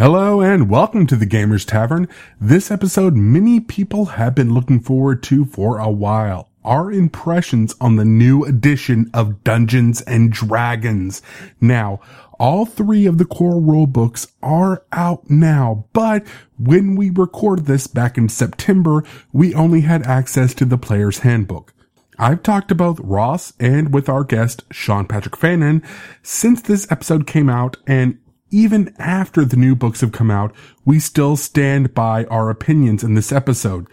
[0.00, 2.08] Hello and welcome to the Gamers Tavern.
[2.40, 6.48] This episode many people have been looking forward to for a while.
[6.64, 11.20] Our impressions on the new edition of Dungeons and Dragons.
[11.60, 12.00] Now,
[12.38, 16.26] all three of the core rulebooks are out now, but
[16.58, 19.04] when we recorded this back in September,
[19.34, 21.74] we only had access to the player's handbook.
[22.18, 25.82] I've talked to both Ross and with our guest, Sean Patrick Fannon,
[26.22, 28.18] since this episode came out, and
[28.50, 30.54] even after the new books have come out,
[30.84, 33.86] we still stand by our opinions in this episode.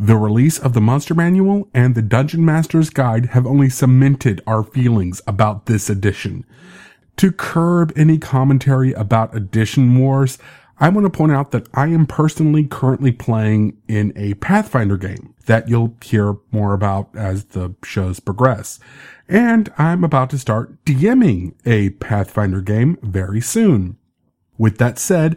[0.00, 4.62] The release of the Monster Manual and the Dungeon Master's Guide have only cemented our
[4.62, 6.44] feelings about this edition.
[7.16, 10.38] To curb any commentary about edition wars,
[10.78, 15.34] I want to point out that I am personally currently playing in a Pathfinder game
[15.46, 18.78] that you'll hear more about as the shows progress.
[19.28, 23.98] And I'm about to start DMing a Pathfinder game very soon.
[24.56, 25.36] With that said,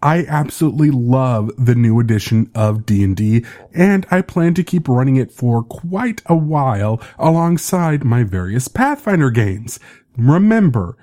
[0.00, 5.32] I absolutely love the new edition of D&D and I plan to keep running it
[5.32, 9.80] for quite a while alongside my various Pathfinder games.
[10.16, 10.96] Remember,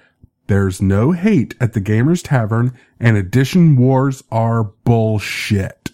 [0.47, 5.92] there's no hate at the Gamers Tavern and edition wars are bullshit.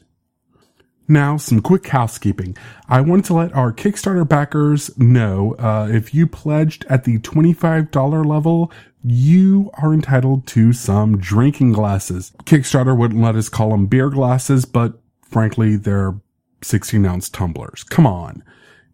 [1.12, 2.56] Now, some quick housekeeping.
[2.88, 8.26] I want to let our Kickstarter backers know uh, if you pledged at the $25
[8.26, 8.72] level,
[9.04, 12.32] you are entitled to some drinking glasses.
[12.44, 16.14] Kickstarter wouldn't let us call them beer glasses, but frankly, they're
[16.62, 17.84] 16 ounce tumblers.
[17.86, 18.44] Come on.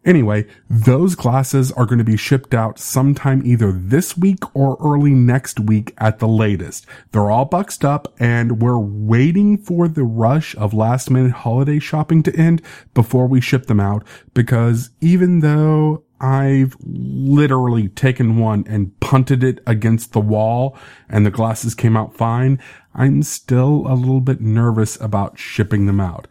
[0.05, 5.11] Anyway, those glasses are going to be shipped out sometime either this week or early
[5.11, 6.85] next week at the latest.
[7.11, 12.21] They're all boxed up and we're waiting for the rush of last minute holiday shopping
[12.23, 12.61] to end
[12.93, 19.59] before we ship them out because even though I've literally taken one and punted it
[19.65, 20.77] against the wall
[21.09, 22.59] and the glasses came out fine,
[22.93, 26.27] I'm still a little bit nervous about shipping them out.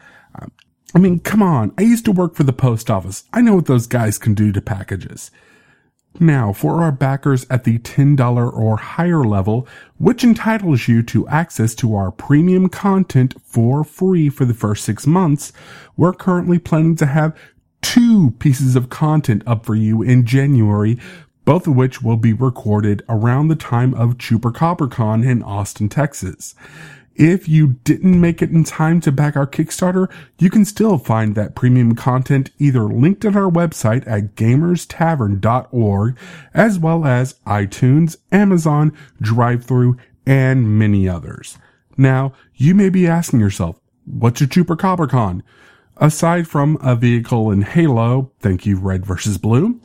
[0.95, 1.73] I mean, come on.
[1.77, 3.25] I used to work for the post office.
[3.33, 5.31] I know what those guys can do to packages.
[6.21, 9.67] Now, for our backers at the $10 or higher level,
[9.99, 15.09] which entitles you to access to our premium content for free for the first six
[15.09, 15.53] months,
[15.97, 17.37] we're currently planning to have
[17.83, 20.97] two pieces of content up for you in January,
[21.45, 26.55] both of which will be recorded around the time of ChupacabraCon in Austin, Texas.
[27.15, 31.35] If you didn't make it in time to back our Kickstarter, you can still find
[31.35, 36.19] that premium content either linked at our website at gamerstavern.org,
[36.53, 38.93] as well as iTunes, Amazon,
[39.23, 41.57] DriveThru, and many others.
[41.97, 45.43] Now, you may be asking yourself, what's a ChupacabraCon?
[45.99, 49.81] Aside from a vehicle in Halo, thank you, Red versus Blue,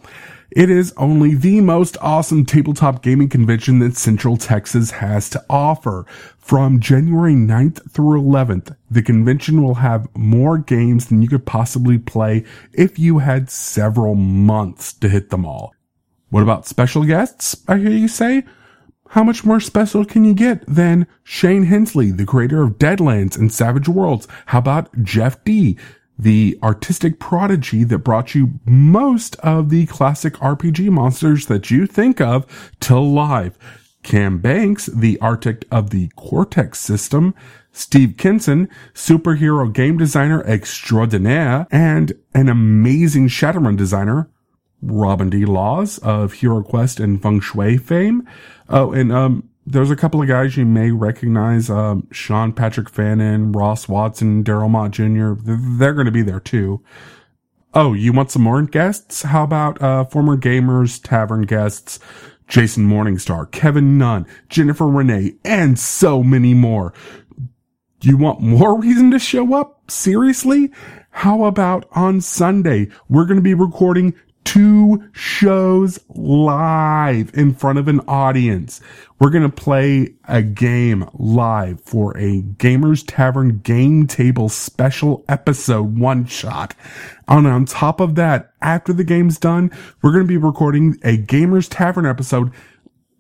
[0.52, 6.06] it is only the most awesome tabletop gaming convention that Central Texas has to offer.
[6.38, 12.00] From January 9th through 11th, the convention will have more games than you could possibly
[12.00, 12.44] play
[12.74, 15.74] if you had several months to hit them all.
[16.30, 17.56] What about special guests?
[17.68, 18.44] I hear you say.
[19.10, 23.52] How much more special can you get than Shane Hensley, the creator of Deadlands and
[23.52, 24.28] Savage Worlds?
[24.48, 25.78] How about Jeff Dee,
[26.20, 32.20] the artistic prodigy that brought you most of the classic RPG monsters that you think
[32.20, 32.46] of
[32.82, 33.58] to life.
[34.04, 37.34] Cam Banks, the architect of the Cortex system,
[37.72, 44.30] Steve Kenson, superhero game designer extraordinaire, and an amazing Shadowrun designer,
[44.82, 45.46] Robin D.
[45.46, 48.28] Laws of HeroQuest and Feng Shui fame.
[48.68, 53.52] Oh, and um, there's a couple of guys you may recognize, um, Sean Patrick Fannon,
[53.52, 55.34] Ross Watson, Daryl Mott Jr.
[55.44, 56.84] They're going to be there too.
[57.76, 59.22] Oh, you want some more guests?
[59.22, 62.00] How about, uh, former gamers, tavern guests,
[62.48, 66.92] Jason Morningstar, Kevin Nunn, Jennifer Renee, and so many more.
[68.02, 69.92] You want more reason to show up?
[69.92, 70.72] Seriously?
[71.12, 72.88] How about on Sunday?
[73.08, 78.82] We're going to be recording two shows live in front of an audience.
[79.20, 86.00] We're going to play a game live for a Gamers Tavern game table special episode
[86.00, 86.74] one shot.
[87.28, 89.72] And on top of that, after the game's done,
[90.02, 92.52] we're going to be recording a Gamers Tavern episode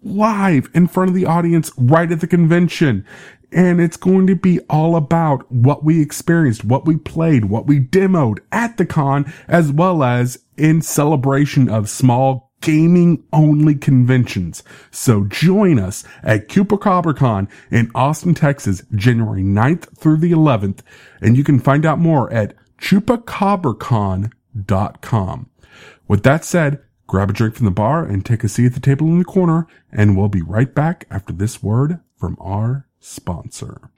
[0.01, 3.05] live in front of the audience right at the convention
[3.51, 7.79] and it's going to be all about what we experienced, what we played, what we
[7.79, 14.63] demoed at the con, as well as in celebration of small gaming only conventions.
[14.91, 20.79] So join us at ChupacabraCon in Austin, Texas, January 9th through the 11th,
[21.21, 25.49] and you can find out more at chupacabracon.com.
[26.07, 28.79] With that said, grab a drink from the bar and take a seat at the
[28.79, 33.89] table in the corner, and we'll be right back after this word from our sponsor.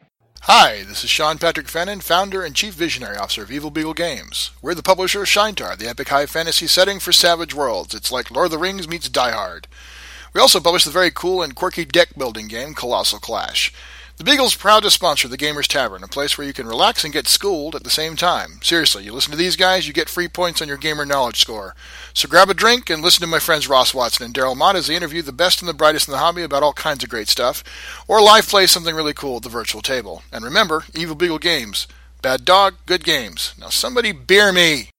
[0.45, 4.51] Hi, this is Sean Patrick Fannon, founder and chief visionary officer of Evil Beagle Games.
[4.61, 7.93] We're the publisher of Shaintar, the epic high fantasy setting for Savage Worlds.
[7.93, 9.67] It's like Lord of the Rings meets Die Hard.
[10.33, 13.71] We also publish the very cool and quirky deck building game Colossal Clash.
[14.21, 17.11] The Beagle's proud to sponsor the Gamers Tavern, a place where you can relax and
[17.11, 18.59] get schooled at the same time.
[18.61, 21.73] Seriously, you listen to these guys, you get free points on your gamer knowledge score.
[22.13, 24.85] So grab a drink and listen to my friends Ross Watson and Daryl Mott as
[24.85, 27.29] they interview the best and the brightest in the hobby about all kinds of great
[27.29, 27.63] stuff,
[28.07, 30.21] or live play something really cool at the virtual table.
[30.31, 31.87] And remember, Evil Beagle Games.
[32.21, 33.55] Bad dog, good games.
[33.59, 34.91] Now somebody beer me.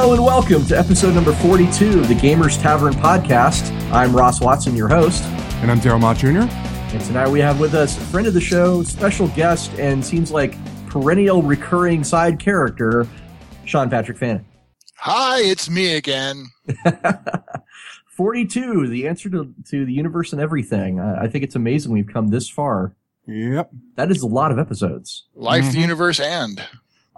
[0.00, 3.68] Hello and welcome to episode number 42 of the Gamers Tavern podcast.
[3.90, 5.24] I'm Ross Watson, your host.
[5.24, 6.48] And I'm Daryl Mott Jr.
[6.94, 10.30] And tonight we have with us a friend of the show, special guest, and seems
[10.30, 10.54] like
[10.86, 13.08] perennial recurring side character,
[13.64, 14.46] Sean Patrick Fannon.
[14.98, 16.44] Hi, it's me again.
[18.16, 21.00] 42, the answer to, to the universe and everything.
[21.00, 22.94] Uh, I think it's amazing we've come this far.
[23.26, 23.72] Yep.
[23.96, 25.26] That is a lot of episodes.
[25.34, 25.72] Life, mm-hmm.
[25.72, 26.62] the universe, and.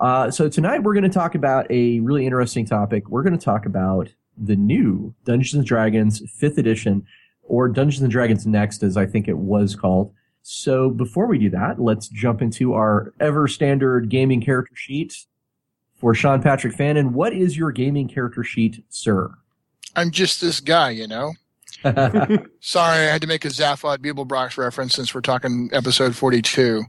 [0.01, 3.09] Uh, so tonight we're going to talk about a really interesting topic.
[3.11, 7.07] We're going to talk about the new Dungeons and Dragons 5th edition
[7.43, 10.13] or Dungeons and Dragons Next as I think it was called.
[10.43, 15.27] So before we do that, let's jump into our ever standard gaming character sheet
[15.97, 17.13] for Sean Patrick Fannon.
[17.13, 19.35] What is your gaming character sheet, sir?
[19.97, 21.33] I'm just this guy, you know.
[21.85, 22.47] Sorry,
[22.99, 26.85] I had to make a Zaphod Beeblebrox reference since we're talking episode 42.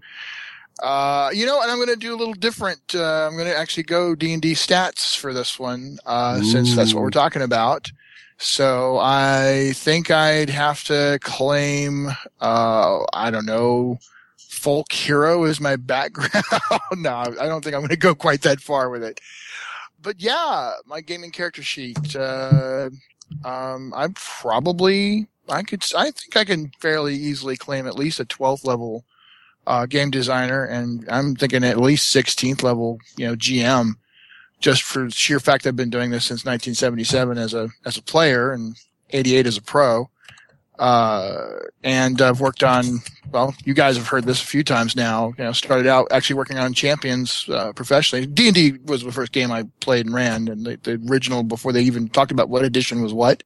[0.79, 2.95] Uh, you know, and I'm going to do a little different.
[2.95, 6.75] Uh, I'm going to actually go D and D stats for this one, uh, since
[6.75, 7.91] that's what we're talking about.
[8.37, 12.09] So I think I'd have to claim,
[12.39, 13.99] uh, I don't know,
[14.37, 16.43] folk hero is my background.
[16.97, 19.21] no, I don't think I'm going to go quite that far with it.
[20.01, 22.15] But yeah, my gaming character sheet.
[22.15, 22.89] Uh,
[23.45, 28.25] um, I probably, I could, I think I can fairly easily claim at least a
[28.25, 29.05] 12th level
[29.67, 33.93] uh, game designer, and I'm thinking at least 16th level, you know, GM,
[34.59, 38.51] just for sheer fact I've been doing this since 1977 as a as a player
[38.51, 38.75] and
[39.11, 40.09] 88 as a pro.
[40.79, 45.33] Uh, and I've worked on, well, you guys have heard this a few times now.
[45.37, 48.25] You know, started out actually working on Champions uh, professionally.
[48.25, 51.43] D and D was the first game I played and ran, and the, the original
[51.43, 53.43] before they even talked about what edition was what.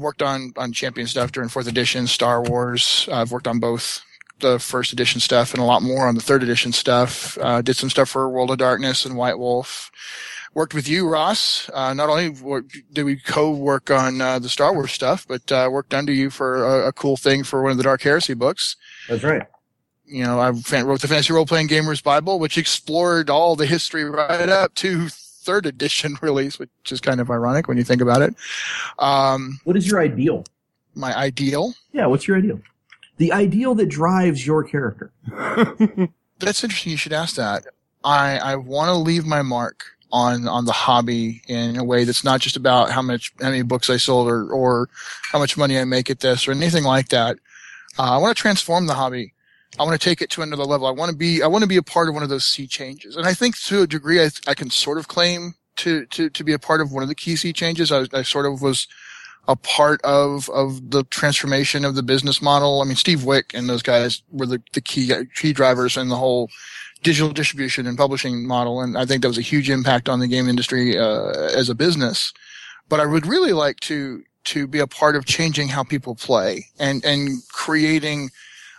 [0.00, 3.08] Worked on on Champion stuff during fourth edition, Star Wars.
[3.12, 4.02] I've worked on both
[4.44, 7.38] the first edition stuff and a lot more on the third edition stuff.
[7.40, 9.90] Uh, did some stuff for World of Darkness and White Wolf.
[10.52, 11.68] Worked with you, Ross.
[11.72, 12.36] Uh, not only
[12.92, 16.64] did we co-work on uh, the Star Wars stuff, but uh, worked under you for
[16.64, 18.76] a, a, cool thing for one of the Dark Heresy books.
[19.08, 19.48] That's right.
[20.04, 20.50] You know, I
[20.82, 25.08] wrote the Fantasy Role Playing Gamers Bible, which explored all the history right up to
[25.08, 28.34] third edition release, which is kind of ironic when you think about it.
[28.98, 30.44] Um, what is your ideal?
[30.94, 31.74] My ideal?
[31.92, 32.60] Yeah, what's your ideal?
[33.16, 35.12] The ideal that drives your character.
[36.38, 36.92] That's interesting.
[36.92, 37.66] You should ask that.
[38.02, 42.22] I, I want to leave my mark on, on the hobby in a way that's
[42.22, 44.88] not just about how much, how many books I sold or, or
[45.32, 47.38] how much money I make at this or anything like that.
[47.98, 49.32] Uh, I want to transform the hobby.
[49.78, 50.86] I want to take it to another level.
[50.86, 52.66] I want to be, I want to be a part of one of those sea
[52.66, 53.16] changes.
[53.16, 56.44] And I think to a degree, I, I can sort of claim to, to, to
[56.44, 57.90] be a part of one of the key sea changes.
[57.90, 58.86] I, I sort of was,
[59.46, 62.80] a part of of the transformation of the business model.
[62.80, 66.16] I mean, Steve Wieck and those guys were the, the key key drivers in the
[66.16, 66.50] whole
[67.02, 70.26] digital distribution and publishing model, and I think that was a huge impact on the
[70.26, 72.32] game industry uh, as a business.
[72.88, 76.66] But I would really like to to be a part of changing how people play
[76.78, 78.30] and and creating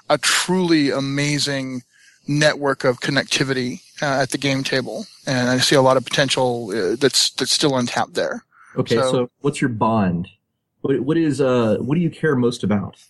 [0.10, 1.82] a truly amazing
[2.28, 5.06] network of connectivity uh, at the game table.
[5.28, 8.44] And I see a lot of potential uh, that's that's still untapped there.
[8.78, 10.28] Okay, so, so what's your bond
[10.86, 13.04] what, what is uh what do you care most about?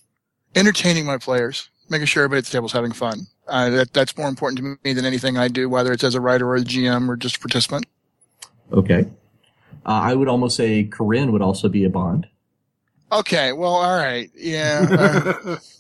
[0.56, 3.28] Entertaining my players, making sure everybody at the table is having fun.
[3.48, 6.22] Uh, that that's more important to me than anything I do, whether it's as a
[6.22, 7.86] writer or a GM or just a participant.
[8.72, 9.06] Okay,
[9.86, 12.28] uh, I would almost say Corinne would also be a bond.
[13.12, 15.58] Okay, well, all right, yeah.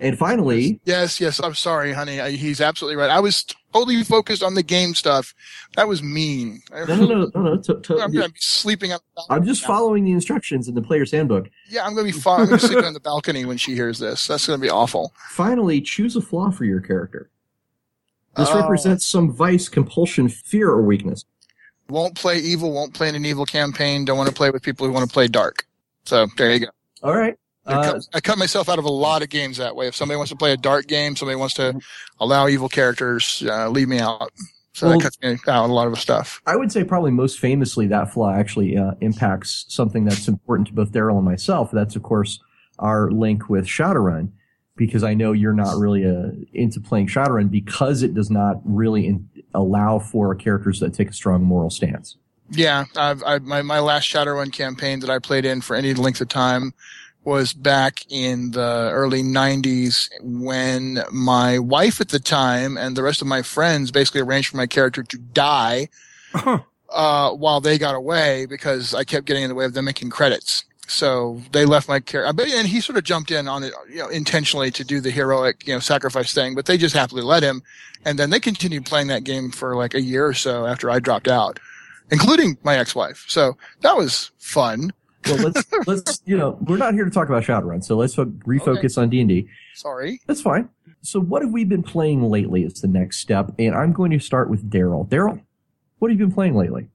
[0.00, 2.18] And finally, yes, yes, I'm sorry, honey.
[2.36, 3.10] He's absolutely right.
[3.10, 5.34] I was totally focused on the game stuff.
[5.76, 6.62] That was mean.
[6.70, 7.42] No, no, no, no.
[7.42, 9.00] no to, to, I'm going to be sleeping on.
[9.28, 9.68] I'm just now.
[9.68, 11.48] following the instructions in the player's handbook.
[11.68, 14.28] Yeah, I'm going to be I'm going on the balcony when she hears this.
[14.28, 15.12] That's going to be awful.
[15.30, 17.30] Finally, choose a flaw for your character.
[18.36, 18.60] This oh.
[18.60, 21.24] represents some vice, compulsion, fear, or weakness.
[21.88, 22.72] Won't play evil.
[22.72, 24.04] Won't play in an evil campaign.
[24.04, 25.66] Don't want to play with people who want to play dark.
[26.04, 26.66] So there you go.
[27.02, 27.36] All right.
[27.68, 29.86] I cut, uh, I cut, myself out of a lot of games that way.
[29.86, 31.78] If somebody wants to play a dark game, somebody wants to
[32.18, 34.32] allow evil characters, uh, leave me out.
[34.72, 36.40] So well, that cuts me out a lot of stuff.
[36.46, 40.74] I would say probably most famously that flaw actually uh, impacts something that's important to
[40.74, 41.70] both Daryl and myself.
[41.72, 42.38] That's of course
[42.78, 44.30] our link with Shadowrun,
[44.76, 49.08] because I know you're not really uh, into playing Shadowrun because it does not really
[49.08, 52.16] in, allow for characters that take a strong moral stance.
[52.50, 56.20] Yeah, I've, I, my my last Shadowrun campaign that I played in for any length
[56.20, 56.72] of time
[57.24, 63.20] was back in the early 90s when my wife at the time and the rest
[63.20, 65.88] of my friends basically arranged for my character to die
[66.34, 66.60] uh-huh.
[66.90, 70.10] uh, while they got away because I kept getting in the way of them making
[70.10, 70.64] credits.
[70.88, 74.08] So they left my character, and he sort of jumped in on it, you know,
[74.08, 77.62] intentionally to do the heroic, you know, sacrifice thing, but they just happily let him.
[78.06, 80.98] And then they continued playing that game for like a year or so after I
[80.98, 81.60] dropped out,
[82.10, 83.26] including my ex-wife.
[83.28, 84.92] So that was fun.
[85.26, 88.98] Well, let's let's you know we're not here to talk about Shadowrun, so let's refocus
[88.98, 89.02] okay.
[89.02, 89.48] on D and D.
[89.74, 90.68] Sorry, that's fine.
[91.02, 92.64] So, what have we been playing lately?
[92.64, 95.08] Is the next step, and I'm going to start with Daryl.
[95.08, 95.40] Daryl,
[95.98, 96.88] what have you been playing lately?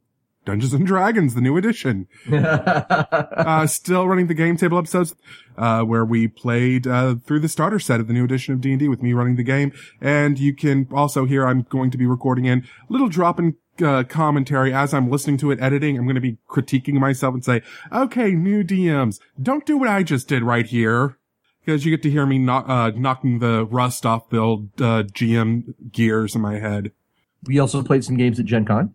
[0.45, 2.07] Dungeons and Dragons, the new edition.
[2.31, 5.15] uh, still running the game table episodes,
[5.57, 8.88] uh, where we played, uh, through the starter set of the new edition of D&D
[8.88, 9.71] with me running the game.
[10.01, 14.03] And you can also hear I'm going to be recording in little drop in uh,
[14.03, 15.97] commentary as I'm listening to it editing.
[15.97, 20.03] I'm going to be critiquing myself and say, okay, new DMs, don't do what I
[20.03, 21.17] just did right here.
[21.65, 25.03] Because you get to hear me knock, uh, knocking the rust off the old, uh,
[25.03, 26.91] GM gears in my head.
[27.45, 28.93] We also played some games at Gen Con.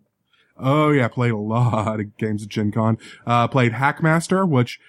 [0.59, 2.97] Oh yeah, played a lot of games at Gen Con.
[3.25, 4.79] Uh, played Hackmaster, which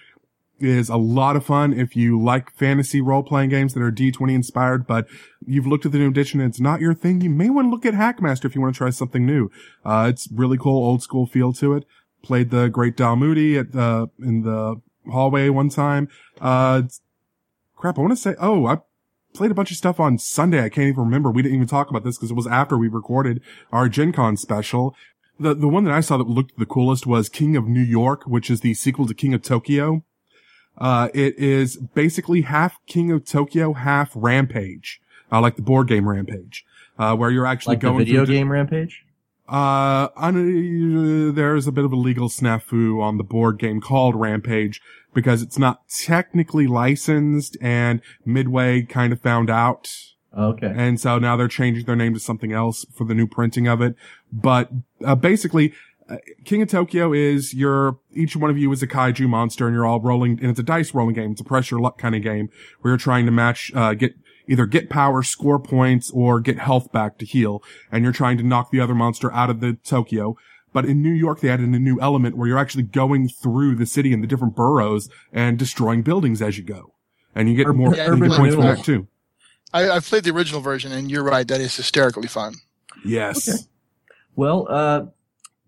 [0.59, 4.33] is a lot of fun if you like fantasy role playing games that are D20
[4.33, 5.07] inspired, but
[5.45, 7.21] you've looked at the new edition and it's not your thing.
[7.21, 9.49] You may want to look at Hackmaster if you want to try something new.
[9.83, 11.85] Uh, it's really cool, old school feel to it.
[12.21, 14.79] Played the Great Dalmuti at the, in the
[15.11, 16.07] hallway one time.
[16.39, 16.83] Uh,
[17.75, 18.77] crap, I want to say, oh, I
[19.33, 20.63] played a bunch of stuff on Sunday.
[20.63, 21.31] I can't even remember.
[21.31, 24.37] We didn't even talk about this because it was after we recorded our Gen Con
[24.37, 24.95] special.
[25.41, 28.23] The, the one that I saw that looked the coolest was King of New York,
[28.25, 30.03] which is the sequel to King of Tokyo.
[30.77, 36.07] Uh, it is basically half King of Tokyo, half Rampage, uh, like the board game
[36.07, 36.65] Rampage,
[36.97, 37.95] uh, where you're actually going.
[37.95, 39.03] like going the video game Rampage.
[39.49, 44.81] Uh, uh, there's a bit of a legal snafu on the board game called Rampage
[45.13, 49.91] because it's not technically licensed and Midway kind of found out.
[50.37, 50.71] Okay.
[50.73, 53.81] And so now they're changing their name to something else for the new printing of
[53.81, 53.95] it.
[54.31, 54.69] But,
[55.03, 55.73] uh, basically,
[56.09, 59.75] uh, King of Tokyo is your, each one of you is a kaiju monster and
[59.75, 61.31] you're all rolling, and it's a dice rolling game.
[61.31, 64.13] It's a pressure luck kind of game where you're trying to match, uh, get,
[64.47, 67.61] either get power, score points, or get health back to heal.
[67.91, 70.37] And you're trying to knock the other monster out of the Tokyo.
[70.73, 73.85] But in New York, they added a new element where you're actually going through the
[73.85, 76.93] city and the different boroughs and destroying buildings as you go.
[77.35, 79.07] And you get more yeah, points from that too.
[79.73, 81.47] I, have played the original version, and you're right.
[81.47, 82.55] That is hysterically fun.
[83.05, 83.47] Yes.
[83.47, 83.57] Okay.
[84.35, 85.05] Well, uh,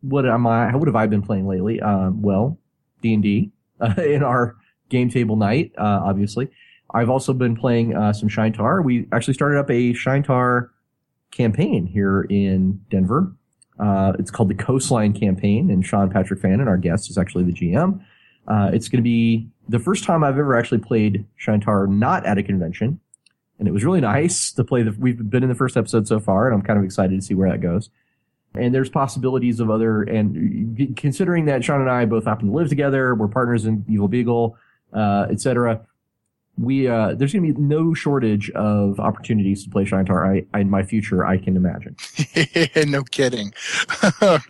[0.01, 0.75] what am I?
[0.75, 1.81] What have I been playing lately?
[1.81, 2.57] Uh, well,
[3.01, 4.55] D and D uh, in our
[4.89, 6.49] game table night, uh, obviously.
[6.93, 8.83] I've also been playing uh, some Shaintar.
[8.83, 10.69] We actually started up a Shaintar
[11.31, 13.33] campaign here in Denver.
[13.79, 17.53] Uh, it's called the Coastline Campaign, and Sean Patrick Fannon, our guest, is actually the
[17.53, 17.99] GM.
[18.73, 22.43] it's going to be the first time I've ever actually played Shaintar not at a
[22.43, 22.99] convention
[23.63, 24.91] and it was really nice to play the.
[24.99, 27.33] We've been in the first episode so far, and I'm kind of excited to see
[27.33, 27.89] where that goes.
[28.55, 32.67] And there's possibilities of other, and considering that Sean and I both happen to live
[32.67, 34.57] together, we're partners in Evil Beagle,
[34.91, 35.79] uh, etc.
[36.57, 40.69] We uh, there's going to be no shortage of opportunities to play Shaintar I, in
[40.69, 41.25] my future.
[41.25, 41.95] I can imagine.
[42.91, 43.53] no kidding.
[44.21, 44.41] um,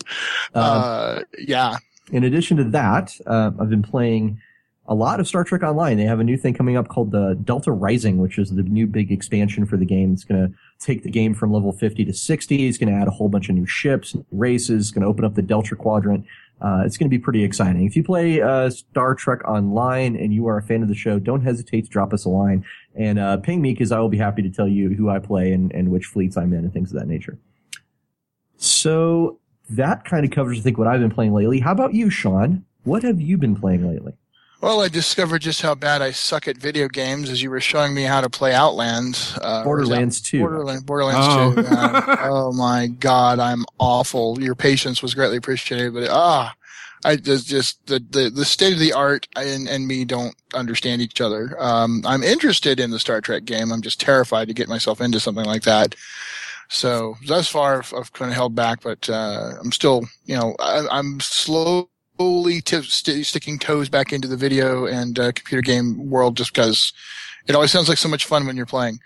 [0.55, 1.77] uh, yeah.
[2.11, 4.41] In addition to that, uh, I've been playing
[4.87, 5.97] a lot of Star Trek Online.
[5.97, 8.85] They have a new thing coming up called the Delta Rising, which is the new
[8.85, 10.11] big expansion for the game.
[10.11, 12.67] It's going to take the game from level 50 to 60.
[12.67, 14.87] It's going to add a whole bunch of new ships, races.
[14.87, 16.25] It's going to open up the Delta Quadrant.
[16.61, 17.85] Uh, it's going to be pretty exciting.
[17.85, 21.17] If you play uh, Star Trek Online and you are a fan of the show,
[21.17, 24.17] don't hesitate to drop us a line and uh, ping me because I will be
[24.17, 26.93] happy to tell you who I play and, and which fleets I'm in and things
[26.93, 27.37] of that nature.
[28.57, 31.59] So that kind of covers, I think, what I've been playing lately.
[31.59, 32.65] How about you, Sean?
[32.83, 34.13] What have you been playing lately?
[34.63, 37.93] Well, I discovered just how bad I suck at video games as you were showing
[37.93, 39.37] me how to play Outlands.
[39.41, 40.39] Uh, Borderlands 2.
[40.39, 41.53] Borderlands, Borderlands oh.
[41.61, 41.67] 2.
[41.67, 44.41] Uh, oh my God, I'm awful.
[44.41, 46.55] Your patience was greatly appreciated, but ah,
[47.03, 51.01] I just, just the, the, the state of the art and, and me don't understand
[51.01, 51.61] each other.
[51.61, 53.69] Um, I'm interested in the Star Trek game.
[53.69, 55.93] I'm just terrified to get myself into something like that.
[56.69, 60.55] So thus far, I've, I've kind of held back, but uh, I'm still, you know,
[60.61, 65.61] I, I'm slow slowly t- st- sticking toes back into the video and uh, computer
[65.61, 66.93] game world just because
[67.47, 68.99] it always sounds like so much fun when you're playing.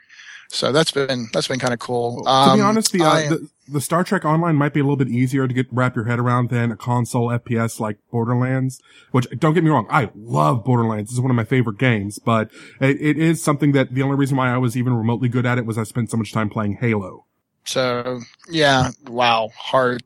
[0.50, 2.26] So that's been that's been kind of cool.
[2.28, 4.84] Um, to be um, honest, the, uh, the, the Star Trek Online might be a
[4.84, 8.82] little bit easier to get wrap your head around than a console FPS like Borderlands.
[9.12, 11.12] Which don't get me wrong, I love Borderlands.
[11.12, 12.50] It's one of my favorite games, but
[12.80, 15.58] it, it is something that the only reason why I was even remotely good at
[15.58, 17.26] it was I spent so much time playing Halo.
[17.66, 20.02] So yeah, wow, hard.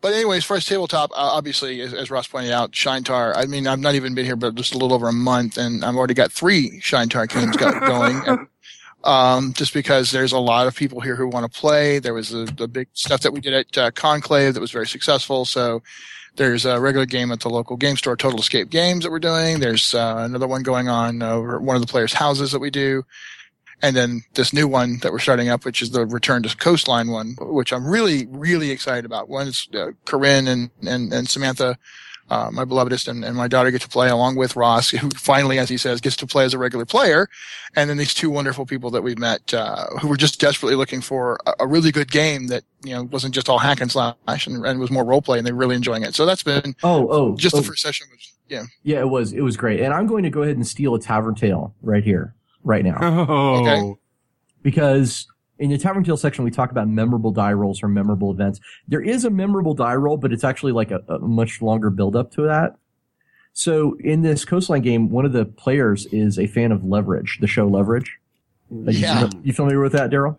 [0.00, 3.32] But anyways, for us tabletop, uh, obviously, as, as, Ross pointed out, Shaintar.
[3.36, 5.84] I mean, I've not even been here, but just a little over a month, and
[5.84, 8.48] I've already got three Shaintar games going.
[9.04, 11.98] um, just because there's a lot of people here who want to play.
[11.98, 14.86] There was the, the big stuff that we did at uh, Conclave that was very
[14.86, 15.44] successful.
[15.44, 15.82] So
[16.36, 19.60] there's a regular game at the local game store, Total Escape Games, that we're doing.
[19.60, 23.04] There's uh, another one going on over one of the players' houses that we do.
[23.82, 27.10] And then this new one that we're starting up, which is the Return to Coastline
[27.10, 29.28] one, which I'm really, really excited about.
[29.28, 31.78] One is uh, Corinne and, and, and Samantha
[32.30, 35.58] uh, my belovedest and, and, my daughter get to play along with Ross, who finally,
[35.58, 37.28] as he says, gets to play as a regular player.
[37.74, 41.00] And then these two wonderful people that we've met, uh, who were just desperately looking
[41.00, 44.46] for a, a, really good game that, you know, wasn't just all hack and slash
[44.46, 46.14] and, and was more role play and they're really enjoying it.
[46.14, 47.60] So that's been, oh, oh, just oh.
[47.60, 48.62] the first session was, yeah.
[48.84, 49.80] Yeah, it was, it was great.
[49.80, 52.98] And I'm going to go ahead and steal a Tavern Tale right here, right now.
[53.00, 53.60] Oh.
[53.60, 54.00] Okay.
[54.62, 55.26] Because
[55.58, 58.60] in the Tavern Tale section, we talk about memorable die rolls from memorable events.
[58.88, 62.16] There is a memorable die roll, but it's actually like a, a much longer build
[62.16, 62.76] up to that.
[63.52, 67.46] So in this coastline game, one of the players is a fan of Leverage, the
[67.46, 68.18] show Leverage.
[68.70, 69.24] Yeah.
[69.24, 70.38] You, you familiar with that, Daryl?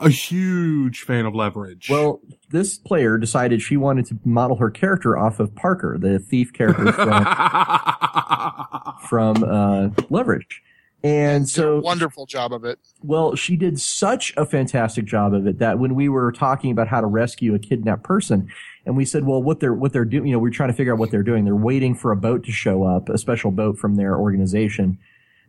[0.00, 1.88] A huge fan of Leverage.
[1.90, 2.20] Well,
[2.50, 6.92] this player decided she wanted to model her character off of Parker, the thief character
[6.92, 7.24] from,
[9.08, 10.62] from uh, Leverage.
[11.04, 12.80] And so wonderful job of it.
[13.02, 16.88] Well, she did such a fantastic job of it that when we were talking about
[16.88, 18.48] how to rescue a kidnapped person,
[18.84, 20.92] and we said, well, what they're what they're doing, you know, we're trying to figure
[20.92, 21.44] out what they're doing.
[21.44, 24.98] They're waiting for a boat to show up, a special boat from their organization.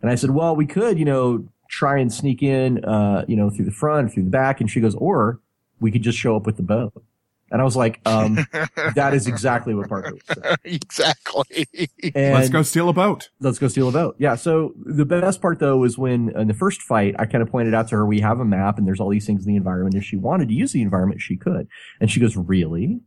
[0.01, 3.49] And I said, well, we could, you know, try and sneak in, uh, you know,
[3.49, 4.61] through the front, through the back.
[4.61, 5.39] And she goes, or
[5.79, 6.93] we could just show up with the boat.
[7.51, 8.45] And I was like, um,
[8.95, 10.57] that is exactly what Parker said.
[10.63, 11.67] exactly.
[12.15, 13.29] And let's go steal a boat.
[13.39, 14.15] Let's go steal a boat.
[14.19, 14.35] Yeah.
[14.35, 17.73] So the best part though is when in the first fight, I kind of pointed
[17.73, 19.95] out to her, we have a map and there's all these things in the environment.
[19.95, 21.67] If she wanted to use the environment, she could.
[21.99, 23.01] And she goes, really?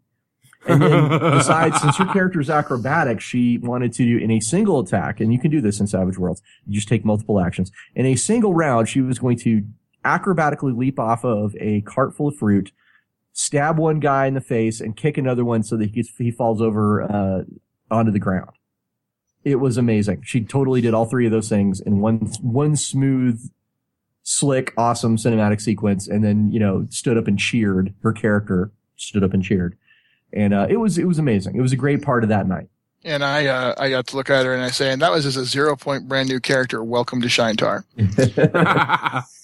[0.67, 4.81] And then besides, since her character is acrobatic, she wanted to do in a single
[4.81, 6.43] attack, and you can do this in Savage Worlds.
[6.67, 7.73] You just take multiple actions.
[7.95, 9.65] In a single round, she was going to
[10.05, 12.73] acrobatically leap off of a cart full of fruit,
[13.33, 16.31] stab one guy in the face and kick another one so that he gets, he
[16.31, 17.43] falls over uh,
[17.91, 18.51] onto the ground.
[19.45, 20.23] It was amazing.
[20.25, 23.51] She totally did all three of those things in one one smooth,
[24.23, 27.93] slick, awesome cinematic sequence, and then you know stood up and cheered.
[28.03, 29.77] Her character stood up and cheered,
[30.33, 31.57] and uh, it was it was amazing.
[31.57, 32.69] It was a great part of that night.
[33.05, 35.27] And I uh, I got to look at her and I say, and that was
[35.27, 36.85] as a zero point brand new character.
[36.85, 37.83] Welcome to Shaintar.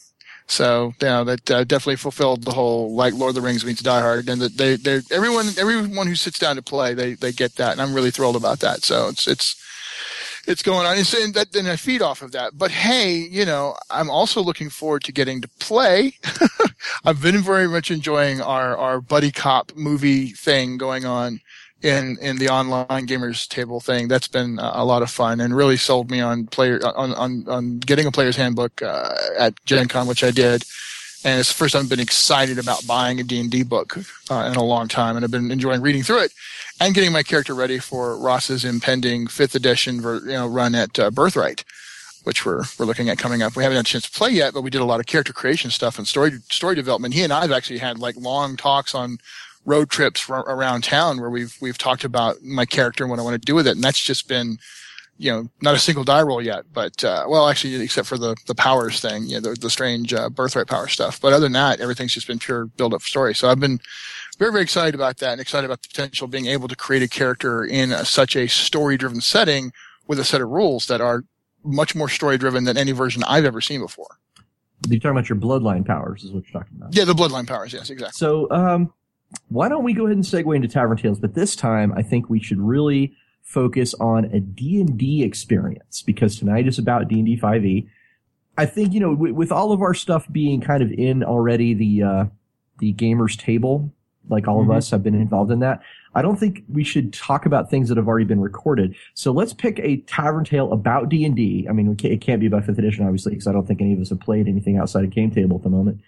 [0.49, 4.01] So know that uh, definitely fulfilled the whole like Lord of the Rings meets Die
[4.01, 7.73] Hard, and they they everyone everyone who sits down to play they they get that,
[7.73, 8.83] and I'm really thrilled about that.
[8.83, 9.63] So it's it's
[10.47, 12.57] it's going on, and that then I feed off of that.
[12.57, 16.15] But hey, you know, I'm also looking forward to getting to play.
[17.05, 21.41] I've been very much enjoying our our buddy cop movie thing going on
[21.83, 24.09] in in the online gamers table thing.
[24.09, 27.79] That's been a lot of fun and really sold me on player on on, on
[27.79, 30.64] getting a player's handbook uh, at Gen Con, which I did.
[31.25, 33.99] And it's the first time I've been excited about buying a D&D book
[34.31, 36.33] uh, in a long time, and I've been enjoying reading through it
[36.81, 41.11] and getting my character ready for Ross's impending fifth edition, you know, run at uh,
[41.11, 41.64] Birthright,
[42.23, 43.57] which we're we're looking at coming up.
[43.57, 45.33] We haven't had a chance to play yet, but we did a lot of character
[45.33, 47.14] creation stuff and story story development.
[47.14, 49.19] He and I have actually had like long talks on
[49.69, 53.35] road trips around town where we've we've talked about my character and what I want
[53.35, 54.57] to do with it, and that's just been
[55.19, 58.35] you know not a single die roll yet, but uh, well actually except for the
[58.47, 61.21] the powers thing, you know the, the strange uh, birthright power stuff.
[61.21, 63.35] But other than that, everything's just been pure build up story.
[63.35, 63.79] So I've been
[64.39, 67.03] very very excited about that and excited about the potential of being able to create
[67.03, 69.73] a character in a, such a story driven setting
[70.07, 71.25] with a set of rules that are
[71.63, 74.17] much more story driven than any version I've ever seen before.
[74.89, 76.95] You're talking about your bloodline powers, is what you're talking about.
[76.95, 77.73] Yeah, the bloodline powers.
[77.73, 78.17] Yes, exactly.
[78.17, 78.93] So, um,
[79.49, 81.19] why don't we go ahead and segue into Tavern Tales?
[81.19, 86.67] But this time, I think we should really focus on a D&D experience because tonight
[86.67, 87.88] is about D&D 5e.
[88.57, 91.75] I think, you know, with, with all of our stuff being kind of in already
[91.75, 92.25] the, uh,
[92.79, 93.91] the gamers table,
[94.29, 94.71] like all mm-hmm.
[94.71, 95.81] of us have been involved in that.
[96.14, 98.95] I don't think we should talk about things that have already been recorded.
[99.14, 101.67] So let's pick a tavern tale about D&D.
[101.69, 104.01] I mean, it can't be about 5th edition, obviously, because I don't think any of
[104.01, 106.01] us have played anything outside of Game Table at the moment.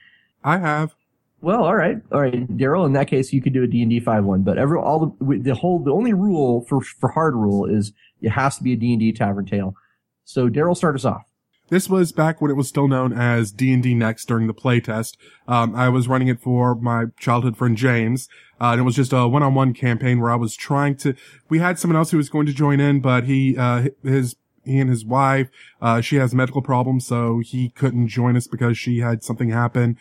[0.42, 0.94] I have.
[1.42, 2.84] Well, all right, all right, Daryl.
[2.84, 4.42] In that case, you could do a D and D five one.
[4.42, 8.30] But every all the the whole the only rule for for hard rule is it
[8.30, 9.74] has to be a D and D tavern tale.
[10.24, 11.22] So Daryl, start us off.
[11.70, 15.16] This was back when it was still known as D&D Next during the playtest.
[15.46, 18.28] Um, I was running it for my childhood friend James.
[18.60, 21.14] Uh, and it was just a one-on-one campaign where I was trying to,
[21.48, 24.80] we had someone else who was going to join in, but he, uh, his, he
[24.80, 25.48] and his wife,
[25.80, 29.96] uh, she has medical problems, so he couldn't join us because she had something happen.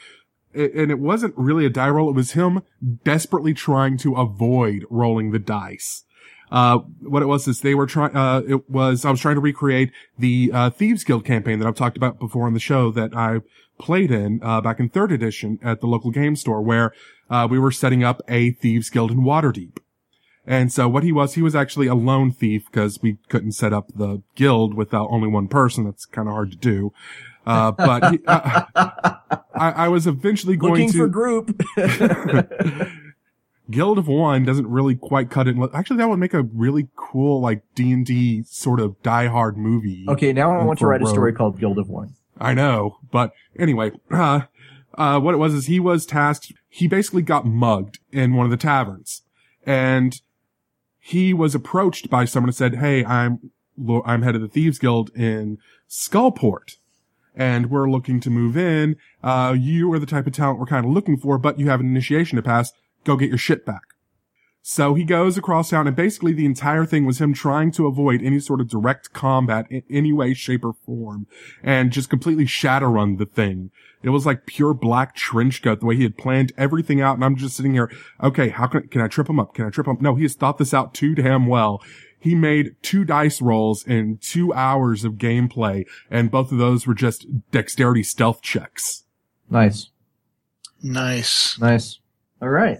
[0.53, 2.09] And it wasn't really a die roll.
[2.09, 2.63] It was him
[3.03, 6.05] desperately trying to avoid rolling the dice.
[6.51, 9.41] Uh, what it was is they were trying, uh, it was, I was trying to
[9.41, 13.15] recreate the, uh, Thieves Guild campaign that I've talked about before on the show that
[13.15, 13.41] I
[13.77, 16.91] played in, uh, back in third edition at the local game store where,
[17.29, 19.77] uh, we were setting up a Thieves Guild in Waterdeep.
[20.47, 23.71] And so what he was, he was actually a lone thief because we couldn't set
[23.71, 25.85] up the guild without only one person.
[25.85, 26.91] That's kind of hard to do.
[27.45, 28.63] Uh, but he, uh,
[29.55, 32.89] I, I, was eventually going to- Looking to for group.
[33.69, 35.55] Guild of One doesn't really quite cut it.
[35.73, 39.57] Actually, that would make a really cool, like D and D sort of Die Hard
[39.57, 40.05] movie.
[40.07, 42.15] Okay, now I want to write a story called Guild of One.
[42.39, 44.41] I know, but anyway, uh,
[44.95, 46.53] uh, what it was is he was tasked.
[46.67, 49.23] He basically got mugged in one of the taverns,
[49.65, 50.19] and
[50.99, 53.51] he was approached by someone and said, "Hey, I'm
[54.05, 56.77] I'm head of the Thieves Guild in Skullport."
[57.39, 58.97] And we're looking to move in.
[59.23, 61.79] Uh, you are the type of talent we're kind of looking for, but you have
[61.79, 62.71] an initiation to pass
[63.03, 63.81] go get your shit back.
[64.61, 68.21] So he goes across town and basically the entire thing was him trying to avoid
[68.21, 71.27] any sort of direct combat in any way, shape or form
[71.63, 73.71] and just completely shatter shadowrun the thing.
[74.03, 77.15] It was like pure black trench coat, the way he had planned everything out.
[77.15, 77.91] And I'm just sitting here.
[78.21, 78.49] Okay.
[78.49, 79.53] How can, can I trip him up?
[79.53, 80.01] Can I trip him up?
[80.01, 81.81] No, he has thought this out too damn well.
[82.19, 86.93] He made two dice rolls in two hours of gameplay and both of those were
[86.93, 89.03] just dexterity stealth checks.
[89.49, 89.89] Nice.
[90.81, 91.59] Nice.
[91.59, 91.99] Nice.
[92.41, 92.79] All right.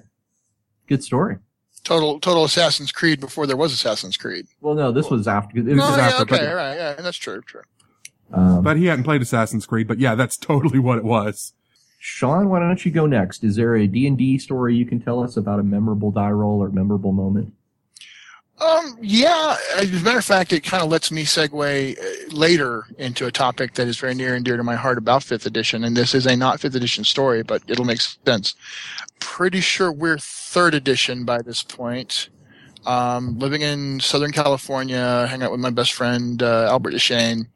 [0.88, 1.38] Good story.
[1.84, 4.48] Total total Assassin's Creed before there was Assassin's Creed.
[4.62, 5.60] Well, no, this was after.
[5.60, 7.62] It was no, just yeah, after, okay, but, right, yeah, that's true, true.
[8.32, 11.54] Um, But he hadn't played Assassin's Creed, but yeah, that's totally what it was.
[12.00, 13.44] Sean, why don't you go next?
[13.44, 16.32] Is there a D and D story you can tell us about a memorable die
[16.32, 17.54] roll or memorable moment?
[18.60, 22.88] Um, yeah, as a matter of fact, it kind of lets me segue uh, later
[22.98, 25.84] into a topic that is very near and dear to my heart about fifth edition,
[25.86, 28.56] and this is a not fifth edition story, but it'll make sense.
[29.20, 32.30] Pretty sure we're third edition by this point.
[32.86, 37.48] Um, living in Southern California, hang out with my best friend uh, Albert Deshane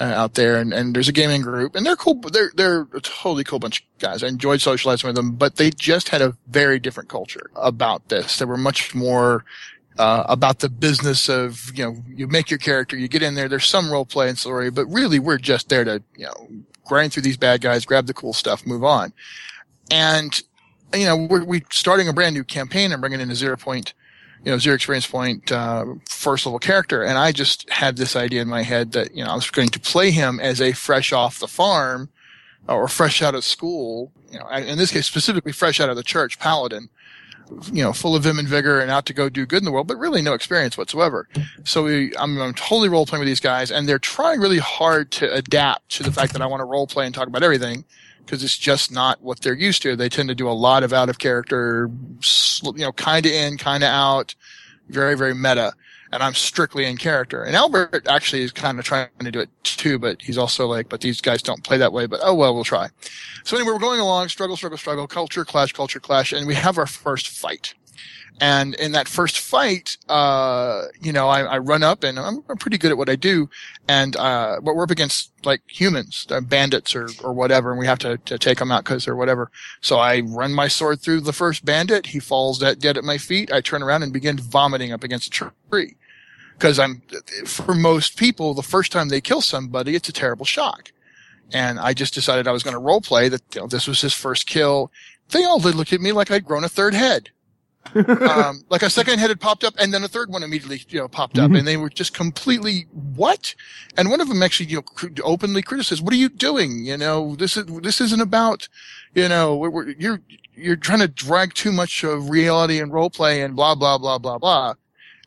[0.00, 2.14] uh, out there, and, and there's a gaming group, and they're cool.
[2.20, 4.22] They're they're a totally cool bunch of guys.
[4.22, 8.38] I enjoyed socializing with them, but they just had a very different culture about this.
[8.38, 9.44] They were much more
[9.98, 13.48] uh, about the business of you know you make your character, you get in there.
[13.48, 16.48] There's some role play and story, but really we're just there to you know
[16.84, 19.12] grind through these bad guys, grab the cool stuff, move on.
[19.90, 20.40] And
[20.94, 23.94] you know we're we starting a brand new campaign and bringing in a zero point,
[24.44, 28.42] you know zero experience point uh, first level character, and I just had this idea
[28.42, 31.12] in my head that you know I was going to play him as a fresh
[31.12, 32.10] off the farm
[32.68, 36.02] or fresh out of school, you know, in this case specifically fresh out of the
[36.02, 36.88] church paladin
[37.72, 39.72] you know, full of vim and vigor and out to go do good in the
[39.72, 41.28] world, but really no experience whatsoever.
[41.64, 45.10] So we, I'm, I'm totally role playing with these guys and they're trying really hard
[45.12, 47.84] to adapt to the fact that I want to role play and talk about everything
[48.24, 49.94] because it's just not what they're used to.
[49.94, 51.88] They tend to do a lot of out of character,
[52.64, 54.34] you know, kind of in, kind of out,
[54.88, 55.72] very, very meta.
[56.12, 57.42] And I'm strictly in character.
[57.42, 60.88] And Albert actually is kind of trying to do it too, but he's also like,
[60.88, 62.88] but these guys don't play that way, but oh well, we'll try.
[63.44, 66.78] So anyway, we're going along, struggle, struggle, struggle, culture clash, culture clash, and we have
[66.78, 67.74] our first fight.
[68.38, 72.58] And in that first fight, uh, you know, I, I run up and I'm, I'm,
[72.58, 73.48] pretty good at what I do.
[73.88, 77.86] And, uh, but we're up against like humans, uh, bandits or, or whatever, and we
[77.86, 79.50] have to, to take them out because they're whatever.
[79.80, 82.06] So I run my sword through the first bandit.
[82.08, 83.50] He falls dead, at my feet.
[83.50, 85.96] I turn around and begin vomiting up against a tree.
[86.58, 87.02] Cause I'm,
[87.46, 90.92] for most people, the first time they kill somebody, it's a terrible shock.
[91.52, 94.00] And I just decided I was going to role play that you know, this was
[94.00, 94.90] his first kill.
[95.30, 97.30] They all looked at me like I'd grown a third head
[97.94, 100.98] um, like a second head had popped up and then a third one immediately, you
[100.98, 101.56] know, popped up mm-hmm.
[101.56, 103.54] and they were just completely what?
[103.96, 106.84] And one of them actually, you know, cr- openly criticized, what are you doing?
[106.84, 108.68] You know, this is, this isn't about,
[109.14, 110.20] you know, we're, we're, you're,
[110.54, 114.18] you're trying to drag too much of reality and role play and blah, blah, blah,
[114.18, 114.74] blah, blah.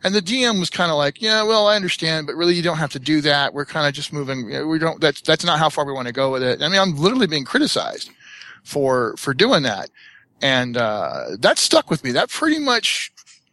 [0.03, 2.77] And the DM was kind of like, yeah, well, I understand, but really you don't
[2.77, 3.53] have to do that.
[3.53, 4.67] We're kind of just moving.
[4.67, 6.61] We don't, that's, that's not how far we want to go with it.
[6.61, 8.09] I mean, I'm literally being criticized
[8.63, 9.89] for, for doing that
[10.41, 12.11] and uh, that stuck with me.
[12.11, 13.11] That pretty much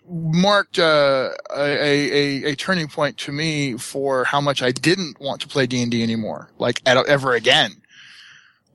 [0.09, 5.41] marked uh, a, a, a turning point to me for how much I didn't want
[5.41, 7.73] to play D and D anymore, like ever again,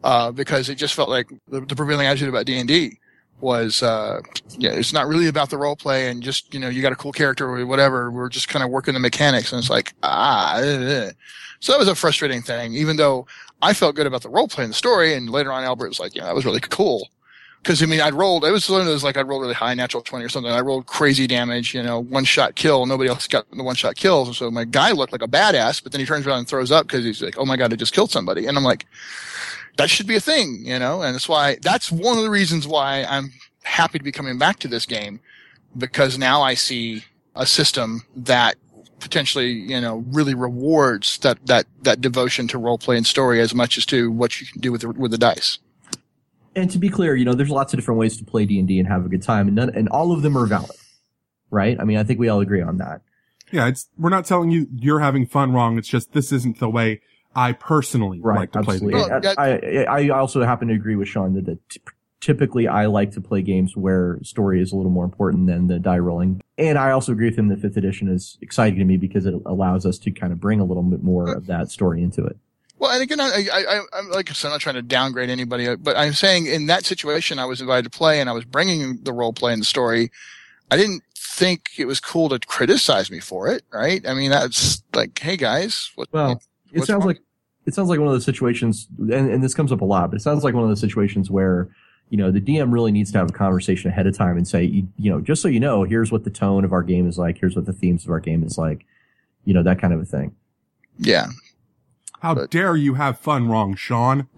[0.04, 2.98] uh, because it just felt like the, the prevailing attitude about D and D
[3.42, 4.22] was uh
[4.58, 6.96] yeah it's not really about the role play and just you know you got a
[6.96, 10.58] cool character or whatever we're just kind of working the mechanics and it's like ah
[10.60, 11.12] eh, eh.
[11.60, 13.26] so that was a frustrating thing even though
[13.62, 16.00] i felt good about the role play and the story and later on albert was
[16.00, 17.10] like yeah that was really cool
[17.62, 19.74] because i mean i'd rolled it was one of those like i'd rolled really high
[19.74, 20.52] natural 20 or something.
[20.52, 22.86] I rolled crazy damage you know one shot kill.
[22.86, 24.28] Nobody else got the one shot kills.
[24.28, 26.72] And so my guy looked like a badass but then he turns around and throws
[26.72, 28.48] up because he's like oh my god i just killed somebody.
[28.48, 28.86] And i'm like
[29.78, 32.68] that should be a thing, you know, and that's why, that's one of the reasons
[32.68, 33.32] why I'm
[33.64, 35.20] happy to be coming back to this game
[35.78, 37.04] because now I see
[37.36, 38.56] a system that
[39.00, 43.56] potentially, you know, really rewards that, that, that devotion to role play and story as
[43.56, 45.60] much as to what you can do with the, with the dice.
[46.56, 48.68] And to be clear, you know, there's lots of different ways to play D and
[48.68, 50.76] D and have a good time, and none, and all of them are valid,
[51.50, 51.80] right?
[51.80, 53.02] I mean, I think we all agree on that.
[53.52, 55.78] Yeah, it's we're not telling you you're having fun wrong.
[55.78, 57.02] It's just this isn't the way
[57.36, 58.94] I personally right, like to absolutely.
[58.94, 59.36] play the game.
[59.38, 61.82] I, I, I also happen to agree with Sean that, that t-
[62.20, 65.80] typically I like to play games where story is a little more important than the
[65.80, 66.42] die rolling.
[66.58, 69.34] And I also agree with him that fifth edition is exciting to me because it
[69.46, 72.38] allows us to kind of bring a little bit more of that story into it.
[72.82, 75.76] Well, and again, I, I, I'm like I said, I'm not trying to downgrade anybody,
[75.76, 78.98] but I'm saying in that situation, I was invited to play and I was bringing
[79.04, 80.10] the role play and the story.
[80.72, 84.04] I didn't think it was cool to criticize me for it, right?
[84.08, 86.08] I mean, that's like, hey guys, what?
[86.12, 86.42] Well,
[86.72, 87.10] it sounds wrong?
[87.10, 87.20] like
[87.68, 90.20] it sounds like one of those situations, and, and this comes up a lot, but
[90.20, 91.70] it sounds like one of those situations where
[92.10, 94.64] you know the DM really needs to have a conversation ahead of time and say,
[94.64, 97.20] you, you know, just so you know, here's what the tone of our game is
[97.20, 98.88] like, here's what the themes of our game is like,
[99.46, 100.36] you know, that kind of a thing.
[100.98, 101.28] yeah,
[102.22, 104.28] How but- dare you have fun wrong, Sean?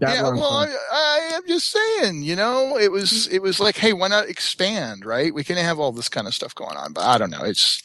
[0.00, 0.22] Yeah.
[0.22, 0.68] wrong Well, fun.
[0.92, 4.28] I, I am just saying, you know, it was it was like, hey, why not
[4.28, 5.32] expand, right?
[5.32, 7.44] We can have all this kind of stuff going on, but I don't know.
[7.44, 7.80] It's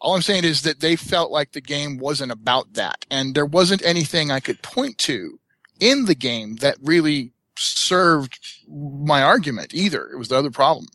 [0.00, 3.46] all I'm saying is that they felt like the game wasn't about that, and there
[3.46, 5.38] wasn't anything I could point to
[5.78, 10.08] in the game that really served my argument either.
[10.10, 10.86] It was the other problem,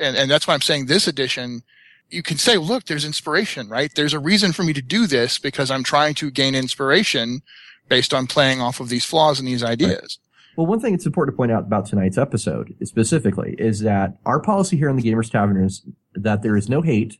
[0.00, 1.62] and and that's why I'm saying this edition.
[2.10, 3.94] You can say, look, there's inspiration, right?
[3.94, 7.42] There's a reason for me to do this because I'm trying to gain inspiration
[7.88, 10.18] based on playing off of these flaws and these ideas.
[10.56, 14.40] Well, one thing it's important to point out about tonight's episode specifically is that our
[14.40, 15.82] policy here in the Gamers Tavern is
[16.14, 17.18] that there is no hate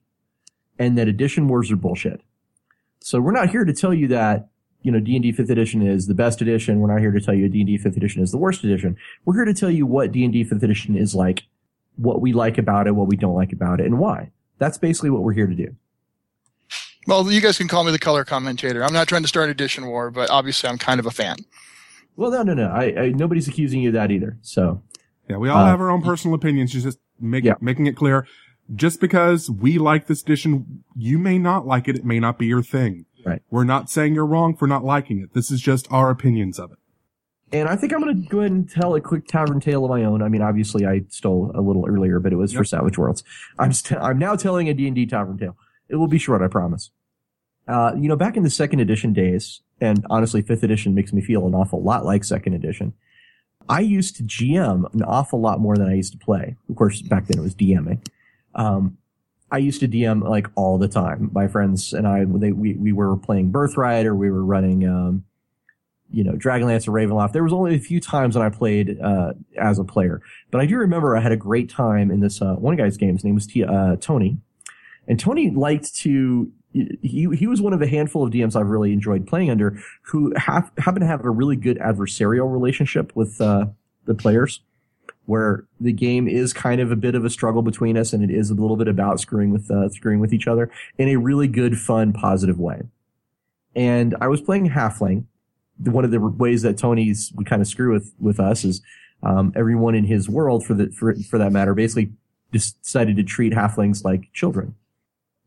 [0.79, 2.20] and that edition wars are bullshit.
[3.01, 4.48] So we're not here to tell you that,
[4.83, 6.81] you know, D&D 5th edition is the best edition.
[6.81, 8.96] We're not here to tell you D&D 5th edition is the worst edition.
[9.24, 11.44] We're here to tell you what D&D 5th edition is like,
[11.96, 14.31] what we like about it, what we don't like about it, and why.
[14.59, 15.75] That's basically what we're here to do.
[17.07, 18.85] Well, you guys can call me the color commentator.
[18.85, 21.37] I'm not trying to start an edition war, but obviously I'm kind of a fan.
[22.16, 22.68] Well, no, no, no.
[22.68, 24.37] I, I nobody's accusing you of that either.
[24.42, 24.83] So,
[25.31, 26.73] Yeah, we all Uh, have our own personal opinions.
[26.73, 27.55] Just just make Yeah.
[27.61, 28.27] making it clear.
[28.75, 31.97] Just because we like this edition, you may not like it.
[31.97, 33.07] It may not be your thing.
[33.25, 33.40] Right.
[33.51, 35.33] We're not saying you're wrong for not liking it.
[35.35, 36.78] This is just our opinions of it.
[37.53, 39.91] And I think I'm going to go ahead and tell a quick tavern tale of
[39.91, 40.23] my own.
[40.23, 43.25] I mean, obviously I stole a little earlier, but it was for Savage Worlds.
[43.59, 45.57] I'm st- I'm now telling a D&D tavern tale.
[45.89, 46.91] It will be short, I promise.
[47.67, 51.23] Uh, you know, back in the second edition days, and honestly, fifth edition makes me
[51.23, 52.93] feel an awful lot like second edition.
[53.69, 56.57] I used to GM an awful lot more than I used to play.
[56.69, 58.07] Of course, back then it was DMing.
[58.55, 58.99] Um,
[59.51, 61.31] I used to DM like all the time.
[61.33, 65.25] My friends and I, they, we, we were playing Birthright or we were running, um,
[66.11, 67.33] you know, Dragonlance or Ravenloft.
[67.33, 70.66] There was only a few times when I played, uh, as a player, but I
[70.66, 73.14] do remember I had a great time in this, uh, one guy's game.
[73.14, 74.38] His name was T- uh, Tony.
[75.07, 78.92] And Tony liked to, he, he was one of a handful of DMs I've really
[78.92, 83.66] enjoyed playing under who have, happen to have a really good adversarial relationship with, uh,
[84.05, 84.61] the players
[85.27, 88.31] where the game is kind of a bit of a struggle between us and it
[88.31, 91.47] is a little bit about screwing with, uh, screwing with each other in a really
[91.47, 92.81] good, fun, positive way.
[93.77, 95.25] And I was playing Halfling.
[95.85, 98.83] One of the ways that Tony's would kind of screw with, with us is,
[99.23, 102.12] um, everyone in his world for the, for, for that matter, basically
[102.53, 104.75] decided to treat halflings like children.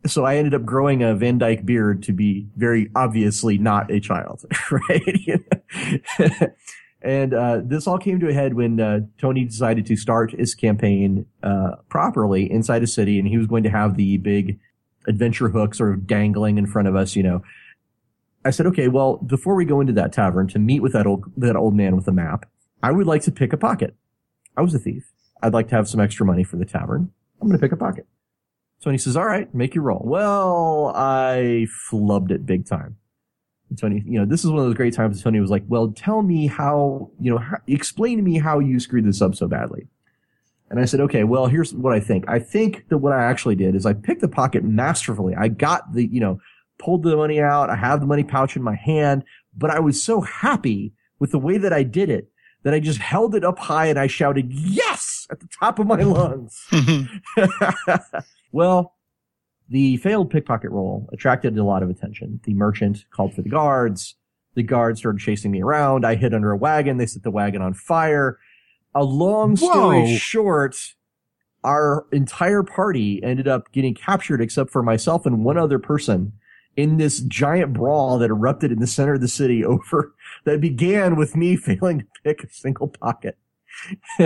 [0.05, 3.99] So I ended up growing a Van Dyke beard to be very obviously not a
[3.99, 5.41] child, right?
[7.01, 10.55] and uh, this all came to a head when uh, Tony decided to start his
[10.55, 14.59] campaign uh, properly inside a city, and he was going to have the big
[15.07, 17.43] adventure hook sort of dangling in front of us, you know.
[18.43, 21.25] I said, okay, well, before we go into that tavern to meet with that old
[21.37, 22.49] that old man with the map,
[22.81, 23.95] I would like to pick a pocket.
[24.57, 25.11] I was a thief.
[25.41, 27.11] I'd like to have some extra money for the tavern.
[27.39, 28.07] I'm going to pick a pocket.
[28.83, 30.01] Tony says, all right, make your roll.
[30.03, 32.97] Well, I flubbed it big time.
[33.69, 35.21] And Tony, you know, this is one of those great times.
[35.21, 38.79] Tony was like, well, tell me how, you know, how, explain to me how you
[38.79, 39.87] screwed this up so badly.
[40.69, 42.25] And I said, okay, well, here's what I think.
[42.27, 45.35] I think that what I actually did is I picked the pocket masterfully.
[45.35, 46.39] I got the, you know,
[46.81, 47.69] pulled the money out.
[47.69, 49.23] I have the money pouch in my hand,
[49.55, 52.29] but I was so happy with the way that I did it
[52.63, 55.11] that I just held it up high and I shouted, yes!
[55.31, 56.67] at the top of my lungs.
[58.51, 58.95] well,
[59.69, 62.41] the failed pickpocket roll attracted a lot of attention.
[62.43, 64.15] The merchant called for the guards.
[64.55, 66.05] The guards started chasing me around.
[66.05, 66.97] I hid under a wagon.
[66.97, 68.37] They set the wagon on fire.
[68.93, 70.17] A long story Whoa.
[70.17, 70.75] short,
[71.63, 76.33] our entire party ended up getting captured except for myself and one other person
[76.75, 80.13] in this giant brawl that erupted in the center of the city over
[80.45, 83.37] that began with me failing to pick a single pocket.
[84.19, 84.25] uh,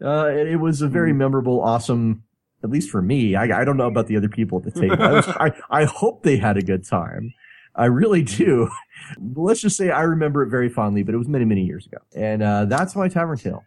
[0.00, 2.24] it, it was a very memorable, awesome,
[2.62, 3.36] at least for me.
[3.36, 5.02] I, I don't know about the other people at the table.
[5.02, 7.34] I, was, I, I hope they had a good time.
[7.74, 8.68] I really do.
[9.34, 11.98] Let's just say I remember it very fondly, but it was many, many years ago.
[12.14, 13.64] And uh, that's my tavern tale.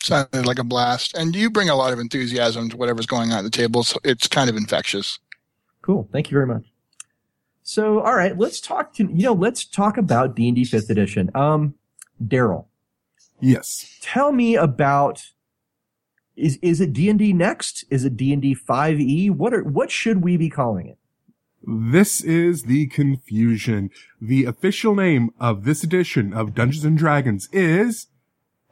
[0.00, 1.16] Sounded like a blast.
[1.16, 3.82] And you bring a lot of enthusiasm to whatever's going on at the table.
[3.82, 5.18] So it's kind of infectious.
[5.88, 6.06] Cool.
[6.12, 6.66] Thank you very much.
[7.62, 10.90] So, all right, let's talk to you know, let's talk about D and D Fifth
[10.90, 11.30] Edition.
[11.34, 11.76] Um,
[12.22, 12.66] Daryl,
[13.40, 13.96] Yes.
[14.02, 15.30] tell me about
[16.36, 17.86] is is it D and D next?
[17.88, 19.30] Is it D and D five E?
[19.30, 20.98] What are what should we be calling it?
[21.66, 23.90] This is the confusion.
[24.20, 28.08] The official name of this edition of Dungeons and Dragons is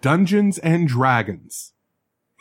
[0.02, 1.72] Dungeons and Dragons.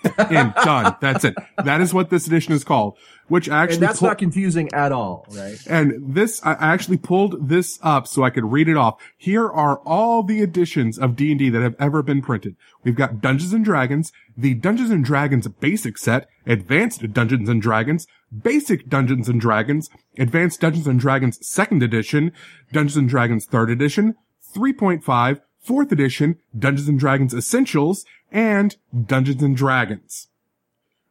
[0.03, 0.95] And done.
[1.01, 1.35] That's it.
[1.63, 4.91] That is what this edition is called, which actually and that's pull- not confusing at
[4.91, 5.57] all, right?
[5.67, 9.01] And this, I I actually pulled this up so I could read it off.
[9.17, 12.55] Here are all the editions of D&D that have ever been printed.
[12.83, 18.07] We've got Dungeons and Dragons, the Dungeons and Dragons basic set, Advanced Dungeons and Dragons,
[18.43, 22.31] Basic Dungeons and Dragons, Advanced Dungeons and Dragons second edition,
[22.71, 24.15] Dungeons and Dragons third edition,
[24.55, 28.75] 3.5, fourth edition, Dungeons and Dragons Essentials, and
[29.05, 30.27] Dungeons and Dragons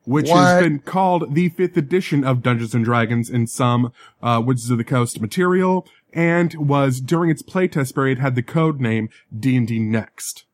[0.07, 0.37] which What?
[0.37, 3.91] has been called the fifth edition of Dungeons and Dragons in some
[4.23, 8.83] uh, Wizards of the Coast material, and was during its playtest period had the code
[8.83, 10.45] name D and D Next,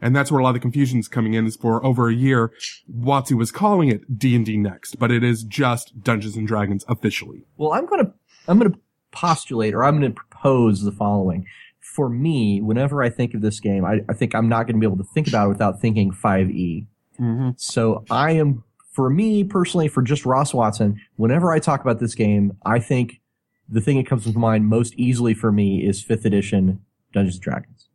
[0.00, 1.44] and that's where a lot of the confusion is coming in.
[1.44, 2.52] Is for over a year,
[2.88, 6.84] WotC was calling it D and D Next, but it is just Dungeons and Dragons
[6.86, 7.42] officially.
[7.56, 8.12] Well, I'm gonna
[8.46, 8.78] I'm gonna
[9.10, 11.46] postulate or I'm gonna propose the following.
[11.80, 14.86] For me, whenever I think of this game, I, I think I'm not gonna be
[14.86, 16.86] able to think about it without thinking five E.
[17.18, 17.50] Mm-hmm.
[17.56, 22.14] So I am, for me personally, for just Ross Watson, whenever I talk about this
[22.14, 23.20] game, I think
[23.68, 26.80] the thing that comes to mind most easily for me is fifth edition
[27.12, 27.88] Dungeons and Dragons.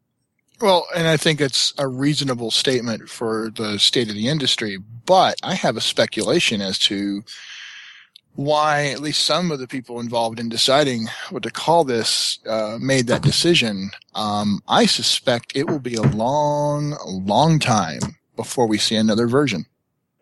[0.61, 5.35] Well, and I think it's a reasonable statement for the state of the industry, but
[5.43, 7.23] I have a speculation as to
[8.35, 12.77] why at least some of the people involved in deciding what to call this uh,
[12.79, 13.91] made that decision.
[14.13, 19.65] Um, I suspect it will be a long, long time before we see another version.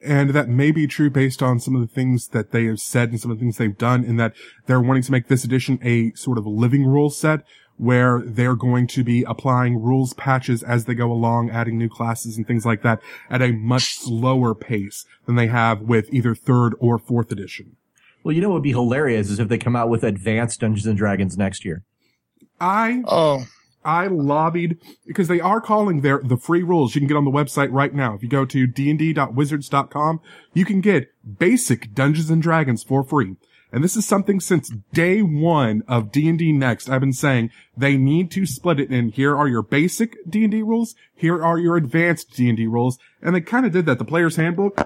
[0.06, 3.10] And that may be true based on some of the things that they have said
[3.10, 4.34] and some of the things they've done in that
[4.66, 7.46] they're wanting to make this edition a sort of living rule set
[7.78, 12.38] where they're going to be applying rules patches as they go along, adding new classes
[12.38, 16.76] and things like that at a much slower pace than they have with either third
[16.80, 17.78] or fourth edition.
[18.24, 20.86] Well, you know what would be hilarious is if they come out with advanced Dungeons
[20.86, 21.84] and Dragons next year.
[22.60, 23.46] I Oh,
[23.86, 26.96] I lobbied because they are calling their the free rules.
[26.96, 28.14] You can get on the website right now.
[28.14, 30.22] If you go to dnd.wizards.com,
[30.54, 33.36] you can get basic Dungeons and Dragons for free.
[33.74, 38.30] And this is something since day one of D&D Next, I've been saying they need
[38.32, 39.10] to split it in.
[39.10, 40.94] Here are your basic D&D rules.
[41.16, 43.00] Here are your advanced D&D rules.
[43.20, 43.98] And they kind of did that.
[43.98, 44.80] The player's handbook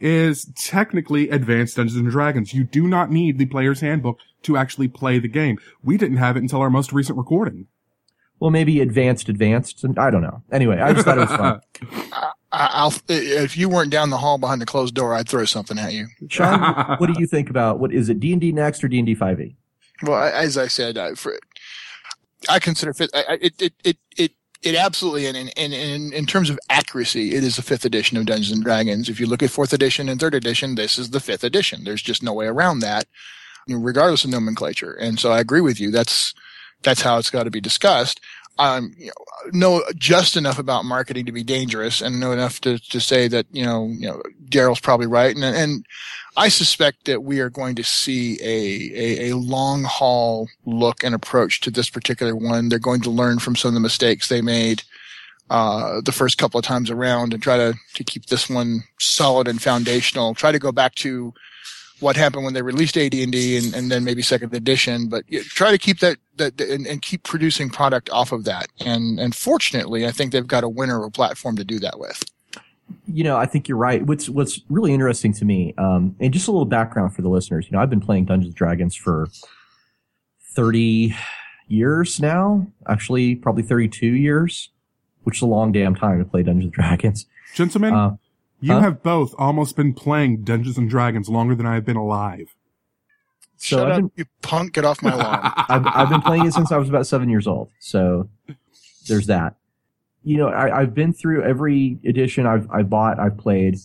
[0.00, 2.54] is technically advanced Dungeons and Dragons.
[2.54, 5.58] You do not need the player's handbook to actually play the game.
[5.82, 7.66] We didn't have it until our most recent recording.
[8.40, 9.84] Well, maybe advanced, advanced.
[9.96, 10.42] I don't know.
[10.52, 11.60] Anyway, I just thought it was fun.
[12.52, 15.78] I, I'll, if you weren't down the hall behind the closed door, I'd throw something
[15.78, 16.06] at you.
[16.28, 16.60] Sean,
[16.98, 18.20] what do you think about what is it?
[18.20, 19.56] D and D next or D and D five E?
[20.04, 21.38] Well, as I said, I, for,
[22.48, 23.10] I consider fifth.
[23.12, 26.58] I, I- it, it, it, it, it absolutely, and in, in, in, in terms of
[26.68, 29.08] accuracy, it is the fifth edition of Dungeons and Dragons.
[29.08, 31.84] If you look at fourth edition and third edition, this is the fifth edition.
[31.84, 33.06] There's just no way around that,
[33.68, 34.92] regardless of nomenclature.
[34.92, 35.90] And so I agree with you.
[35.90, 36.34] That's
[36.82, 38.20] that's how it's got to be discussed.
[38.58, 39.12] Um, you
[39.52, 43.28] know, know just enough about marketing to be dangerous, and know enough to, to say
[43.28, 45.86] that you know, you know, Daryl's probably right, and and
[46.38, 51.12] I suspect that we are going to see a, a, a long haul look and
[51.12, 52.68] approach to this particular one.
[52.68, 54.84] They're going to learn from some of the mistakes they made
[55.50, 59.48] uh, the first couple of times around and try to, to keep this one solid
[59.48, 60.32] and foundational.
[60.32, 61.34] Try to go back to
[61.98, 65.78] what happened when they released AD&D and, and then maybe second edition, but try to
[65.78, 68.68] keep that, that and, and keep producing product off of that.
[68.78, 71.98] And, and fortunately, I think they've got a winner of a platform to do that
[71.98, 72.22] with.
[73.06, 74.04] You know, I think you're right.
[74.04, 77.66] What's what's really interesting to me, um, and just a little background for the listeners.
[77.66, 79.28] You know, I've been playing Dungeons and Dragons for
[80.54, 81.14] thirty
[81.66, 82.66] years now.
[82.88, 84.70] Actually, probably thirty-two years,
[85.24, 87.26] which is a long damn time to play Dungeons and Dragons.
[87.54, 88.16] Gentlemen, Uh,
[88.60, 88.80] you huh?
[88.80, 92.54] have both almost been playing Dungeons and Dragons longer than I have been alive.
[93.56, 94.72] So Shut I've up, been- you punk!
[94.72, 95.40] Get off my lawn.
[95.68, 97.70] I've, I've been playing it since I was about seven years old.
[97.80, 98.28] So
[99.08, 99.56] there's that.
[100.22, 103.78] You know, I, I've been through every edition I've, I bought, I've played,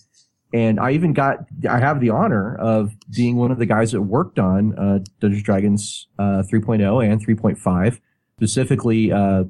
[0.54, 4.02] and I even got, I have the honor of being one of the guys that
[4.02, 8.00] worked on, uh, Dungeons Dragons, uh, 3.0 and 3.5,
[8.38, 9.46] specifically, uh,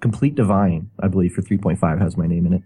[0.00, 2.62] Complete Divine, I believe for 3.5 has my name in it.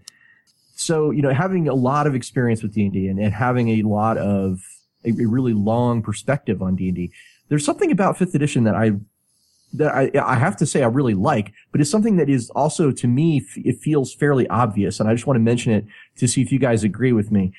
[0.75, 4.17] So, you know, having a lot of experience with D&D and, and having a lot
[4.17, 4.59] of,
[5.03, 7.11] a, a really long perspective on D&D,
[7.49, 8.91] there's something about fifth edition that I
[9.73, 12.91] that I, I have to say I really like, but it's something that is also
[12.91, 15.85] to me f- it feels fairly obvious, and I just want to mention it
[16.17, 17.53] to see if you guys agree with me.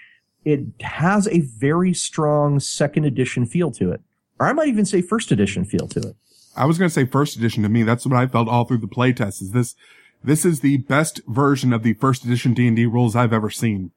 [0.45, 4.01] It has a very strong second edition feel to it,
[4.39, 6.17] or I might even say first edition feel to it.
[6.57, 7.83] I was going to say first edition to me.
[7.83, 9.75] That's what I felt all through the playtest is this,
[10.23, 13.91] this is the best version of the first edition D&D rules I've ever seen.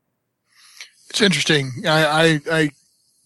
[1.09, 1.72] It's interesting.
[1.86, 2.70] I, I, I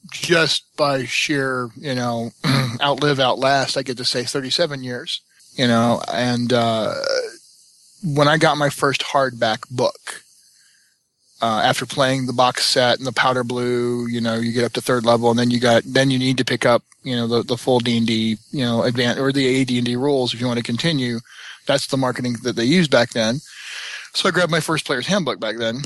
[0.09, 2.31] just by sheer, you know,
[2.81, 5.21] outlive, outlast, I get to say 37 years,
[5.53, 6.95] you know, and, uh,
[8.03, 10.23] when I got my first hardback book,
[11.41, 14.73] uh, after playing the box set and the powder blue, you know, you get up
[14.73, 17.27] to third level and then you got, then you need to pick up, you know,
[17.27, 20.63] the, the full D&D, you know, advanced or the AD&D rules if you want to
[20.63, 21.19] continue.
[21.65, 23.39] That's the marketing that they used back then.
[24.13, 25.81] So I grabbed my first player's handbook back then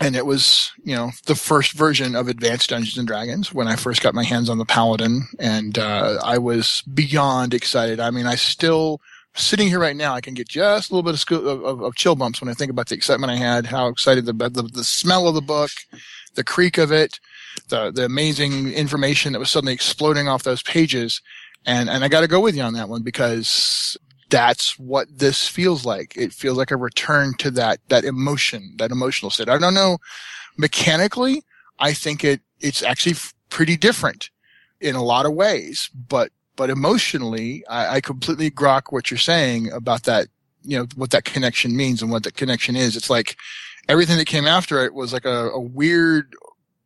[0.00, 3.76] and it was you know the first version of advanced dungeons and dragons when i
[3.76, 5.22] first got my hands on the paladin.
[5.38, 8.00] And uh, i was beyond excited.
[8.00, 9.00] I mean i still
[9.34, 12.16] sitting here right now i can get just a little bit of, of, of chill
[12.16, 15.28] bumps when i think about the excitement i had how excited the, the the smell
[15.28, 15.70] of the book
[16.36, 17.20] the creak of it
[17.68, 21.20] the the amazing information that was suddenly exploding off those pages.
[21.64, 23.96] And and i got to go with you on that one because
[24.28, 26.16] that's what this feels like.
[26.16, 29.48] It feels like a return to that, that emotion, that emotional state.
[29.48, 29.98] I don't know
[30.56, 31.42] mechanically.
[31.78, 33.16] I think it, it's actually
[33.50, 34.30] pretty different
[34.80, 39.70] in a lot of ways, but, but emotionally, I, I completely grok what you're saying
[39.70, 40.28] about that,
[40.62, 42.96] you know, what that connection means and what that connection is.
[42.96, 43.36] It's like
[43.88, 46.34] everything that came after it was like a, a weird,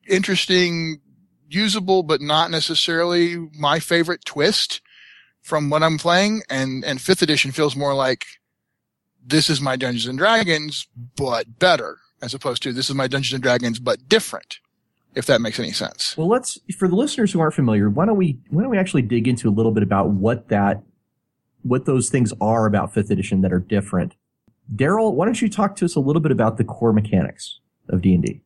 [0.07, 1.01] interesting,
[1.49, 4.81] usable, but not necessarily my favorite twist
[5.43, 8.25] from what I'm playing, and and fifth edition feels more like
[9.25, 13.35] this is my Dungeons and Dragons, but better, as opposed to this is my Dungeons
[13.35, 14.59] and Dragons, but different.
[15.17, 16.17] If that makes any sense.
[16.17, 19.03] Well, let's for the listeners who aren't familiar, why don't we why don't we actually
[19.03, 20.83] dig into a little bit about what that
[21.63, 24.15] what those things are about fifth edition that are different.
[24.75, 28.01] Daryl, why don't you talk to us a little bit about the core mechanics of
[28.01, 28.41] D and D?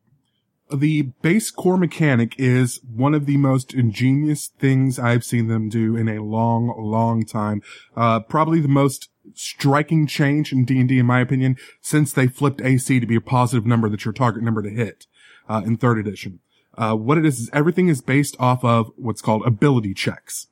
[0.73, 5.95] The base core mechanic is one of the most ingenious things I've seen them do
[5.95, 7.61] in a long, long time.
[7.95, 12.99] Uh, probably the most striking change in D&D, in my opinion, since they flipped AC
[12.99, 15.07] to be a positive number that's your target number to hit,
[15.47, 16.39] uh, in third edition.
[16.77, 20.47] Uh, what it is, is everything is based off of what's called ability checks.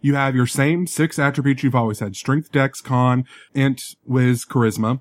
[0.00, 3.24] You have your same six attributes you've always had, strength, dex, con,
[3.54, 5.00] int, whiz, charisma.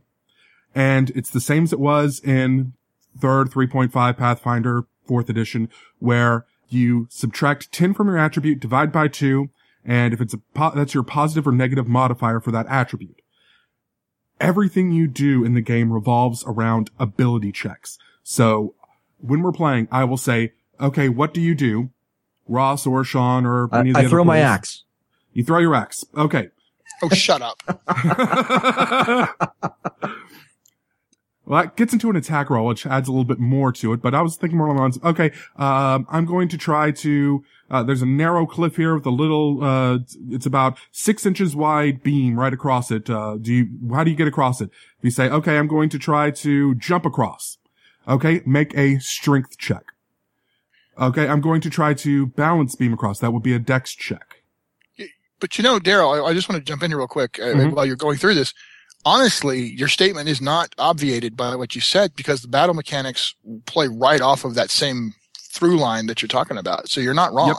[0.74, 2.74] And it's the same as it was in
[3.20, 9.50] third 3.5 Pathfinder, fourth edition, where you subtract 10 from your attribute, divide by two,
[9.84, 13.22] and if it's a, po- that's your positive or negative modifier for that attribute.
[14.42, 17.98] Everything you do in the game revolves around ability checks.
[18.24, 18.74] So
[19.20, 21.92] when we're playing, I will say, okay, what do you do?
[22.48, 24.84] Ross or Sean or I, any of the I other throw my axe.
[25.34, 26.04] You throw your axe.
[26.18, 26.50] Okay.
[27.02, 27.62] Oh, shut up.
[31.46, 34.02] well, that gets into an attack roll, which adds a little bit more to it,
[34.02, 37.44] but I was thinking more along the lines, okay, um, I'm going to try to,
[37.70, 42.02] uh, there's a narrow cliff here with a little, uh, it's about six inches wide
[42.04, 43.10] beam right across it.
[43.10, 44.70] Uh, do you, how do you get across it?
[45.00, 47.58] If you say, okay, I'm going to try to jump across.
[48.08, 49.84] Okay, make a strength check.
[50.98, 53.20] Okay, I'm going to try to balance beam across.
[53.20, 54.42] That would be a dex check.
[55.40, 57.48] But you know, Daryl, I, I just want to jump in here real quick uh,
[57.48, 57.74] Mhm.
[57.74, 58.54] while you're going through this.
[59.06, 63.36] Honestly, your statement is not obviated by what you said because the battle mechanics
[63.66, 66.90] play right off of that same through line that you're talking about.
[66.90, 67.50] So you're not wrong.
[67.50, 67.58] Yep.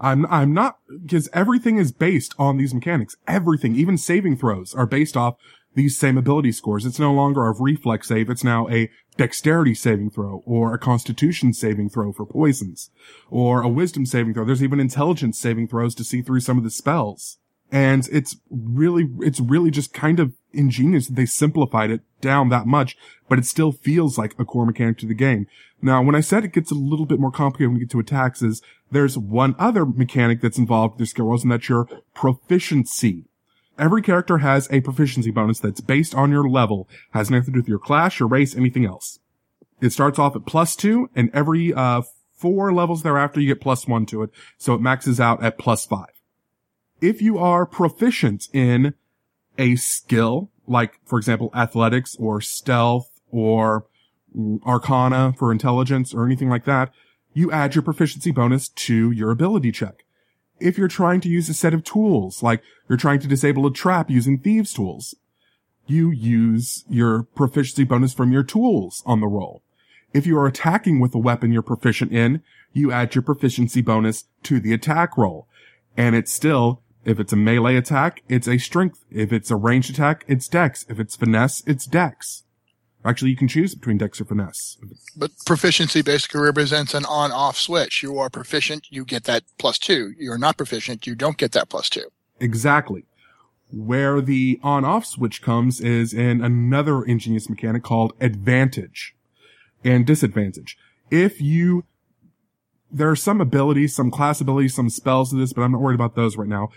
[0.00, 3.16] I'm I'm not because everything is based on these mechanics.
[3.28, 5.36] Everything, even saving throws, are based off
[5.74, 6.84] these same ability scores.
[6.84, 8.28] It's no longer a reflex save.
[8.28, 12.90] It's now a dexterity saving throw or a constitution saving throw for poisons
[13.30, 14.44] or a wisdom saving throw.
[14.44, 17.38] There's even intelligence saving throws to see through some of the spells.
[17.70, 22.66] And it's really, it's really just kind of ingenious that they simplified it down that
[22.66, 22.96] much,
[23.28, 25.46] but it still feels like a core mechanic to the game.
[25.80, 28.00] Now, when I said it gets a little bit more complicated when we get to
[28.00, 31.88] attacks is there's one other mechanic that's involved with your skill rolls, and that's your
[32.14, 33.24] proficiency.
[33.78, 37.58] every character has a proficiency bonus that's based on your level, has nothing to do
[37.60, 39.18] with your class, your race, anything else.
[39.80, 42.02] It starts off at plus two, and every uh,
[42.34, 44.30] four levels thereafter, you get plus one to it.
[44.58, 46.10] So it maxes out at plus five.
[47.00, 48.94] If you are proficient in
[49.58, 53.86] a skill, like, for example, athletics or stealth or
[54.66, 56.92] arcana for intelligence or anything like that,
[57.34, 60.04] you add your proficiency bonus to your ability check.
[60.60, 63.72] If you're trying to use a set of tools, like you're trying to disable a
[63.72, 65.14] trap using thieves tools,
[65.86, 69.62] you use your proficiency bonus from your tools on the roll.
[70.14, 72.42] If you are attacking with a weapon you're proficient in,
[72.72, 75.48] you add your proficiency bonus to the attack roll.
[75.96, 79.04] And it's still, if it's a melee attack, it's a strength.
[79.10, 80.84] If it's a ranged attack, it's dex.
[80.88, 82.44] If it's finesse, it's dex.
[83.04, 84.78] Actually, you can choose between dex or finesse.
[85.16, 88.02] But proficiency basically represents an on-off switch.
[88.02, 90.14] You are proficient, you get that plus two.
[90.16, 92.06] You're not proficient, you don't get that plus two.
[92.38, 93.04] Exactly.
[93.72, 99.16] Where the on-off switch comes is in another ingenious mechanic called advantage
[99.82, 100.78] and disadvantage.
[101.10, 101.84] If you,
[102.90, 105.96] there are some abilities, some class abilities, some spells to this, but I'm not worried
[105.96, 106.68] about those right now.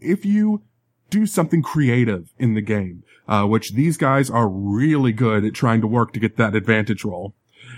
[0.00, 0.62] If you
[1.10, 5.80] do something creative in the game, uh, which these guys are really good at trying
[5.80, 7.34] to work to get that advantage roll.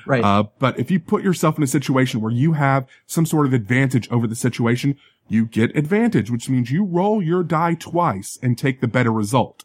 [0.06, 0.24] Right.
[0.24, 3.52] Uh, but if you put yourself in a situation where you have some sort of
[3.52, 4.96] advantage over the situation,
[5.28, 9.64] you get advantage, which means you roll your die twice and take the better result.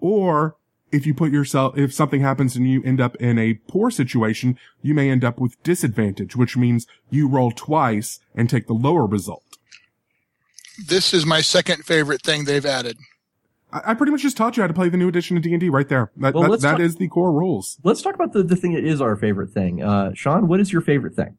[0.00, 0.56] Or
[0.90, 4.58] if you put yourself, if something happens and you end up in a poor situation,
[4.82, 9.06] you may end up with disadvantage, which means you roll twice and take the lower
[9.06, 9.51] result.
[10.86, 12.98] This is my second favorite thing they've added.
[13.72, 15.68] I, I pretty much just taught you how to play the new edition of D&D
[15.68, 16.10] right there.
[16.16, 17.78] That, well, that, that talk, is the core rules.
[17.84, 19.82] Let's talk about the, the thing that is our favorite thing.
[19.82, 21.36] Uh, Sean, what is your favorite thing?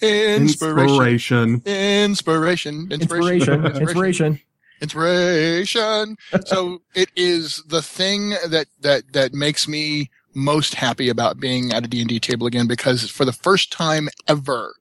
[0.00, 1.62] Inspiration.
[1.64, 2.90] Inspiration.
[2.90, 2.92] Inspiration.
[2.92, 3.66] Inspiration.
[3.66, 4.40] Inspiration
[4.80, 6.16] inspiration.
[6.44, 11.84] so it is the thing that, that, that makes me most happy about being at
[11.84, 14.74] a D&D table again because for the first time ever,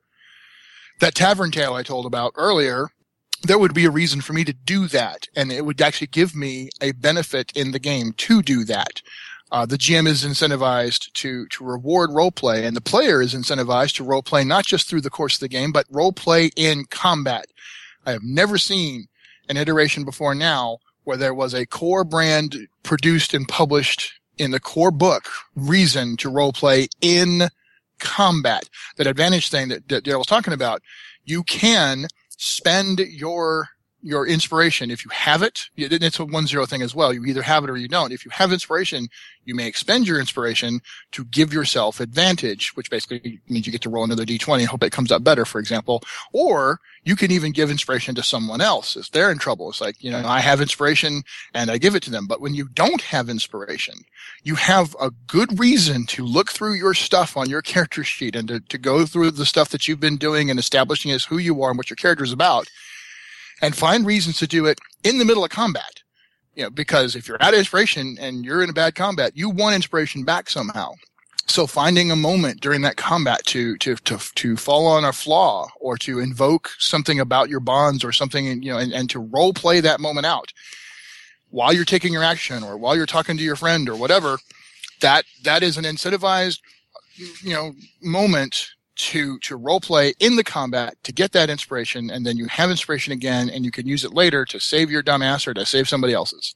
[1.00, 2.90] that tavern tale I told about earlier,
[3.48, 5.28] there would be a reason for me to do that.
[5.36, 9.02] And it would actually give me a benefit in the game to do that.
[9.52, 13.96] Uh, the GM is incentivized to, to reward role play and the player is incentivized
[13.96, 16.86] to role play not just through the course of the game, but role play in
[16.86, 17.46] combat.
[18.06, 19.08] I have never seen
[19.48, 24.60] an iteration before now where there was a core brand produced and published in the
[24.60, 27.44] core book reason to role play in
[28.00, 28.68] combat.
[28.98, 30.82] That advantage thing that, that Daryl was talking about,
[31.24, 32.08] you can
[32.38, 33.70] spend your
[34.06, 34.92] your inspiration.
[34.92, 37.12] If you have it, it's a one zero thing as well.
[37.12, 38.14] You either have it or you don't.
[38.14, 39.08] If you have inspiration,
[39.46, 40.82] you may expend your inspiration
[41.14, 44.84] to give yourself advantage, which basically means you get to roll another d20 and hope
[44.84, 46.04] it comes up better, for example.
[46.34, 49.70] Or you can even give inspiration to someone else if they're in trouble.
[49.70, 51.24] It's like, you know, I have inspiration
[51.56, 52.28] and I give it to them.
[52.28, 53.96] But when you don't have inspiration,
[54.44, 58.48] you have a good reason to look through your stuff on your character sheet and
[58.50, 61.64] to, to go through the stuff that you've been doing and establishing as who you
[61.64, 62.70] are and what your character is about
[63.66, 66.04] and find reasons to do it in the middle of combat.
[66.54, 69.50] You know, because if you're out of inspiration and you're in a bad combat, you
[69.50, 70.92] want inspiration back somehow.
[71.48, 75.68] So finding a moment during that combat to, to, to, to fall on a flaw
[75.80, 79.52] or to invoke something about your bonds or something, you know, and, and to role
[79.52, 80.54] play that moment out
[81.50, 84.38] while you're taking your action or while you're talking to your friend or whatever,
[85.02, 86.60] that, that is an incentivized,
[87.42, 92.26] you know, moment to to role play in the combat to get that inspiration and
[92.26, 95.46] then you have inspiration again and you can use it later to save your dumbass
[95.48, 96.56] or to save somebody else's.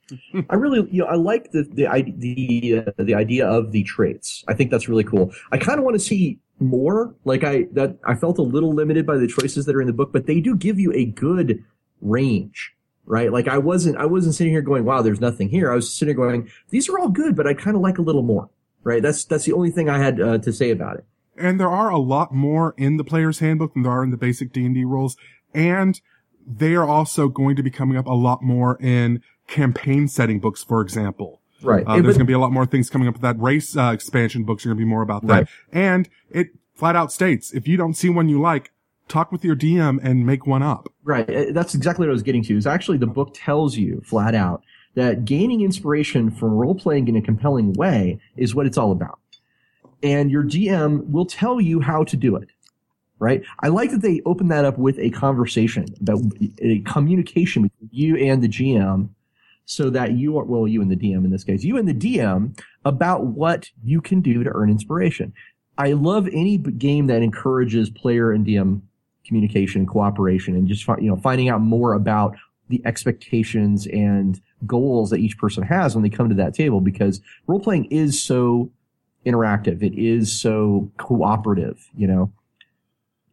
[0.50, 1.88] I really you know i like the the
[2.18, 4.44] the, uh, the idea of the traits.
[4.48, 5.32] I think that's really cool.
[5.52, 7.14] I kind of want to see more.
[7.26, 9.94] Like i that i felt a little limited by the choices that are in the
[9.94, 11.64] book but they do give you a good
[12.02, 12.74] range
[13.06, 13.34] right?
[13.34, 15.72] Like i wasn't i wasn't sitting here going wow there's nothing here.
[15.72, 18.02] I was sitting here going these are all good but i kind of like a
[18.04, 18.50] little more
[18.82, 19.04] right?
[19.04, 21.06] That's that's the only thing i had uh, to say about it
[21.40, 24.18] and there are a lot more in the player's handbook than there are in the
[24.18, 25.18] basic D&D rules.
[25.54, 26.00] And
[26.46, 30.64] they are also going to be coming up a lot more in campaign setting books,
[30.64, 31.42] for example.
[31.62, 31.84] Right.
[31.86, 33.92] Uh, there's going to be a lot more things coming up with that race uh,
[33.94, 35.34] expansion books are going to be more about that.
[35.34, 35.48] Right.
[35.72, 38.72] And it flat out states, if you don't see one you like,
[39.08, 40.88] talk with your DM and make one up.
[41.04, 41.30] Right.
[41.30, 42.56] Uh, that's exactly what I was getting to.
[42.56, 44.64] Is actually the book tells you flat out
[44.96, 49.20] that gaining inspiration from role playing in a compelling way is what it's all about
[50.04, 52.50] and your GM will tell you how to do it.
[53.20, 53.44] Right?
[53.60, 56.22] I like that they open that up with a conversation, about
[56.62, 59.10] a communication between you and the GM
[59.66, 61.94] so that you are, well, you and the DM in this case, you and the
[61.94, 65.34] DM about what you can do to earn inspiration.
[65.78, 68.82] I love any game that encourages player and DM
[69.26, 72.36] communication, cooperation, and just, you know, finding out more about
[72.70, 77.22] the expectations and goals that each person has when they come to that table because
[77.48, 78.72] role playing is so
[79.26, 79.84] interactive.
[79.84, 82.32] It is so cooperative, you know.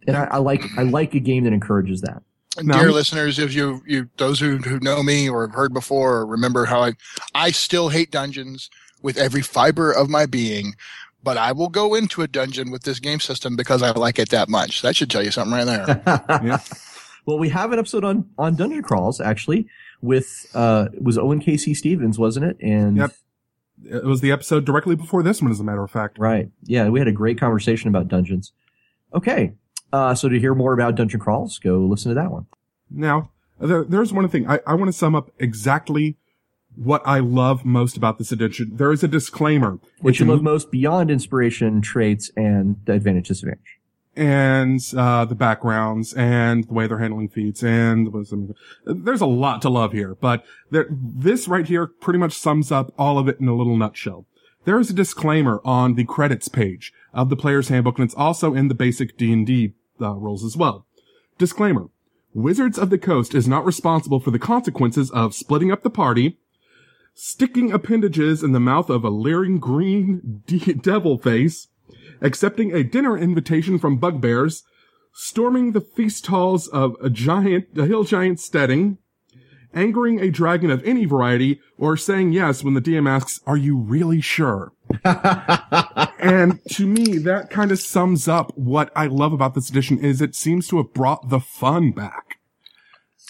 [0.07, 2.23] And I, I like I like a game that encourages that.
[2.63, 2.79] No.
[2.79, 6.27] Dear listeners, if you, you those who, who know me or have heard before or
[6.27, 6.93] remember how I
[7.35, 8.71] I still hate dungeons
[9.03, 10.75] with every fiber of my being,
[11.23, 14.31] but I will go into a dungeon with this game system because I like it
[14.31, 14.83] that much.
[14.83, 16.03] That should tell you something right there.
[16.43, 16.59] yeah.
[17.27, 19.69] Well, we have an episode on on dungeon crawls actually
[20.01, 21.75] with uh was Owen K.C.
[21.75, 22.57] Stephens, wasn't it?
[22.61, 23.13] And yep.
[23.91, 26.19] It was the episode directly before this one, as a matter of fact.
[26.19, 26.51] Right.
[26.65, 28.53] Yeah, we had a great conversation about dungeons.
[29.15, 29.55] Okay.
[29.93, 32.47] Uh, so to hear more about dungeon crawls, go listen to that one.
[32.91, 34.49] Now, there, there's one thing.
[34.49, 36.17] I, I want to sum up exactly
[36.75, 38.73] what I love most about this edition.
[38.75, 39.79] There is a disclaimer.
[40.01, 43.76] What you love most beyond inspiration, traits, and advantage disadvantage.
[44.17, 48.09] And, uh, the backgrounds and the way they're handling feats and
[48.87, 52.95] there's a lot to love here, but there, this right here pretty much sums up
[52.99, 54.25] all of it in a little nutshell.
[54.65, 58.55] There is a disclaimer on the credits page of the player's handbook and it's also
[58.55, 60.87] in the basic D&D uh, rules as well.
[61.39, 61.89] Disclaimer.
[62.37, 66.39] Wizards of the Coast is not responsible for the consequences of splitting up the party,
[67.15, 71.69] sticking appendages in the mouth of a leering green de- devil face,
[72.21, 74.63] accepting a dinner invitation from bugbears,
[75.13, 78.99] storming the feast halls of a giant, a hill giant steading,
[79.75, 83.77] angering a dragon of any variety, or saying yes when the DM asks, are you
[83.77, 84.73] really sure?
[85.05, 90.21] and to me, that kind of sums up what I love about this edition is
[90.21, 92.39] it seems to have brought the fun back.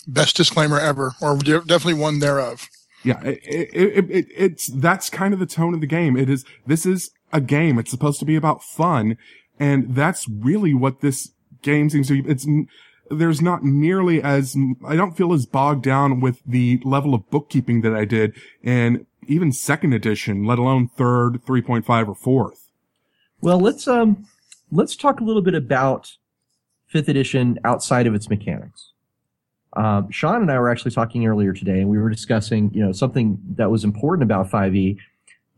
[0.07, 2.69] Best disclaimer ever, or definitely one thereof.
[3.03, 6.17] Yeah, it, it, it, it's, that's kind of the tone of the game.
[6.17, 7.79] It is, this is a game.
[7.79, 9.17] It's supposed to be about fun.
[9.59, 12.29] And that's really what this game seems to be.
[12.29, 12.47] It's,
[13.11, 14.57] there's not nearly as,
[14.87, 19.07] I don't feel as bogged down with the level of bookkeeping that I did in
[19.27, 22.71] even second edition, let alone third, 3.5 or fourth.
[23.41, 24.27] Well, let's, um,
[24.71, 26.13] let's talk a little bit about
[26.87, 28.93] fifth edition outside of its mechanics.
[29.75, 32.93] Um, Sean and I were actually talking earlier today, and we were discussing, you know,
[32.93, 34.97] something that was important about 5e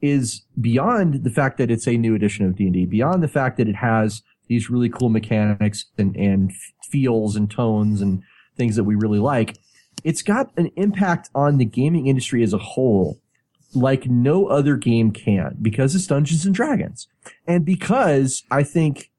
[0.01, 3.69] is beyond the fact that it's a new edition of D&D, beyond the fact that
[3.69, 6.53] it has these really cool mechanics and, and
[6.85, 8.23] feels and tones and
[8.57, 9.57] things that we really like.
[10.05, 13.21] It's got an impact on the gaming industry as a whole
[13.75, 17.07] like no other game can because it's Dungeons and Dragons.
[17.47, 19.11] And because I think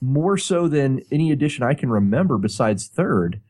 [0.00, 3.40] more so than any edition I can remember besides third,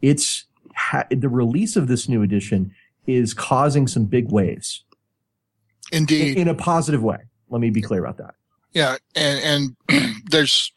[0.00, 0.44] it's
[0.74, 2.74] ha- the release of this new edition
[3.06, 4.84] is causing some big waves.
[5.92, 6.36] Indeed.
[6.36, 7.18] In, in a positive way.
[7.48, 8.34] Let me be clear about that.
[8.72, 8.96] Yeah.
[9.14, 10.72] And, and there's,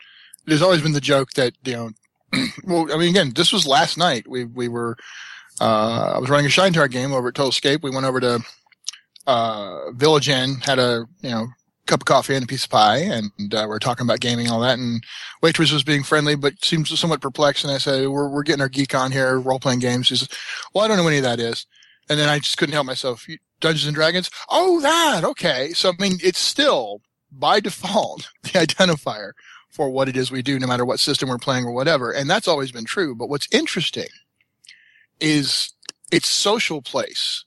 [0.45, 1.91] there's always been the joke that, you know,
[2.64, 4.28] well, I mean, again, this was last night.
[4.28, 4.97] We, we were,
[5.60, 7.84] uh, I was running a Shaintar game over at Total Escape.
[7.84, 8.39] We went over to,
[9.28, 11.47] uh, Village Inn, had a, you know,
[11.89, 14.45] cup of coffee and a piece of pie, and uh, we are talking about gaming
[14.45, 14.78] and all that.
[14.78, 15.03] And
[15.41, 17.64] waitress was being friendly, but seems somewhat perplexed.
[17.64, 20.30] And I said, "We're we're getting our geek on here, role playing games." She says,
[20.74, 21.66] "Well, I don't know what any of that is."
[22.10, 23.28] And then I just couldn't help myself.
[23.60, 24.30] Dungeons and Dragons.
[24.49, 25.72] Oh, that okay.
[25.74, 27.01] So I mean, it's still
[27.32, 29.32] by default the identifier
[29.70, 32.12] for what it is we do, no matter what system we're playing or whatever.
[32.12, 33.16] And that's always been true.
[33.16, 34.07] But what's interesting
[35.20, 35.74] is
[36.12, 37.45] its social place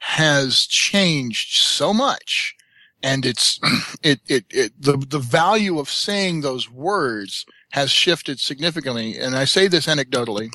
[0.00, 2.54] has changed so much
[3.02, 3.58] and it's
[4.02, 9.44] it, it it the the value of saying those words has shifted significantly and i
[9.44, 10.50] say this anecdotally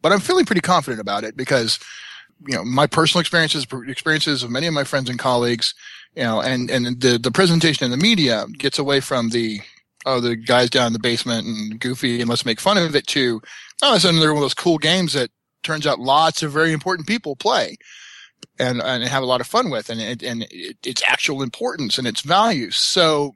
[0.00, 1.78] but i'm feeling pretty confident about it because
[2.46, 5.74] you know my personal experiences experiences of many of my friends and colleagues
[6.14, 9.60] you know and and the the presentation in the media gets away from the
[10.06, 13.06] oh the guys down in the basement and goofy and let's make fun of it
[13.06, 13.40] to
[13.82, 15.30] oh it's another one of those cool games that
[15.62, 17.76] turns out lots of very important people play
[18.58, 21.98] and, and have a lot of fun with and, it, and it, its actual importance
[21.98, 22.76] and its values.
[22.76, 23.34] So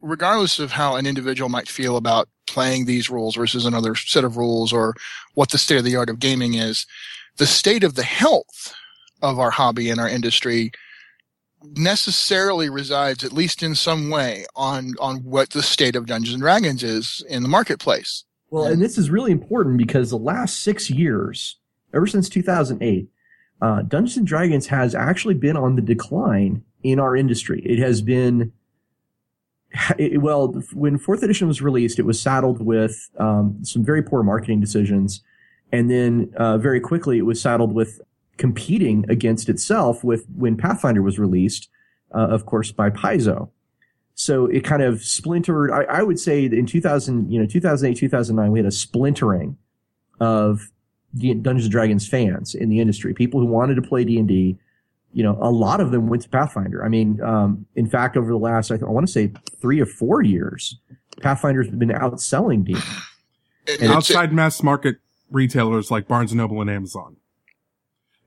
[0.00, 4.36] regardless of how an individual might feel about playing these rules versus another set of
[4.36, 4.94] rules or
[5.34, 6.86] what the state of the art of gaming is,
[7.36, 8.74] the state of the health
[9.22, 10.72] of our hobby and our industry
[11.76, 16.42] necessarily resides at least in some way on on what the state of Dungeons and
[16.42, 18.24] Dragons is in the marketplace.
[18.50, 21.56] Well, and this is really important because the last 6 years,
[21.94, 23.08] ever since 2008,
[23.62, 27.62] uh, Dungeons and Dragons has actually been on the decline in our industry.
[27.64, 28.52] It has been,
[29.98, 34.22] it, well, when fourth edition was released, it was saddled with um, some very poor
[34.22, 35.22] marketing decisions,
[35.72, 38.00] and then uh, very quickly it was saddled with
[38.36, 41.68] competing against itself with when Pathfinder was released,
[42.14, 43.50] uh, of course, by Paizo.
[44.14, 45.70] So it kind of splintered.
[45.70, 49.56] I, I would say in 2000, you know, 2008, 2009, we had a splintering
[50.20, 50.70] of
[51.16, 54.58] Dungeons and Dragons fans in the industry, people who wanted to play D and D.
[55.14, 56.82] You know, a lot of them went to Pathfinder.
[56.82, 59.78] I mean, um, in fact, over the last, I, th- I want to say three
[59.78, 60.78] or four years,
[61.20, 62.76] Pathfinder's been outselling D.
[63.78, 64.96] And outside mass market
[65.32, 67.16] retailers like Barnes and Noble and Amazon.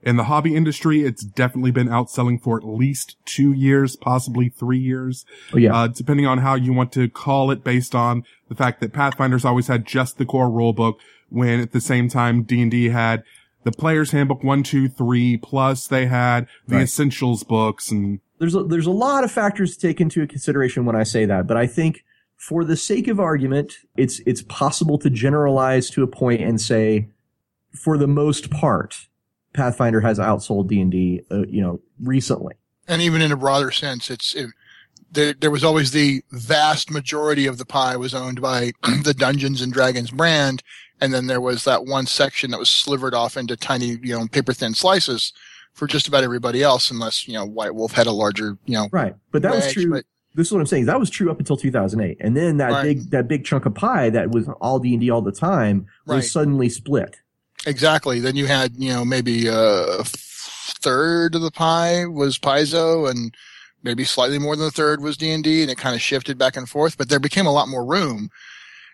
[0.02, 4.78] In the hobby industry, it's definitely been outselling for at least two years, possibly three
[4.78, 5.24] years.
[5.52, 5.74] Oh, yeah.
[5.74, 9.44] Uh, depending on how you want to call it based on the fact that Pathfinder's
[9.44, 10.94] always had just the core rulebook
[11.28, 13.24] when at the same time D&D had
[13.64, 16.82] the player's handbook one, two, three, plus they had the Right.
[16.82, 20.94] essentials books and there's a, there's a lot of factors to take into consideration when
[20.94, 22.04] I say that, but I think
[22.36, 27.08] for the sake of argument, it's it's possible to generalize to a point and say,
[27.72, 29.08] for the most part,
[29.52, 32.54] Pathfinder has outsold D and D, uh, you know, recently.
[32.88, 34.50] and even in a broader sense, it's it,
[35.10, 35.32] there.
[35.32, 38.72] There was always the vast majority of the pie was owned by
[39.02, 40.62] the Dungeons and Dragons brand,
[41.00, 44.26] and then there was that one section that was slivered off into tiny, you know,
[44.28, 45.32] paper thin slices
[45.72, 48.88] for just about everybody else, unless you know White Wolf had a larger, you know,
[48.92, 49.90] Right, but that was true.
[49.90, 50.04] but-
[50.36, 50.84] this is what I'm saying.
[50.86, 52.82] That was true up until 2008, and then that Right.
[52.84, 55.86] big that big chunk of pie that was all D and D all the time
[56.06, 56.24] was Right.
[56.24, 57.16] suddenly split.
[57.66, 58.20] Exactly.
[58.20, 59.54] Then you had, you know, maybe uh,
[59.98, 63.34] a third of the pie was Paizo and
[63.82, 66.68] maybe slightly more than a third was D&D and it kind of shifted back and
[66.68, 68.30] forth, but there became a lot more room.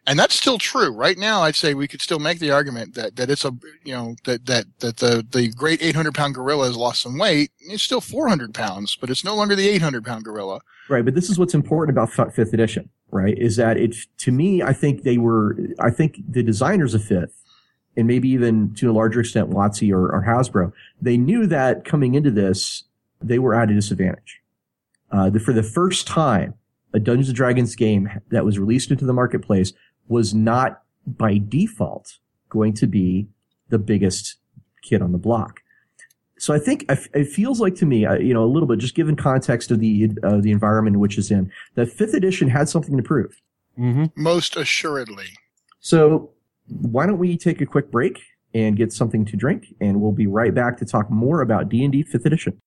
[0.07, 0.90] And that's still true.
[0.90, 3.53] Right now, I'd say we could still make the argument that, that it's a,
[3.84, 7.53] you know, that, that, that the, the great 800 pound gorilla has lost some weight.
[7.61, 10.61] It's still 400 pounds, but it's no longer the 800 pound gorilla.
[10.88, 13.38] Right, but this is what's important about fifth edition, right?
[13.38, 17.40] Is that it to me, I think they were, I think the designers of fifth,
[17.96, 22.14] and maybe even to a larger extent, WotC or, or Hasbro, they knew that coming
[22.14, 22.84] into this,
[23.20, 24.40] they were at a disadvantage.
[25.12, 26.55] Uh, the, for the first time,
[26.94, 29.72] a Dungeons and Dragons game that was released into the marketplace
[30.09, 33.26] was not by default going to be
[33.68, 34.36] the biggest
[34.82, 35.62] kid on the block.
[36.38, 38.96] So I think it feels like to me, uh, you know, a little bit, just
[38.96, 42.68] given context of the uh, the environment in which it's in, that fifth edition had
[42.68, 43.40] something to prove.
[43.76, 45.28] hmm Most assuredly.
[45.78, 46.30] So
[46.66, 48.20] why don't we take a quick break
[48.55, 51.84] and get something to drink, and we'll be right back to talk more about D
[51.84, 52.61] and D fifth edition.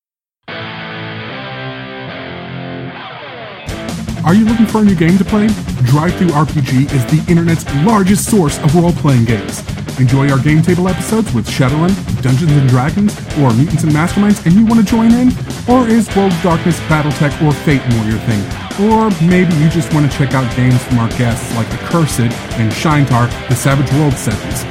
[4.26, 5.46] Are you looking for a new game to play?
[5.86, 9.62] DriveThru RPG is the internet's largest source of role-playing games.
[10.00, 14.56] Enjoy our game table episodes with Shadowrun, Dungeons and Dragons, or Mutants and Masterminds, and
[14.56, 15.28] you want to join in?
[15.70, 18.42] Or is World of Darkness, BattleTech, or Fate more your thing?
[18.90, 22.72] Or maybe you just want to check out games from our guests like Accursed and
[22.72, 24.66] Shaintar, the Savage World series.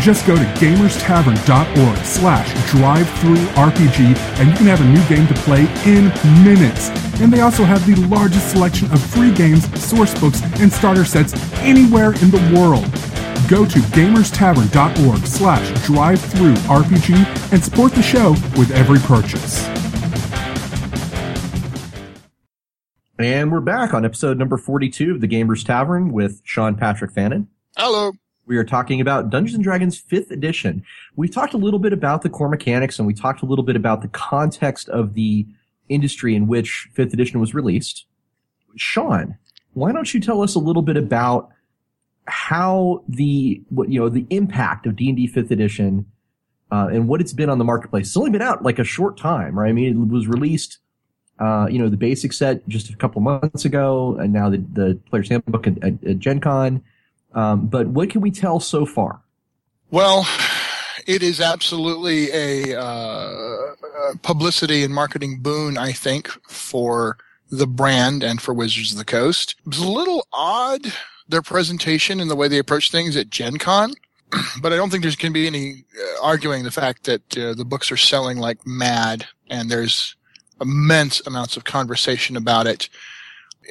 [0.00, 5.26] Just go to gamerstavern.org slash drive through RPG and you can have a new game
[5.28, 6.08] to play in
[6.42, 6.88] minutes.
[7.20, 11.34] And they also have the largest selection of free games, source books, and starter sets
[11.58, 12.84] anywhere in the world.
[13.48, 19.66] Go to gamerstavern.org slash DriveThru RPG and support the show with every purchase.
[23.18, 27.48] And we're back on episode number forty-two of the Gamers Tavern with Sean Patrick Fannon.
[27.76, 28.12] Hello.
[28.50, 30.82] We are talking about Dungeons and Dragons 5th edition.
[31.14, 33.76] We talked a little bit about the core mechanics and we talked a little bit
[33.76, 35.46] about the context of the
[35.88, 38.06] industry in which 5th edition was released.
[38.74, 39.38] Sean,
[39.74, 41.50] why don't you tell us a little bit about
[42.24, 46.06] how the, you know, the impact of D&D 5th edition,
[46.72, 48.08] uh, and what it's been on the marketplace.
[48.08, 49.68] It's only been out like a short time, right?
[49.68, 50.78] I mean, it was released,
[51.38, 54.98] uh, you know, the basic set just a couple months ago and now the, the
[55.08, 56.82] player's handbook at, at, at Gen Con.
[57.34, 59.20] Um, but what can we tell so far?
[59.90, 60.26] Well,
[61.06, 63.74] it is absolutely a uh,
[64.22, 67.16] publicity and marketing boon, I think, for
[67.50, 69.56] the brand and for Wizards of the Coast.
[69.60, 70.92] It was a little odd
[71.28, 73.92] their presentation and the way they approach things at Gen Con,
[74.60, 77.54] but I don't think there's going to be any uh, arguing the fact that uh,
[77.54, 80.16] the books are selling like mad and there's
[80.60, 82.88] immense amounts of conversation about it.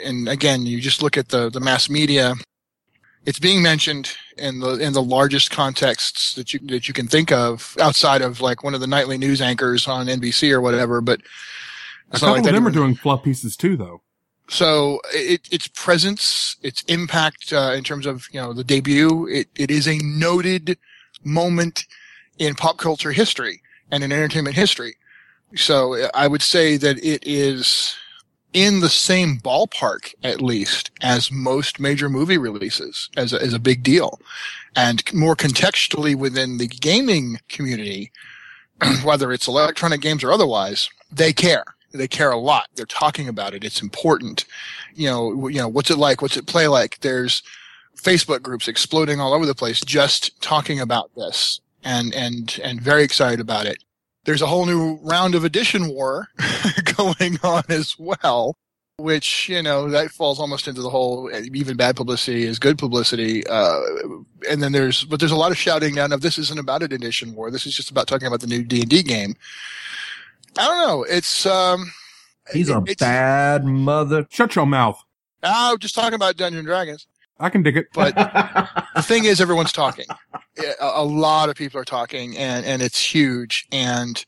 [0.03, 2.35] And again, you just look at the, the mass media
[3.25, 7.31] it's being mentioned in the in the largest contexts that you that you can think
[7.31, 11.01] of outside of like one of the nightly news anchors on NBC or whatever.
[11.01, 11.21] But
[12.09, 14.01] A couple not like of them are doing fluff pieces too, though.
[14.49, 19.47] so it, its presence, its impact uh, in terms of you know the debut, it,
[19.55, 20.77] it is a noted
[21.23, 21.85] moment
[22.37, 23.61] in pop culture history
[23.91, 24.95] and in entertainment history.
[25.55, 27.95] So I would say that it is
[28.53, 33.59] in the same ballpark, at least, as most major movie releases, as a, as a
[33.59, 34.19] big deal,
[34.75, 38.11] and more contextually within the gaming community,
[39.03, 41.65] whether it's electronic games or otherwise, they care.
[41.91, 42.67] They care a lot.
[42.75, 43.63] They're talking about it.
[43.63, 44.45] It's important.
[44.93, 46.21] You know, you know, what's it like?
[46.21, 46.99] What's it play like?
[47.01, 47.41] There's
[47.97, 51.59] Facebook groups exploding all over the place just talking about this.
[51.83, 53.83] and and and very excited about it.
[54.29, 56.27] There's a whole new round of edition war
[56.97, 58.55] going on as well,
[58.97, 63.41] which you know that falls almost into the whole even bad publicity is good publicity.
[63.47, 63.79] Uh,
[64.47, 66.93] and then there's but there's a lot of shouting now of this isn't about an
[66.93, 67.49] edition war.
[67.49, 69.33] This is just about talking about the new D and D game.
[70.59, 71.03] I don't know.
[71.09, 71.91] It's um,
[72.53, 74.27] he's a bad mother.
[74.29, 75.03] Shut your mouth.
[75.41, 77.07] Oh, just talking about dungeon Dragons.
[77.39, 77.87] I can dig it.
[77.93, 78.15] But
[78.95, 80.05] the thing is, everyone's talking.
[80.81, 83.65] A, lot of people are talking, and and it's huge.
[83.71, 84.23] And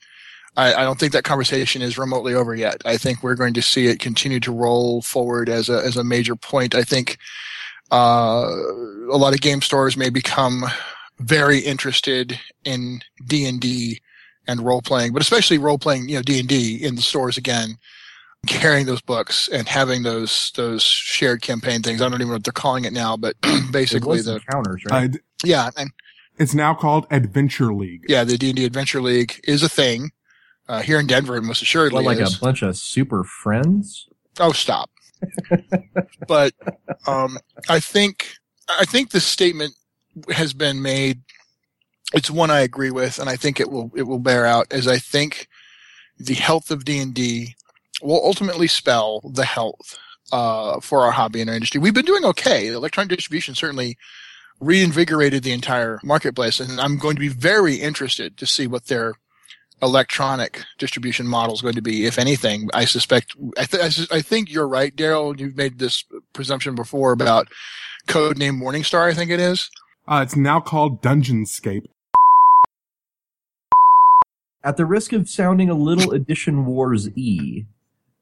[0.55, 2.81] I, I, don't think that conversation is remotely over yet.
[2.85, 6.03] I think we're going to see it continue to roll forward as a as a
[6.03, 6.73] major point.
[6.73, 7.17] I think
[7.91, 8.47] uh,
[9.11, 10.65] a lot of game stores may become
[11.19, 14.01] very interested in D and D
[14.47, 17.37] and role playing, but especially role playing, you know, D and D in the stores
[17.37, 17.77] again
[18.47, 22.01] carrying those books and having those those shared campaign things.
[22.01, 23.35] I don't even know what they're calling it now, but
[23.71, 25.15] basically the counters, right?
[25.43, 25.91] yeah, and
[26.37, 28.05] it's now called Adventure League.
[28.07, 30.11] Yeah, the D and D Adventure League is a thing
[30.67, 31.39] uh, here in Denver.
[31.41, 32.37] Most assuredly, what, like is.
[32.37, 34.07] a bunch of super friends.
[34.39, 34.89] Oh, stop!
[36.27, 36.53] but
[37.05, 37.37] um,
[37.69, 38.33] I think
[38.67, 39.75] I think the statement
[40.29, 41.21] has been made.
[42.13, 44.71] It's one I agree with, and I think it will it will bear out.
[44.71, 45.47] As I think
[46.17, 47.55] the health of D and D
[48.01, 49.97] will ultimately spell the health
[50.31, 51.79] uh, for our hobby and our industry.
[51.79, 52.69] We've been doing okay.
[52.69, 53.97] The Electronic distribution certainly
[54.59, 59.13] reinvigorated the entire marketplace, and I'm going to be very interested to see what their
[59.81, 62.69] electronic distribution model is going to be, if anything.
[62.73, 63.35] I suspect.
[63.57, 65.37] I, th- I think you're right, Daryl.
[65.39, 67.47] You've made this presumption before about
[68.07, 69.09] Codename Morningstar.
[69.09, 69.69] I think it is.
[70.07, 71.85] Uh, it's now called Dungeonscape.
[74.63, 77.63] At the risk of sounding a little Edition Wars E,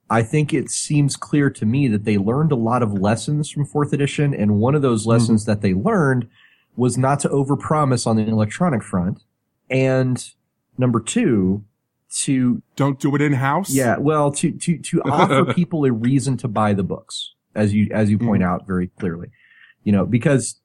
[0.10, 3.66] I think it seems clear to me that they learned a lot of lessons from
[3.66, 5.12] fourth edition, and one of those mm-hmm.
[5.12, 5.52] lessons mm-hmm.
[5.52, 6.28] that they learned
[6.76, 9.24] was not to overpromise on the electronic front,
[9.70, 10.32] and
[10.78, 11.64] number two,
[12.12, 13.70] to don't do it in house.
[13.70, 17.88] Yeah, well, to to to offer people a reason to buy the books, as you
[17.92, 18.52] as you point mm-hmm.
[18.52, 19.30] out very clearly,
[19.84, 20.60] you know, because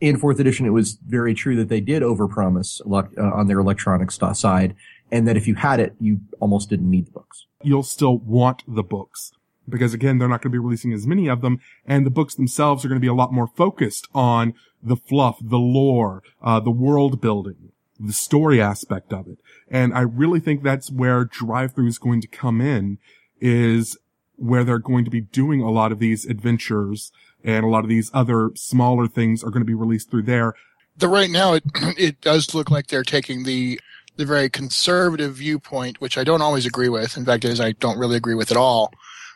[0.00, 4.10] in fourth edition it was very true that they did overpromise uh, on their electronic
[4.10, 4.74] side,
[5.10, 8.62] and that if you had it, you almost didn't need the books you'll still want
[8.66, 9.32] the books
[9.68, 12.34] because again, they're not going to be releasing as many of them, and the books
[12.34, 16.58] themselves are going to be a lot more focused on the fluff, the lore, uh,
[16.58, 19.38] the world building, the story aspect of it.
[19.70, 22.98] And I really think that's where DriveThru is going to come in,
[23.40, 23.98] is
[24.36, 27.12] where they're going to be doing a lot of these adventures
[27.44, 30.54] and a lot of these other smaller things are going to be released through there.
[30.96, 31.64] The right now, it
[31.98, 33.80] it does look like they're taking the
[34.16, 37.16] the very conservative viewpoint, which I don't always agree with.
[37.16, 38.92] In fact, as I don't really agree with at all.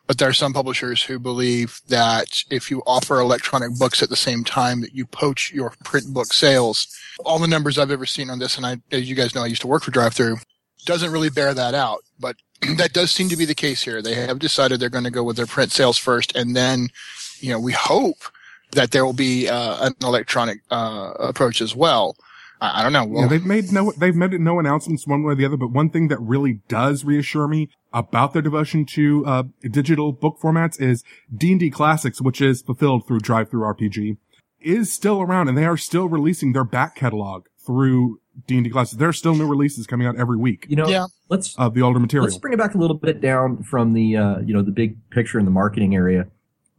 [0.08, 4.16] But there are some publishers who believe that if you offer electronic books at the
[4.16, 6.88] same time that you poach your print book sales,
[7.24, 9.46] all the numbers I've ever seen on this, and I, as you guys know, I
[9.46, 10.42] used to work for DriveThru,
[10.84, 12.00] doesn't really bear that out.
[12.18, 12.36] But
[12.76, 14.02] that does seem to be the case here.
[14.02, 16.88] They have decided they're going to go with their print sales first, and then,
[17.42, 18.18] you know, we hope
[18.72, 22.16] that there will be uh, an electronic uh, approach as well.
[22.60, 23.04] I, I don't know.
[23.04, 25.70] Well, yeah, they've made no, they've made no announcements one way or the other, but
[25.70, 30.80] one thing that really does reassure me about their devotion to, uh, digital book formats
[30.80, 34.16] is D&D Classics, which is fulfilled through DriveThru RPG,
[34.60, 38.98] is still around and they are still releasing their back catalog through D&D Classics.
[38.98, 40.66] There are still new releases coming out every week.
[40.68, 41.06] You know, yeah.
[41.28, 42.24] let's, of the older material.
[42.24, 45.10] Let's bring it back a little bit down from the, uh, you know, the big
[45.10, 46.28] picture in the marketing area.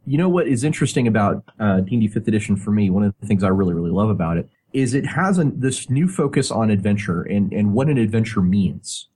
[0.06, 2.90] You know what is interesting about uh, D&D 5th edition for me?
[2.90, 5.88] One of the things I really, really love about it is it has an, this
[5.88, 9.08] new focus on adventure and, and what an adventure means,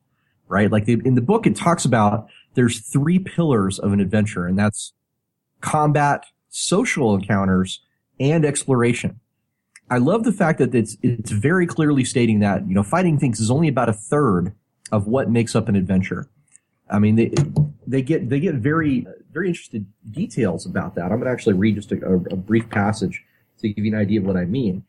[0.47, 0.71] right?
[0.71, 4.59] Like the, in the book, it talks about there's three pillars of an adventure, and
[4.59, 4.93] that's
[5.61, 7.81] combat, social encounters,
[8.19, 9.21] and exploration.
[9.91, 13.41] I love the fact that it's it's very clearly stating that you know fighting things
[13.41, 14.53] is only about a third
[14.93, 16.29] of what makes up an adventure.
[16.91, 17.33] I mean they
[17.89, 21.05] they get they get very very interested details about that.
[21.05, 23.25] I'm going to actually read just a, a brief passage
[23.61, 24.85] to give you an idea of what I mean.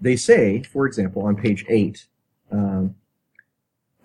[0.00, 2.06] They say, for example, on page eight,
[2.50, 2.94] um,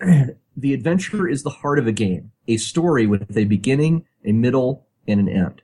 [0.00, 4.86] the adventure is the heart of a game, a story with a beginning, a middle,
[5.06, 5.62] and an end.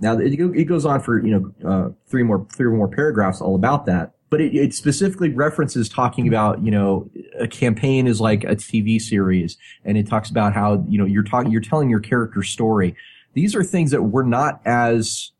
[0.00, 3.54] Now it goes on for you know uh, three more three or more paragraphs all
[3.54, 8.44] about that, but it, it, specifically references talking about you know a campaign is like
[8.44, 12.00] a TV series, and it talks about how you know you're talking you're telling your
[12.00, 12.96] character story.
[13.34, 15.32] These are things that were not as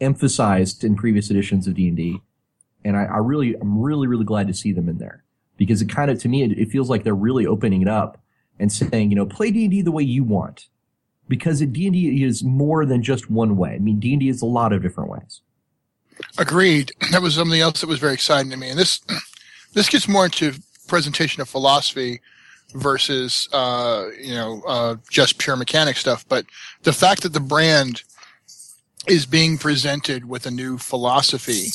[0.00, 2.20] emphasized in previous editions of D and D
[2.84, 5.24] and I, I, really, I'm really, really glad to see them in there
[5.56, 8.20] because it kind of, to me, it, it feels like they're really opening it up
[8.58, 10.68] and saying, you know, play D and D the way you want,
[11.28, 13.74] because D and D is more than just one way.
[13.74, 15.40] I mean, D and D is a lot of different ways.
[16.38, 16.92] Agreed.
[17.10, 19.00] That was something else that was very exciting to me, and this
[19.74, 20.54] this gets more into
[20.88, 22.20] presentation of philosophy
[22.74, 26.26] versus uh, you know uh, just pure mechanic stuff.
[26.28, 26.46] But
[26.82, 28.02] the fact that the brand
[29.08, 31.68] is being presented with a new philosophy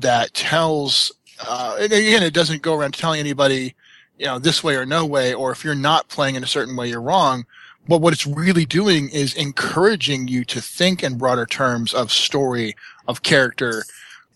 [0.00, 1.12] that tells,
[1.46, 3.74] uh, and again, it doesn't go around telling anybody,
[4.18, 6.76] you know, this way or no way, or if you're not playing in a certain
[6.76, 7.46] way, you're wrong.
[7.88, 12.76] But what it's really doing is encouraging you to think in broader terms of story,
[13.08, 13.84] of character.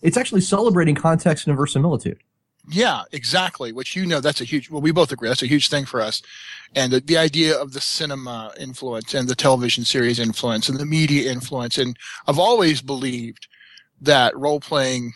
[0.01, 2.19] It's actually celebrating context and verisimilitude.
[2.69, 3.71] Yeah, exactly.
[3.73, 4.69] Which you know, that's a huge.
[4.69, 6.21] Well, we both agree that's a huge thing for us,
[6.75, 10.85] and the, the idea of the cinema influence and the television series influence and the
[10.85, 11.77] media influence.
[11.77, 13.47] And I've always believed
[14.01, 15.13] that role playing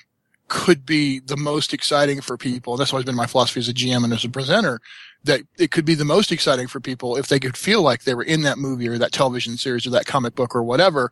[0.47, 2.77] could be the most exciting for people.
[2.77, 4.79] That's always been my philosophy as a GM and as a presenter.
[5.23, 8.15] That it could be the most exciting for people if they could feel like they
[8.15, 11.11] were in that movie or that television series or that comic book or whatever,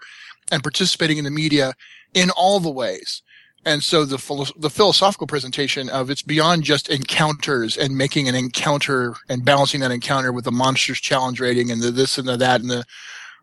[0.52, 1.74] and participating in the media
[2.14, 3.22] in all the ways
[3.66, 9.16] and so the the philosophical presentation of it's beyond just encounters and making an encounter
[9.28, 12.62] and balancing that encounter with the monsters challenge rating and the this and the that
[12.62, 12.86] and the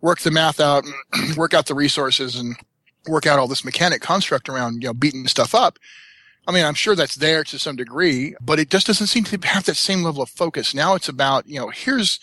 [0.00, 0.84] work the math out
[1.36, 2.56] work out the resources and
[3.06, 5.78] work out all this mechanic construct around you know beating stuff up.
[6.46, 9.38] I mean, I'm sure that's there to some degree, but it just doesn't seem to
[9.46, 10.74] have that same level of focus.
[10.74, 12.18] Now it's about, you know, here's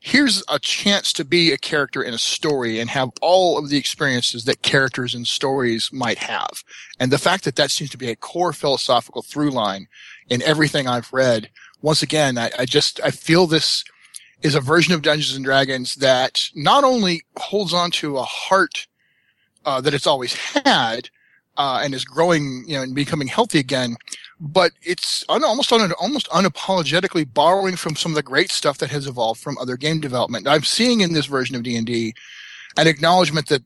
[0.00, 3.76] here's a chance to be a character in a story and have all of the
[3.76, 6.62] experiences that characters and stories might have.
[7.00, 9.88] And the fact that that seems to be a core philosophical through line
[10.28, 11.50] in everything I've read,
[11.82, 13.82] once again, I, I just, I feel this
[14.42, 18.86] is a version of Dungeons and Dragons that not only holds on to a heart
[19.66, 21.10] uh, that it's always had,
[21.58, 23.96] uh, and is growing, you know, and becoming healthy again,
[24.40, 28.90] but it's un- almost un- almost unapologetically borrowing from some of the great stuff that
[28.90, 30.46] has evolved from other game development.
[30.46, 32.14] I'm seeing in this version of D and D
[32.76, 33.62] an acknowledgement that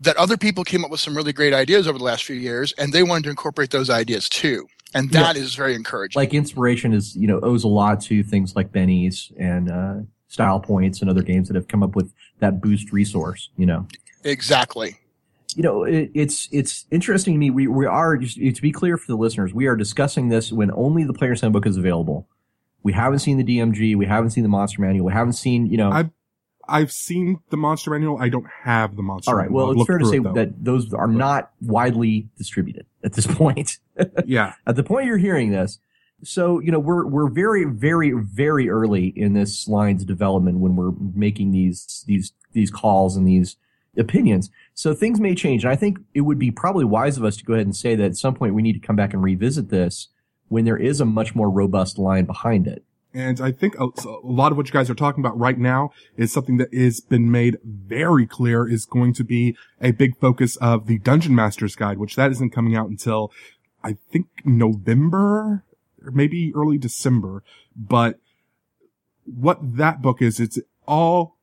[0.00, 2.72] that other people came up with some really great ideas over the last few years,
[2.72, 4.66] and they wanted to incorporate those ideas too.
[4.94, 5.42] And that yeah.
[5.42, 6.20] is very encouraging.
[6.20, 9.94] Like inspiration is, you know, owes a lot to things like Bennies and uh,
[10.28, 13.48] Style Points and other games that have come up with that boost resource.
[13.56, 13.86] You know,
[14.24, 14.98] exactly
[15.56, 17.50] you know, it, it's it's interesting to me.
[17.50, 20.70] We we are just to be clear for the listeners, we are discussing this when
[20.72, 22.28] only the player's handbook is available.
[22.82, 25.76] We haven't seen the DMG, we haven't seen the monster manual, we haven't seen you
[25.76, 25.90] know.
[25.90, 26.10] I've
[26.68, 28.18] I've seen the monster manual.
[28.20, 29.30] I don't have the monster.
[29.30, 29.50] All right.
[29.50, 29.66] Manual.
[29.68, 33.78] Well, it's fair to say it, that those are not widely distributed at this point.
[34.24, 34.54] yeah.
[34.66, 35.78] At the point you're hearing this,
[36.24, 40.92] so you know we're we're very very very early in this line's development when we're
[41.14, 43.56] making these these these calls and these
[43.96, 44.50] opinions.
[44.74, 45.64] So things may change.
[45.64, 47.94] And I think it would be probably wise of us to go ahead and say
[47.94, 50.08] that at some point we need to come back and revisit this
[50.48, 52.84] when there is a much more robust line behind it.
[53.14, 53.88] And I think a,
[54.22, 57.30] lot of what you guys are talking about right now is something that has been
[57.30, 61.98] made very clear is going to be a big focus of the Dungeon Master's Guide,
[61.98, 63.30] which that isn't coming out until
[63.84, 65.64] I think November
[66.04, 67.42] or maybe early December.
[67.76, 68.18] But
[69.24, 71.36] what that book is, it's all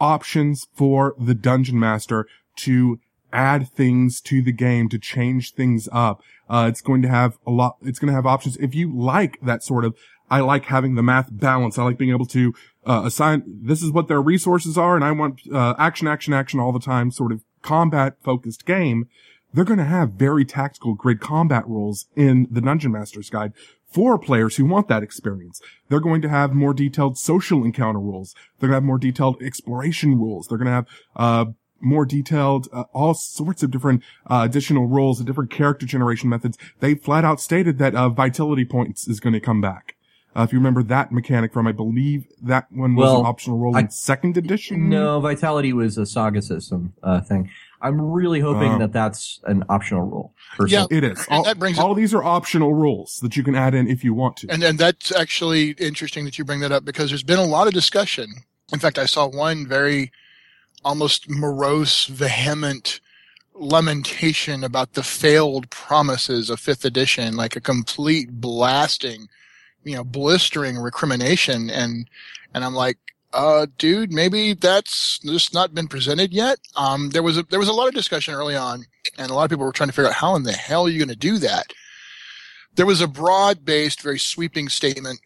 [0.00, 2.26] options for the dungeon master
[2.58, 3.00] to
[3.32, 6.22] add things to the game to change things up.
[6.48, 8.56] Uh, it's going to have a lot, it's going to have options.
[8.56, 9.96] If you like that sort of,
[10.30, 11.78] I like having the math balance.
[11.78, 12.54] I like being able to,
[12.86, 16.60] uh, assign, this is what their resources are and I want, uh, action, action, action
[16.60, 19.08] all the time sort of combat focused game.
[19.52, 23.52] They're going to have very tactical grid combat rules in the Dungeon Master's Guide
[23.90, 25.60] for players who want that experience.
[25.88, 28.34] They're going to have more detailed social encounter rules.
[28.58, 30.46] They're going to have more detailed exploration rules.
[30.46, 30.86] They're going to have,
[31.16, 31.44] uh,
[31.80, 36.58] more detailed, uh, all sorts of different, uh, additional rules and different character generation methods.
[36.80, 39.94] They flat out stated that, uh, vitality points is going to come back.
[40.36, 43.58] Uh, if you remember that mechanic from, I believe that one was well, an optional
[43.58, 44.88] role I, in second edition.
[44.88, 47.50] No, Vitality was a Saga system uh, thing.
[47.80, 50.34] I'm really hoping um, that that's an optional rule.
[50.66, 51.26] Yeah, it is.
[51.30, 54.14] All, that brings all these are optional rules that you can add in if you
[54.14, 54.48] want to.
[54.48, 57.66] And and that's actually interesting that you bring that up because there's been a lot
[57.66, 58.28] of discussion.
[58.72, 60.10] In fact, I saw one very
[60.84, 63.00] almost morose, vehement
[63.54, 69.28] lamentation about the failed promises of fifth edition, like a complete blasting,
[69.84, 71.68] you know, blistering recrimination.
[71.68, 72.08] And,
[72.54, 72.98] and I'm like,
[73.32, 76.60] uh, dude, maybe that's just not been presented yet.
[76.76, 78.86] Um, there was a, there was a lot of discussion early on,
[79.18, 80.88] and a lot of people were trying to figure out how in the hell are
[80.88, 81.72] you going to do that.
[82.74, 85.20] There was a broad-based, very sweeping statement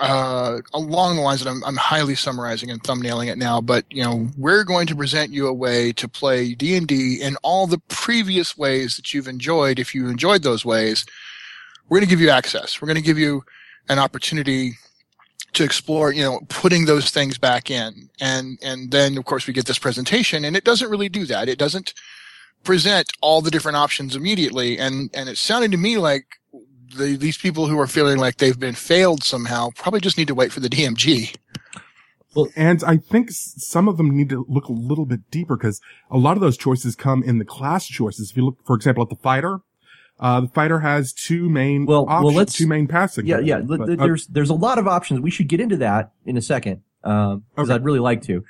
[0.00, 3.60] uh, along the lines that I'm, I'm highly summarizing and thumbnailing it now.
[3.60, 7.20] But you know, we're going to present you a way to play D and D
[7.20, 9.78] in all the previous ways that you've enjoyed.
[9.78, 11.04] If you enjoyed those ways,
[11.88, 12.80] we're going to give you access.
[12.80, 13.44] We're going to give you
[13.88, 14.74] an opportunity
[15.54, 18.10] to explore, you know, putting those things back in.
[18.20, 21.48] And, and then of course we get this presentation and it doesn't really do that.
[21.48, 21.94] It doesn't
[22.64, 24.78] present all the different options immediately.
[24.78, 26.26] And, and it sounded to me like
[26.96, 30.34] the, these people who are feeling like they've been failed somehow probably just need to
[30.34, 31.34] wait for the DMG.
[32.34, 35.80] Well, and I think some of them need to look a little bit deeper because
[36.10, 38.30] a lot of those choices come in the class choices.
[38.30, 39.60] If you look, for example, at the fighter,
[40.20, 43.26] uh, the fighter has two main well, options, well, let's, two main passing.
[43.26, 43.60] Yeah, yeah.
[43.60, 45.20] But, uh, there's there's a lot of options.
[45.20, 47.72] We should get into that in a second because um, okay.
[47.72, 48.44] I'd really like to.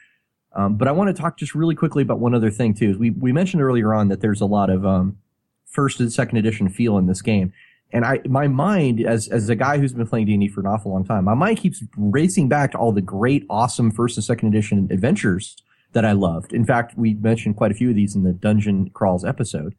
[0.55, 2.99] Um, but I want to talk just really quickly about one other thing too.
[2.99, 5.19] We we mentioned earlier on that there's a lot of um,
[5.67, 7.53] first and second edition feel in this game,
[7.93, 10.93] and I my mind as as a guy who's been playing D&D for an awful
[10.93, 14.49] long time, my mind keeps racing back to all the great, awesome first and second
[14.49, 15.57] edition adventures
[15.93, 16.53] that I loved.
[16.53, 19.75] In fact, we mentioned quite a few of these in the Dungeon Crawls episode,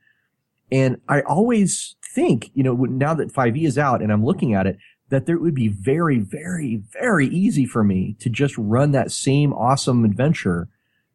[0.72, 4.68] and I always think, you know, now that 5e is out and I'm looking at
[4.68, 4.78] it,
[5.10, 9.54] that there would be very, very, very easy for me to just run that same
[9.54, 10.68] awesome adventure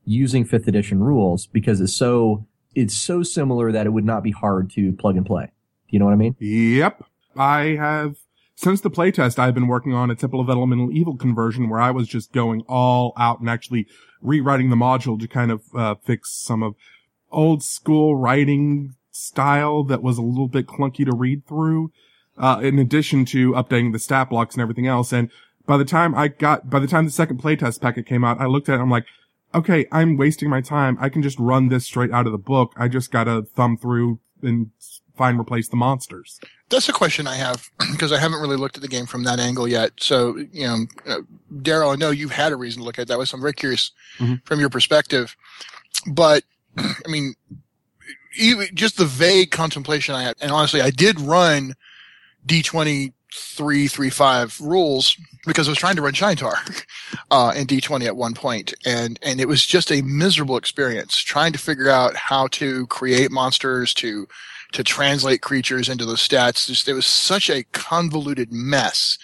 [0.04, 4.32] using fifth edition rules because it's so, it's so similar that it would not be
[4.32, 5.50] hard to plug and play.
[5.94, 6.34] You know what I mean?
[6.40, 7.04] Yep.
[7.36, 8.16] I have,
[8.56, 11.92] since the playtest, I've been working on a Temple of Elemental Evil conversion where I
[11.92, 13.86] was just going all out and actually
[14.20, 16.74] rewriting the module to kind of uh, fix some of
[17.30, 21.92] old school writing style that was a little bit clunky to read through
[22.38, 25.12] uh, in addition to updating the stat blocks and everything else.
[25.12, 25.30] And
[25.64, 28.46] by the time I got, by the time the second playtest packet came out, I
[28.46, 29.06] looked at it, I'm like,
[29.54, 30.98] okay, I'm wasting my time.
[31.00, 32.72] I can just run this straight out of the book.
[32.76, 34.72] I just gotta thumb through and
[35.16, 36.40] find replace the monsters.
[36.70, 39.38] That's a question I have because I haven't really looked at the game from that
[39.38, 39.92] angle yet.
[39.98, 41.20] So, you know, uh,
[41.52, 43.26] Daryl, I know you've had a reason to look at that.
[43.26, 44.34] So I'm very curious mm-hmm.
[44.44, 45.36] from your perspective.
[46.06, 46.44] But,
[46.76, 47.34] I mean,
[48.36, 51.74] even just the vague contemplation I had, and honestly, I did run
[52.46, 56.54] D20 three three five rules because I was trying to run Shaintar
[57.30, 61.52] uh, in D20 at one point, and and it was just a miserable experience trying
[61.52, 64.28] to figure out how to create monsters to
[64.74, 66.66] to translate creatures into the stats.
[66.66, 69.18] Just, it was such a convoluted mess.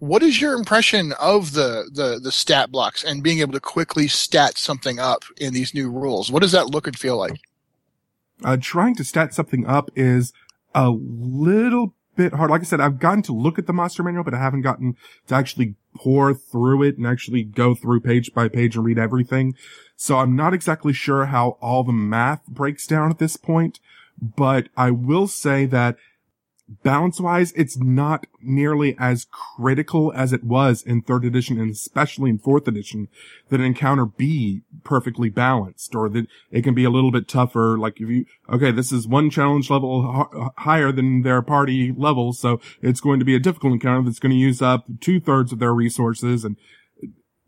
[0.00, 4.06] What is your impression of the, the the stat blocks and being able to quickly
[4.06, 6.30] stat something up in these new rules?
[6.30, 7.40] What does that look and feel like?
[8.44, 10.32] Uh, trying to stat something up is
[10.74, 12.50] a little bit hard.
[12.50, 14.96] Like I said, I've gotten to look at the monster manual, but I haven't gotten
[15.26, 19.56] to actually pore through it and actually go through page by page and read everything.
[19.96, 23.80] So I'm not exactly sure how all the math breaks down at this point,
[24.20, 25.96] but I will say that
[26.82, 32.30] balance wise, it's not nearly as critical as it was in third edition and especially
[32.30, 33.08] in fourth edition
[33.48, 37.78] that an encounter be perfectly balanced or that it can be a little bit tougher.
[37.78, 42.32] Like if you, okay, this is one challenge level higher than their party level.
[42.32, 45.52] So it's going to be a difficult encounter that's going to use up two thirds
[45.52, 46.56] of their resources and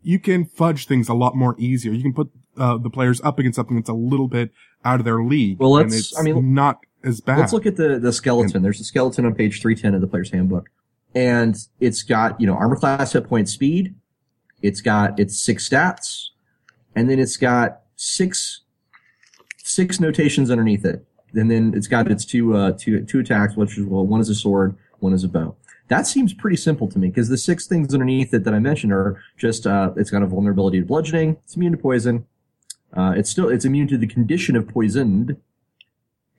[0.03, 1.93] you can fudge things a lot more easier.
[1.93, 4.51] You can put uh, the players up against something that's a little bit
[4.83, 5.59] out of their league.
[5.59, 7.39] Well, let's, I mean, not as bad.
[7.39, 8.57] Let's look at the, the skeleton.
[8.57, 10.69] And, There's a skeleton on page 310 of the player's handbook.
[11.13, 13.95] And it's got, you know, armor class, hit point, speed.
[14.61, 16.29] It's got its six stats.
[16.95, 18.61] And then it's got six,
[19.57, 21.05] six notations underneath it.
[21.33, 24.29] And then it's got its two, uh, two, two attacks, which is, well, one is
[24.29, 25.55] a sword, one is a bow.
[25.87, 28.93] That seems pretty simple to me because the six things underneath it that I mentioned
[28.93, 32.25] are just, uh, it's got a vulnerability to bludgeoning, it's immune to poison,
[32.93, 35.37] uh, it's still, it's immune to the condition of poisoned,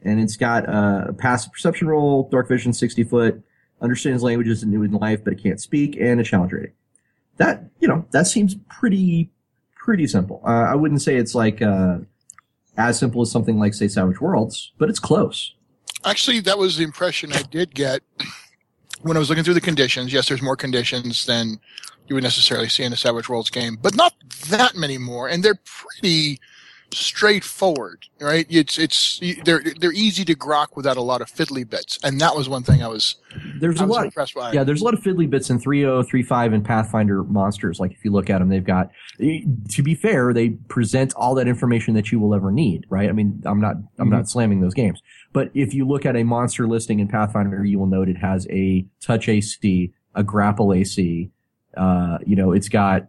[0.02, 3.42] and it's got a passive perception roll, dark vision, 60 foot,
[3.80, 6.72] understands languages and knew in life, but it can't speak, and a challenge rating.
[7.38, 9.30] That, you know, that seems pretty,
[9.74, 10.42] pretty simple.
[10.44, 11.98] Uh, I wouldn't say it's like, uh,
[12.76, 15.54] as simple as something like, say, Savage Worlds, but it's close.
[16.04, 18.02] Actually, that was the impression I did get
[19.02, 20.12] when I was looking through the conditions.
[20.12, 21.60] Yes, there's more conditions than
[22.08, 24.14] you would necessarily see in a Savage Worlds game, but not
[24.48, 26.40] that many more, and they're pretty
[26.94, 28.46] straightforward, right?
[28.48, 32.36] It's it's they're they're easy to grok without a lot of fiddly bits, and that
[32.36, 33.16] was one thing I was
[33.58, 34.52] there's I a was lot impressed by.
[34.52, 37.80] Yeah, there's a lot of fiddly bits in 3035 and Pathfinder monsters.
[37.80, 38.90] Like if you look at them, they've got.
[39.18, 43.08] To be fair, they present all that information that you will ever need, right?
[43.08, 44.10] I mean, I'm not I'm mm-hmm.
[44.10, 45.02] not slamming those games,
[45.32, 48.46] but if you look at a monster listing in Pathfinder, you will note it has
[48.50, 51.30] a touch AC, a grapple AC.
[51.76, 53.06] Uh, you know, it's got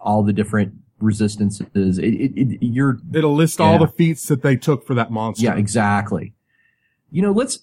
[0.00, 1.98] all the different resistances.
[1.98, 3.66] It, it, it you're it'll list yeah.
[3.66, 5.44] all the feats that they took for that monster.
[5.44, 6.34] Yeah, exactly.
[7.10, 7.60] You know, let's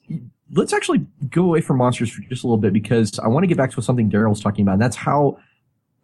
[0.52, 3.48] let's actually go away from monsters for just a little bit because I want to
[3.48, 4.74] get back to something Daryl was talking about.
[4.74, 5.38] And that's how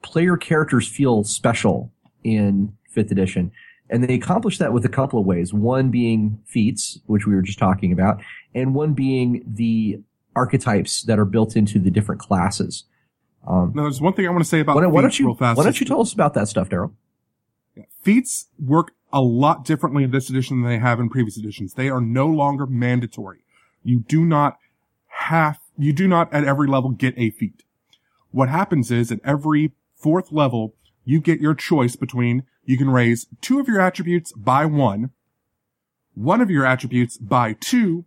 [0.03, 1.91] player characters feel special
[2.23, 3.51] in fifth edition.
[3.91, 5.53] And they accomplish that with a couple of ways.
[5.53, 8.21] One being feats, which we were just talking about,
[8.55, 10.01] and one being the
[10.35, 12.85] archetypes that are built into the different classes.
[13.45, 15.53] Um, now, there's one thing I want to say about why, why don't you why
[15.55, 16.93] don't you tell us about that stuff, Daryl?
[18.01, 21.73] Feats work a lot differently in this edition than they have in previous editions.
[21.73, 23.43] They are no longer mandatory.
[23.83, 24.57] You do not
[25.07, 27.63] have, you do not at every level get a feat.
[28.31, 33.27] What happens is at every fourth level, you get your choice between you can raise
[33.41, 35.11] two of your attributes by one,
[36.13, 38.05] one of your attributes by two,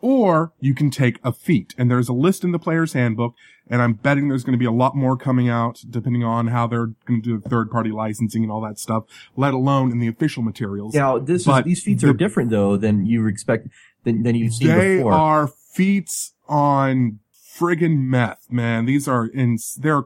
[0.00, 1.74] or you can take a feat.
[1.76, 3.34] And there's a list in the player's handbook,
[3.68, 6.68] and I'm betting there's going to be a lot more coming out depending on how
[6.68, 9.04] they're going to do the third party licensing and all that stuff,
[9.36, 10.94] let alone in the official materials.
[10.94, 13.68] Now, this is, these feats the- are different though than you expect
[14.04, 15.12] than, than you've seen they before.
[15.12, 17.18] are feats on
[17.58, 18.86] friggin' meth, man.
[18.86, 20.04] These are in, they're,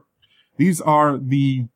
[0.57, 1.67] these are the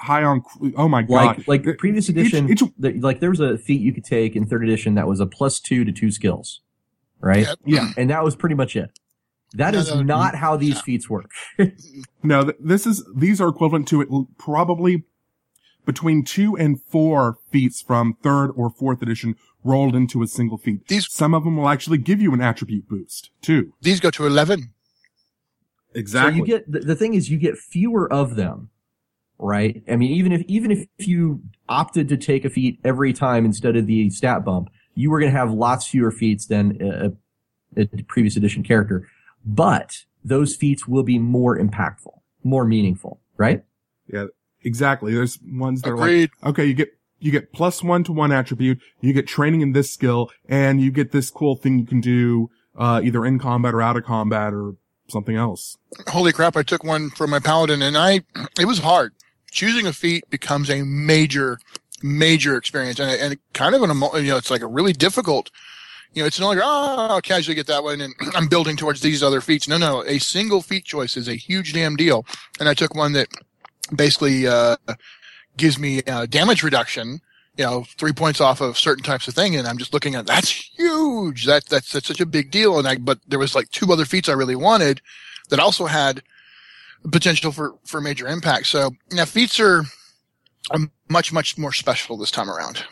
[0.00, 0.42] high on,
[0.76, 1.38] oh my god.
[1.46, 4.46] like like previous edition, each- the- like there was a feat you could take in
[4.46, 6.60] third edition that was a plus two to two skills,
[7.20, 7.46] right?
[7.46, 7.58] Yep.
[7.64, 7.90] Yeah.
[7.96, 8.98] And that was pretty much it.
[9.54, 10.80] That No, is no, not how these yeah.
[10.82, 11.30] feats work.
[12.22, 14.08] No, this is, these are equivalent to it
[14.38, 15.04] probably
[15.84, 20.88] between two and four feats from third or fourth edition rolled into a single feat.
[20.88, 23.72] These- Some of them will actually give you an attribute boost too.
[23.80, 24.72] These go to 11.
[25.94, 26.32] Exactly.
[26.32, 28.70] So you get the, the thing is you get fewer of them,
[29.38, 29.82] right?
[29.88, 33.76] I mean, even if even if you opted to take a feat every time instead
[33.76, 37.86] of the stat bump, you were going to have lots fewer feats than a, a
[38.04, 39.08] previous edition character.
[39.44, 43.62] But those feats will be more impactful, more meaningful, right?
[44.12, 44.26] Yeah,
[44.62, 45.14] exactly.
[45.14, 46.88] There's ones that are like, okay, you get,
[47.20, 50.90] you get plus one to one attribute, you get training in this skill, and you
[50.90, 54.52] get this cool thing you can do, uh, either in combat or out of combat
[54.52, 54.74] or
[55.08, 55.76] something else.
[56.08, 56.56] Holy crap.
[56.56, 58.22] I took one for my paladin and I,
[58.58, 59.12] it was hard.
[59.50, 61.58] Choosing a feat becomes a major,
[62.02, 63.90] major experience and, and kind of an,
[64.22, 65.50] you know, it's like a really difficult,
[66.12, 69.00] you know, it's not like, oh, I'll casually get that one and I'm building towards
[69.00, 69.68] these other feats.
[69.68, 72.26] No, no, a single feat choice is a huge damn deal.
[72.60, 73.28] And I took one that
[73.94, 74.76] basically, uh,
[75.56, 77.20] gives me uh, damage reduction,
[77.56, 79.56] you know, three points off of certain types of thing.
[79.56, 81.46] And I'm just looking at that's huge.
[81.46, 82.78] That, that's, that's such a big deal.
[82.78, 85.00] And I, but there was like two other feats I really wanted
[85.48, 86.22] that also had
[87.10, 88.66] potential for, for major impact.
[88.66, 89.84] So now feats are
[91.08, 92.84] much, much more special this time around.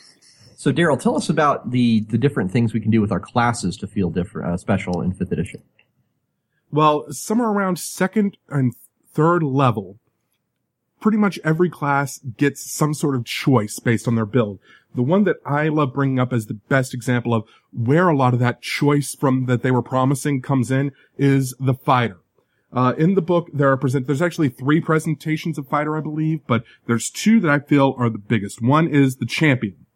[0.56, 3.76] So Daryl, tell us about the the different things we can do with our classes
[3.78, 5.62] to feel different, uh, special in fifth edition.
[6.70, 8.72] Well, somewhere around second and
[9.12, 9.98] third level,
[11.00, 14.58] pretty much every class gets some sort of choice based on their build.
[14.94, 18.32] The one that I love bringing up as the best example of where a lot
[18.32, 22.20] of that choice from that they were promising comes in is the fighter.
[22.74, 26.40] Uh, in the book, there are present, there's actually three presentations of fighter, I believe,
[26.46, 28.60] but there's two that I feel are the biggest.
[28.60, 29.86] One is the champion.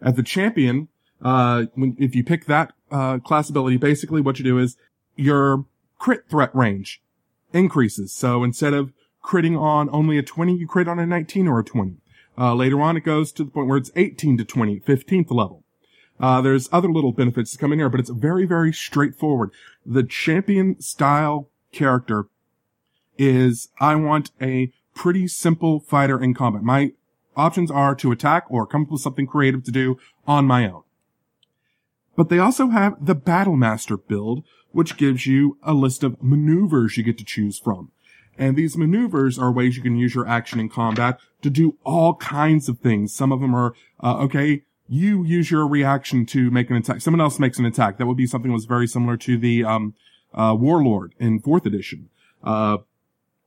[0.00, 0.88] At the champion,
[1.20, 4.76] uh, when, if you pick that, uh, class ability, basically what you do is
[5.16, 5.64] your
[5.98, 7.02] crit threat range
[7.52, 8.12] increases.
[8.12, 8.92] So instead of
[9.24, 11.96] critting on only a 20, you crit on a 19 or a 20.
[12.38, 15.64] Uh, later on, it goes to the point where it's 18 to 20, 15th level.
[16.20, 19.50] Uh, there's other little benefits that come in here, but it's very, very straightforward.
[19.84, 22.26] The champion style character
[23.18, 26.62] is I want a pretty simple fighter in combat.
[26.62, 26.92] My
[27.36, 30.82] options are to attack or come up with something creative to do on my own.
[32.16, 36.96] But they also have the Battle Master build, which gives you a list of maneuvers
[36.96, 37.90] you get to choose from.
[38.38, 42.14] And these maneuvers are ways you can use your action in combat to do all
[42.16, 43.14] kinds of things.
[43.14, 47.00] Some of them are, uh, okay, you use your reaction to make an attack.
[47.00, 47.98] Someone else makes an attack.
[47.98, 49.94] That would be something that was very similar to the, um,
[50.34, 52.08] uh, Warlord in fourth edition.
[52.42, 52.78] Uh,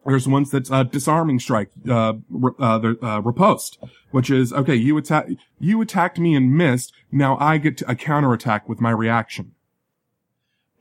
[0.06, 2.14] there's ones that's uh, disarming strike, uh,
[2.60, 3.80] uh, the, uh, riposte,
[4.12, 4.76] which is okay.
[4.76, 5.28] You attack,
[5.60, 6.94] you attacked me and missed.
[7.12, 9.54] Now I get to, a counterattack with my reaction.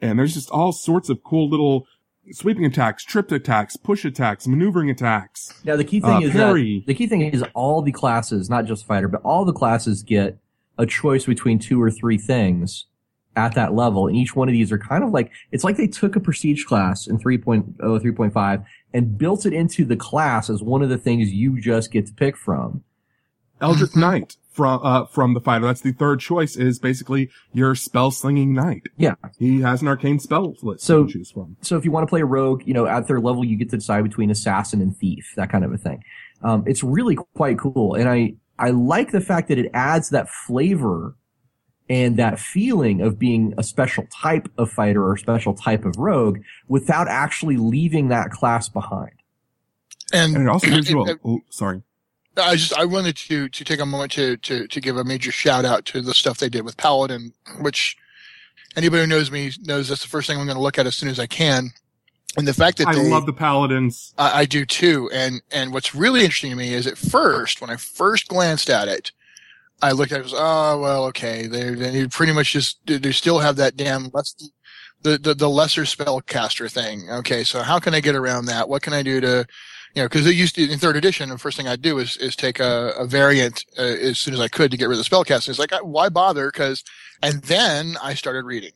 [0.02, 1.86] And there's just all sorts of cool little
[2.32, 5.54] sweeping attacks, tripped attacks, push attacks, maneuvering attacks.
[5.64, 6.80] Now the key thing Uh, is parry.
[6.80, 10.02] that the key thing is all the classes, not just fighter, but all the classes
[10.02, 10.38] get
[10.76, 12.86] a choice between two or three things
[13.36, 15.86] at that level, and each one of these are kind of like it's like they
[15.88, 20.82] took a prestige class in 3.0, 3.5 and built it into the class as one
[20.82, 22.82] of the things you just get to pick from.
[23.60, 25.64] Eldritch Knight from uh from the fighter.
[25.66, 26.56] That's the third choice.
[26.56, 28.82] Is basically your spell slinging knight.
[28.96, 29.14] Yeah.
[29.38, 31.56] He has an arcane spell list So- to choose from.
[31.60, 33.70] So if you want to play a rogue, you know, at their level, you get
[33.70, 36.04] to decide between assassin and thief, that kind of a thing.
[36.42, 40.28] Um, it's really quite cool, and I I like the fact that it adds that
[40.28, 41.16] flavor
[41.88, 46.38] and that feeling of being a special type of fighter or special type of rogue
[46.68, 49.12] without actually leaving that class behind.
[50.12, 51.16] And, And it also gives you a.
[51.24, 51.82] Oh, sorry.
[52.36, 55.30] I just I wanted to to take a moment to to to give a major
[55.30, 57.96] shout out to the stuff they did with Paladin, which
[58.76, 60.96] anybody who knows me knows that's the first thing I'm going to look at as
[60.96, 61.70] soon as I can.
[62.36, 64.12] And the fact that I they, love the paladins.
[64.18, 65.08] I, I do too.
[65.12, 68.88] And and what's really interesting to me is at first when I first glanced at
[68.88, 69.12] it,
[69.88, 73.12] I looked at it and was oh well okay they they pretty much just they
[73.12, 74.34] still have that damn let's
[75.04, 77.08] the, the, the lesser spellcaster thing.
[77.08, 78.68] Okay, so how can I get around that?
[78.68, 79.46] What can I do to,
[79.94, 82.16] you know, because it used to in third edition, the first thing I'd do is
[82.16, 85.04] is take a, a variant uh, as soon as I could to get rid of
[85.04, 85.50] the spellcasting.
[85.50, 86.50] It's like why bother?
[86.50, 86.82] Because
[87.22, 88.72] and then I started reading.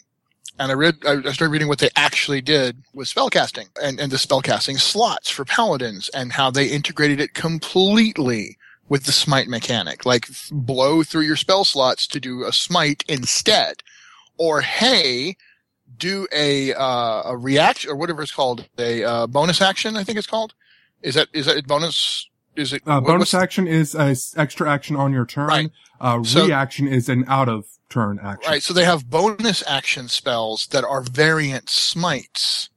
[0.61, 4.17] And I read, I started reading what they actually did with spellcasting and, and the
[4.17, 8.57] spellcasting slots for paladins and how they integrated it completely
[8.89, 10.05] with the smite mechanic.
[10.07, 13.83] Like blow through your spell slots to do a smite instead.
[14.37, 15.37] Or hey,
[15.97, 19.97] do a uh, a reaction or whatever it's called, a uh, bonus action.
[19.97, 20.55] I think it's called.
[21.03, 22.29] Is that is that a bonus?
[22.57, 23.67] Is it uh, bonus action?
[23.67, 25.49] Is a extra action on your turn.
[25.49, 25.71] Right.
[26.01, 28.51] Uh, so, reaction is an out of turn action.
[28.51, 28.63] Right.
[28.63, 32.71] So they have bonus action spells that are variant smites.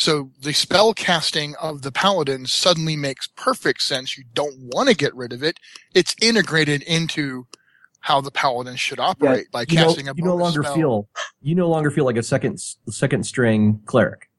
[0.00, 4.16] So the spell casting of the paladin suddenly makes perfect sense.
[4.16, 5.60] You don't want to get rid of it.
[5.94, 7.46] It's integrated into
[8.00, 10.74] how the paladin should operate yeah, by casting know, a you no longer spell.
[10.74, 11.08] feel
[11.42, 12.58] you no longer feel like a second
[12.88, 14.30] second string cleric.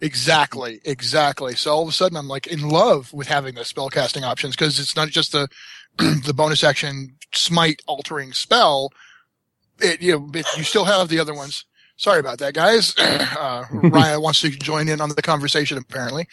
[0.00, 1.54] Exactly, exactly.
[1.54, 4.56] So all of a sudden, I'm like in love with having the spell casting options
[4.56, 5.48] because it's not just the
[5.98, 8.90] the bonus action smite altering spell.
[9.80, 11.66] It you know it, you still have the other ones.
[11.98, 12.94] Sorry about that, guys.
[13.38, 16.26] Uh, Ryan wants to join in on the conversation apparently,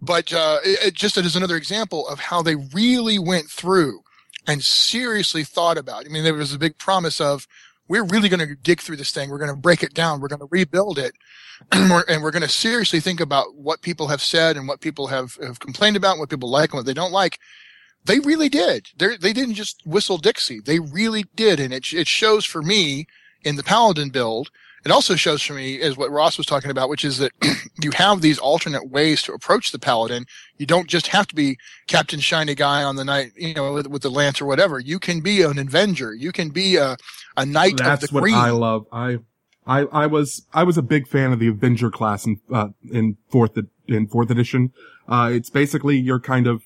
[0.00, 4.00] but uh, it, it just as another example of how they really went through
[4.46, 6.02] and seriously thought about.
[6.02, 6.08] It.
[6.08, 7.46] I mean, there was a big promise of
[7.88, 9.28] we're really going to dig through this thing.
[9.28, 10.20] We're going to break it down.
[10.20, 11.14] We're going to rebuild it.
[11.72, 14.80] and we're, and we're going to seriously think about what people have said and what
[14.80, 17.38] people have, have complained about, what people like and what they don't like.
[18.04, 18.88] They really did.
[18.96, 20.60] They're, they didn't just whistle Dixie.
[20.60, 21.58] They really did.
[21.60, 23.06] And it, it shows for me
[23.42, 24.50] in the Paladin build.
[24.86, 27.32] It also shows for me is what Ross was talking about, which is that
[27.82, 30.26] you have these alternate ways to approach the Paladin.
[30.58, 31.58] You don't just have to be
[31.88, 34.78] Captain Shiny Guy on the night, you know, with, with the lance or whatever.
[34.78, 36.14] You can be an Avenger.
[36.14, 36.96] You can be a,
[37.36, 38.36] a Knight That's of the what Green.
[38.36, 38.86] I love.
[38.92, 39.18] I,
[39.66, 43.16] I, I was, I was a big fan of the Avenger class in, uh, in
[43.28, 43.58] fourth,
[43.88, 44.72] in fourth edition.
[45.08, 46.62] Uh, it's basically your kind of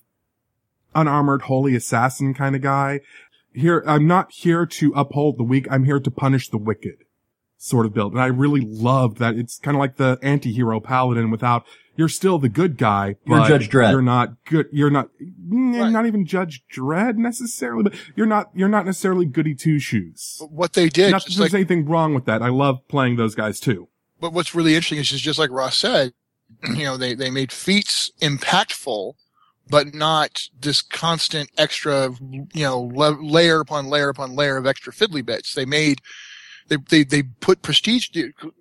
[0.94, 3.00] unarmored holy assassin kind of guy.
[3.54, 5.66] Here, I'm not here to uphold the weak.
[5.70, 6.96] I'm here to punish the wicked
[7.62, 8.12] sort of build.
[8.12, 9.36] And I really loved that.
[9.36, 13.58] It's kind of like the anti-hero paladin without, you're still the good guy, but you're
[13.58, 13.90] Judge Dredd.
[13.90, 14.66] You're not good.
[14.72, 15.90] You're not, mm, right.
[15.90, 20.40] not even Judge Dredd necessarily, but you're not, you're not necessarily goody two shoes.
[20.48, 21.10] What they did.
[21.10, 22.40] Not that there's like, anything wrong with that.
[22.40, 23.88] I love playing those guys too.
[24.18, 26.14] But what's really interesting is just like Ross said,
[26.64, 29.12] you know, they, they made feats impactful,
[29.68, 34.94] but not this constant extra, you know, la- layer upon layer upon layer of extra
[34.94, 35.54] fiddly bits.
[35.54, 36.00] They made,
[36.70, 38.08] they, they, they put prestige,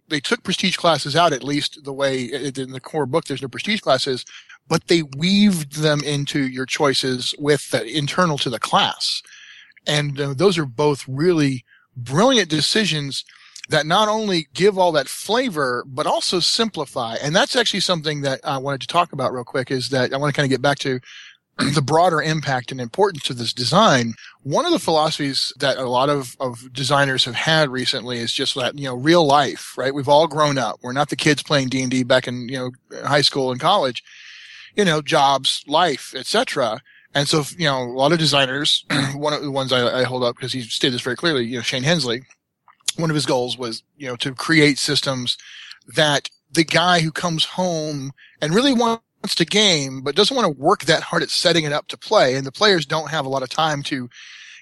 [0.10, 3.48] they took prestige classes out, at least the way in the core book, there's no
[3.48, 4.26] prestige classes,
[4.68, 9.22] but they weaved them into your choices with the internal to the class.
[9.88, 11.64] And uh, those are both really
[11.95, 13.23] brilliant decisions
[13.69, 17.15] that not only give all that flavor, but also simplify.
[17.22, 20.18] And that's actually something that I wanted to talk about real quick is that I
[20.18, 20.99] want to kind of get back to
[21.60, 24.14] the broader impact and importance of this design,
[24.44, 28.56] one of the philosophies that a lot of, of designers have had recently is just
[28.56, 29.94] that, you know, real life, right?
[29.94, 30.80] We've all grown up.
[30.81, 34.03] We're not the kids playing D&D back in, you know, high school and college,
[34.76, 36.81] you know, jobs, life, etc.
[37.14, 40.23] And so, you know, a lot of designers, one of the ones I, I hold
[40.23, 42.22] up because he stated this very clearly, you know, Shane Hensley,
[42.95, 45.38] one of his goals was, you know, to create systems
[45.95, 48.11] that the guy who comes home
[48.41, 51.65] and really wants wants to game, but doesn't want to work that hard at setting
[51.65, 52.35] it up to play.
[52.35, 54.09] And the players don't have a lot of time to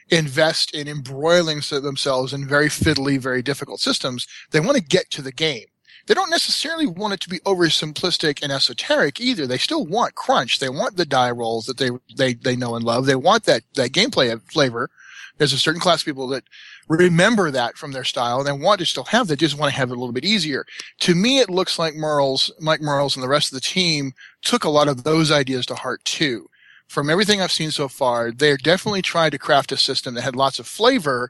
[0.09, 4.27] invest in embroiling themselves in very fiddly, very difficult systems.
[4.51, 5.65] They want to get to the game.
[6.07, 9.45] They don't necessarily want it to be oversimplistic and esoteric either.
[9.45, 10.59] They still want crunch.
[10.59, 13.05] They want the die rolls that they, they, they know and love.
[13.05, 14.89] They want that, that gameplay flavor.
[15.37, 16.43] There's a certain class of people that
[16.87, 19.77] remember that from their style and they want to still have that, just want to
[19.77, 20.65] have it a little bit easier.
[21.01, 24.63] To me, it looks like Mearls, Mike Mearls and the rest of the team took
[24.63, 26.49] a lot of those ideas to heart too.
[26.87, 30.35] From everything I've seen so far, they're definitely trying to craft a system that had
[30.35, 31.29] lots of flavor,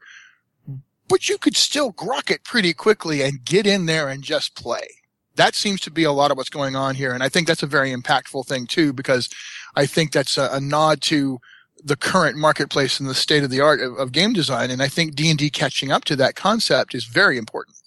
[1.08, 4.88] but you could still grok it pretty quickly and get in there and just play.
[5.36, 7.12] That seems to be a lot of what's going on here.
[7.12, 9.30] And I think that's a very impactful thing too, because
[9.76, 11.40] I think that's a, a nod to
[11.84, 14.72] the current marketplace and the state of the art of, of game design.
[14.72, 17.78] And I think D and D catching up to that concept is very important.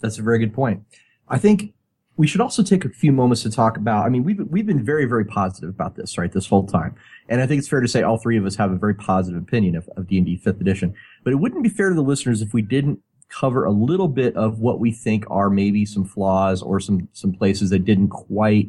[0.00, 0.82] That's a very good point.
[1.28, 1.72] I think
[2.16, 4.06] we should also take a few moments to talk about.
[4.06, 6.32] I mean, we've we've been very very positive about this, right?
[6.32, 6.94] This whole time,
[7.28, 9.42] and I think it's fair to say all three of us have a very positive
[9.42, 10.94] opinion of, D and D Fifth Edition.
[11.24, 14.34] But it wouldn't be fair to the listeners if we didn't cover a little bit
[14.36, 18.68] of what we think are maybe some flaws or some some places that didn't quite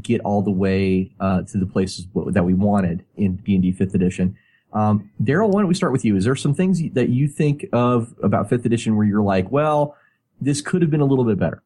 [0.00, 4.36] get all the way uh, to the places that we wanted in D&D 5th edition.
[4.72, 6.16] Um, Daryl, why don't we start with you?
[6.16, 9.96] Is there some things that you think of about 5th edition where you're like, well,
[10.40, 11.62] this could have been a little bit better?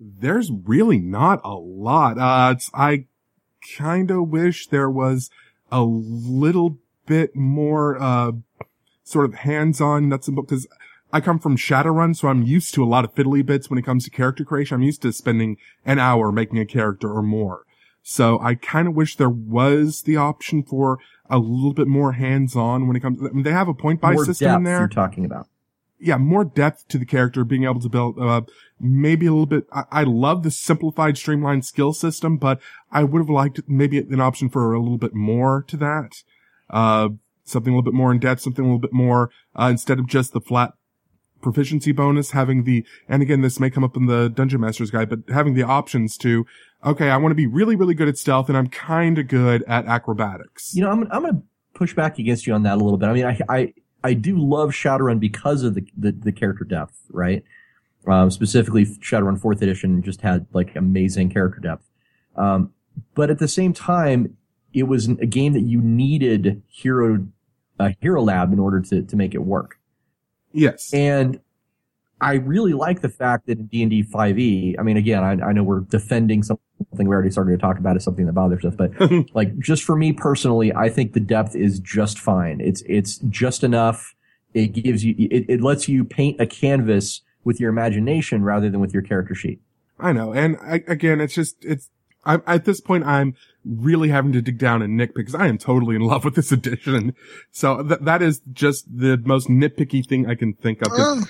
[0.00, 2.18] There's really not a lot.
[2.18, 3.06] Uh, I
[3.76, 5.30] kind of wish there was
[5.70, 8.32] a little bit more, uh,
[9.04, 10.66] sort of hands-on nuts and bolts, because
[11.12, 13.84] I come from Shadowrun, so I'm used to a lot of fiddly bits when it
[13.84, 14.74] comes to character creation.
[14.74, 17.62] I'm used to spending an hour making a character or more.
[18.02, 22.86] So I kind of wish there was the option for a little bit more hands-on
[22.86, 23.20] when it comes.
[23.20, 24.78] I mean, they have a point-buy More system depth in there.
[24.80, 25.48] You're talking about.
[25.98, 28.42] yeah, more depth to the character, being able to build, uh,
[28.78, 29.66] maybe a little bit.
[29.72, 32.60] I, I love the simplified, streamlined skill system, but
[32.92, 36.22] I would have liked maybe an option for a little bit more to that.
[36.68, 37.08] Uh,
[37.44, 40.06] something a little bit more in depth, something a little bit more, uh, instead of
[40.06, 40.74] just the flat
[41.40, 45.08] proficiency bonus, having the, and again, this may come up in the Dungeon Master's Guide,
[45.08, 46.46] but having the options to,
[46.84, 49.62] okay, I want to be really, really good at stealth and I'm kind of good
[49.64, 50.74] at acrobatics.
[50.74, 51.42] You know, I'm I'm going to
[51.74, 53.08] push back against you on that a little bit.
[53.08, 56.98] I mean, I I, I do love Shadowrun because of the the, the character depth,
[57.10, 57.44] right?
[58.06, 61.84] Um, specifically, Shadowrun Fourth Edition just had like amazing character depth.
[62.36, 62.72] Um,
[63.14, 64.36] but at the same time,
[64.72, 67.26] it was a game that you needed hero
[67.78, 69.78] a hero lab in order to to make it work.
[70.56, 70.92] Yes.
[70.92, 71.40] And
[72.20, 75.62] I really like the fact that in D&D 5e, I mean, again, I, I know
[75.62, 76.60] we're defending something
[76.96, 78.90] we already started to talk about as something that bothers us, but
[79.34, 82.60] like just for me personally, I think the depth is just fine.
[82.60, 84.14] It's, it's just enough.
[84.54, 88.80] It gives you, it, it lets you paint a canvas with your imagination rather than
[88.80, 89.60] with your character sheet.
[89.98, 90.32] I know.
[90.32, 91.90] And I, again, it's just, it's,
[92.26, 93.34] I'm, at this point, I'm
[93.64, 96.52] really having to dig down and nitpick because I am totally in love with this
[96.58, 97.14] edition.
[97.50, 100.92] So that, that is just the most nitpicky thing I can think of.
[100.92, 101.26] Um,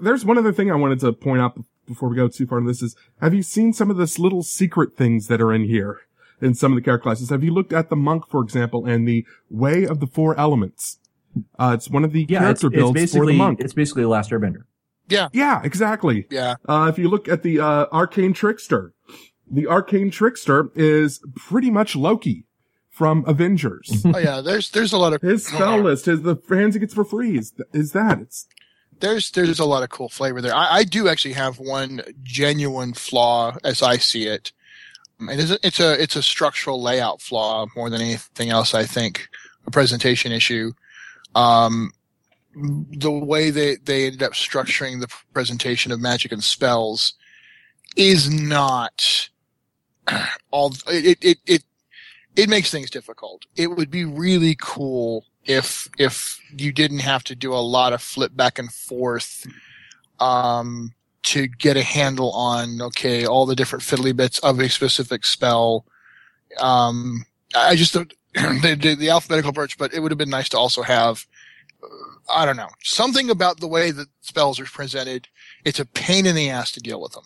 [0.00, 2.70] There's one other thing I wanted to point out before we go too far into
[2.70, 6.00] this is, have you seen some of this little secret things that are in here
[6.40, 7.30] in some of the character classes?
[7.30, 10.98] Have you looked at the monk, for example, and the way of the four elements?
[11.58, 13.60] Uh, it's one of the Yeah, it's, character it's builds for the monk.
[13.60, 14.64] it's basically the last airbender.
[15.08, 15.28] Yeah.
[15.32, 16.26] Yeah, exactly.
[16.30, 16.54] yeah.
[16.66, 18.94] Uh, if you look at the, uh, Arcane Trickster,
[19.50, 22.44] the Arcane Trickster is pretty much Loki
[22.90, 24.04] from Avengers.
[24.14, 24.40] Oh yeah.
[24.40, 27.36] There's there's a lot of His spell list, his, the hands he gets for free
[27.38, 28.20] is, is that.
[28.20, 28.46] It's,
[29.00, 30.54] there's there's a lot of cool flavor there.
[30.54, 34.52] I, I do actually have one genuine flaw as I see it.
[35.20, 38.74] Um, It is a, it's a it's a structural layout flaw more than anything else.
[38.74, 39.28] I think
[39.66, 40.72] a presentation issue.
[41.34, 41.92] Um,
[42.54, 47.14] the way they they ended up structuring the presentation of magic and spells
[47.96, 49.28] is not
[50.50, 50.74] all.
[50.88, 51.64] It it it
[52.36, 53.46] it makes things difficult.
[53.56, 58.02] It would be really cool if if you didn't have to do a lot of
[58.02, 59.46] flip back and forth
[60.20, 60.92] um,
[61.24, 65.86] to get a handle on okay all the different fiddly bits of a specific spell.
[66.60, 67.24] Um,
[67.54, 71.26] I just don't the, alphabetical approach, but it would have been nice to also have
[71.82, 71.86] uh,
[72.34, 75.28] I don't know something about the way that spells are presented.
[75.64, 77.24] It's a pain in the ass to deal with them.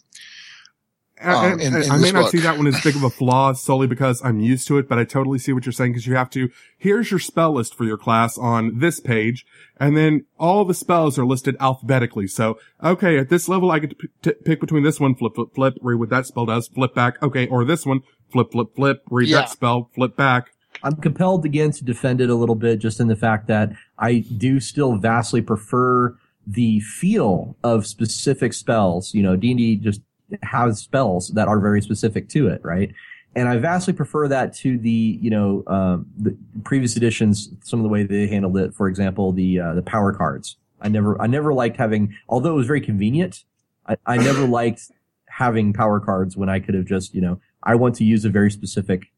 [1.20, 2.30] Um, and- in- and I may not book.
[2.30, 4.98] see that one as big of a flaw solely because I'm used to it, but
[4.98, 7.84] I totally see what you're saying because you have to, here's your spell list for
[7.84, 9.44] your class on this page,
[9.80, 12.26] and then all the spells are listed alphabetically.
[12.28, 15.34] So, okay, at this level, I get to p- t- pick between this one, flip,
[15.34, 18.00] flip, flip, read what that spell does, flip back, okay, or this one,
[18.30, 19.38] flip, flip, flip, read Yeah.
[19.40, 20.50] that spell, flip back.
[20.82, 24.18] I'm compelled again to defend it a little bit just in the fact that I
[24.36, 26.14] do still vastly prefer
[26.46, 29.12] the feel of specific spells.
[29.12, 30.00] You know, D&D just
[30.42, 32.92] has spells that are very specific to it, right?
[33.34, 37.82] And I vastly prefer that to the, you know, um, the previous editions, some of
[37.82, 38.74] the way they handled it.
[38.74, 40.56] For example, the, uh, the power cards.
[40.80, 43.44] I never, I never liked having, although it was very convenient,
[43.86, 44.90] I, I never liked
[45.26, 48.30] having power cards when I could have just, you know, I want to use a
[48.30, 49.12] very specific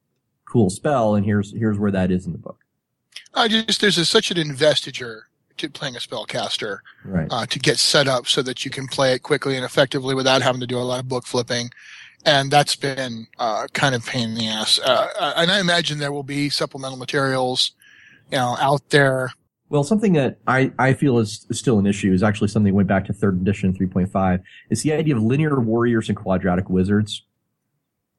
[0.44, 2.58] cool spell and here's, here's where that is in the book.
[3.32, 5.29] I just there's a, such an investiture
[5.60, 7.28] to playing a spellcaster Right.
[7.30, 10.42] uh, to get set up so that you can play it quickly and effectively without
[10.42, 11.70] having to do a lot of book flipping.
[12.26, 14.78] And that's been uh, kind of pain in the ass.
[14.78, 17.72] Uh, uh, and I imagine there will be supplemental materials,
[18.30, 19.32] you know, out there.
[19.70, 22.88] Well, something that I, I feel is still an issue is actually something that went
[22.88, 24.42] back to third edition 3.5.
[24.68, 27.22] is the idea of linear warriors and quadratic wizards.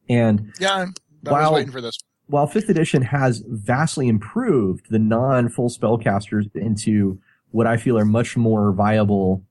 [0.10, 0.86] And Yeah,
[1.28, 1.98] I was waiting for this.
[2.28, 7.20] while fifth edition has vastly improved the non-full spellcasters into
[7.52, 9.44] what I feel are much more viable,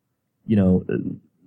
[0.46, 0.96] you know, uh,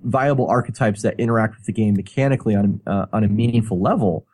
[0.03, 4.25] viable archetypes that interact with the game mechanically on uh, on a meaningful level,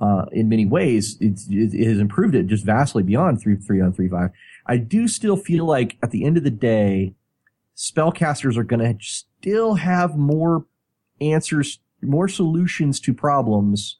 [0.00, 3.92] uh, in many ways, it, it has improved it just vastly beyond three, three on
[3.92, 4.30] three five.
[4.66, 7.14] I do still feel like at the end of the day,
[7.76, 10.66] spellcasters are going to still have more
[11.20, 13.98] answers, more solutions to problems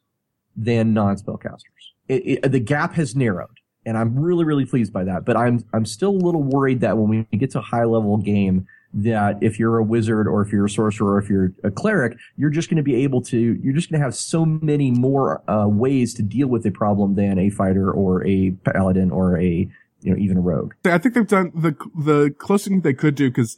[0.55, 1.61] than non-spellcasters.
[2.07, 5.23] It, it, the gap has narrowed, and I'm really, really pleased by that.
[5.23, 8.17] But I'm, I'm still a little worried that when we get to a high level
[8.17, 11.71] game, that if you're a wizard or if you're a sorcerer or if you're a
[11.71, 14.91] cleric, you're just going to be able to, you're just going to have so many
[14.91, 19.39] more uh, ways to deal with a problem than a fighter or a paladin or
[19.39, 19.69] a,
[20.01, 20.73] you know, even a rogue.
[20.83, 23.55] I think they've done the, the closest thing they could do because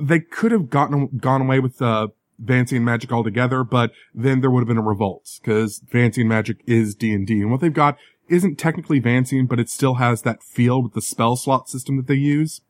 [0.00, 2.08] they could have gotten, gone away with, uh,
[2.42, 6.94] Vancian magic altogether, but then there would have been a revolt because Vancian magic is
[6.94, 7.40] D&D.
[7.40, 7.96] And what they've got
[8.28, 12.06] isn't technically Vancian, but it still has that feel with the spell slot system that
[12.06, 12.60] they use.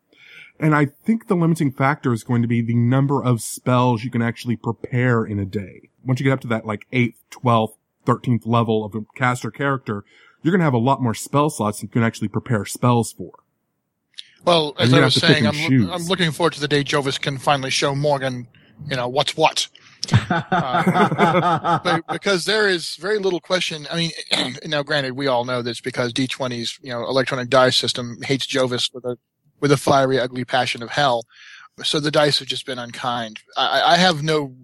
[0.59, 4.11] And I think the limiting factor is going to be the number of spells you
[4.11, 5.91] can actually prepare in a day.
[6.05, 7.75] Once you get up to that like 8th, 12th,
[8.07, 10.05] 13th level of a caster character,
[10.43, 13.33] you're going to have a lot more spell slots you can actually prepare spells for.
[14.45, 17.71] Well, as I was saying, I'm, I'm looking forward to the day Jovis can finally
[17.71, 18.47] show Morgan,
[18.89, 19.67] you know, what's what.
[20.13, 23.87] Uh, because there is very little question.
[23.91, 24.11] I mean,
[24.65, 28.93] now granted, we all know this because D20's, you know, electronic dice system hates Jovis
[28.93, 29.19] with a
[29.61, 31.25] with a fiery, ugly passion of hell.
[31.83, 33.41] So the dice have just been unkind.
[33.57, 34.55] I, I have no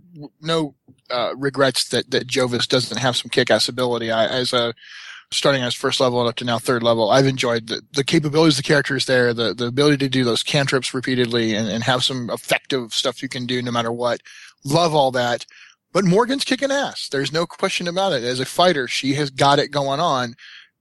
[0.41, 0.75] no
[1.11, 4.11] uh, regrets that that Jovis doesn't have some kick-ass ability.
[4.11, 4.75] I, as a
[5.33, 8.57] starting as first level and up to now third level, I've enjoyed the, the capabilities
[8.57, 12.31] the characters there, the the ability to do those cantrips repeatedly and, and have some
[12.31, 14.21] effective stuff you can do no matter what.
[14.65, 15.47] Love all that.
[15.93, 17.09] But Morgan's kicking ass.
[17.11, 18.25] There's no question about it.
[18.25, 20.35] As a fighter, she has got it going on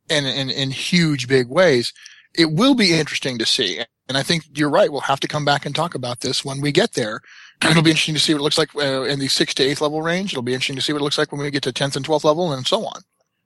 [0.09, 1.93] in, in huge big ways.
[2.33, 3.81] It will be interesting to see.
[4.07, 4.91] And I think you're right.
[4.91, 7.21] We'll have to come back and talk about this when we get there.
[7.69, 9.81] It'll be interesting to see what it looks like uh, in the sixth to eighth
[9.81, 10.33] level range.
[10.33, 12.05] It'll be interesting to see what it looks like when we get to 10th and
[12.05, 13.01] 12th level and so on.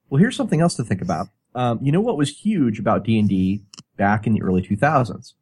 [0.10, 1.28] Well, here's something else to think about.
[1.56, 3.64] Um, you know what was huge about D&D
[3.98, 5.34] back in the early 2000s?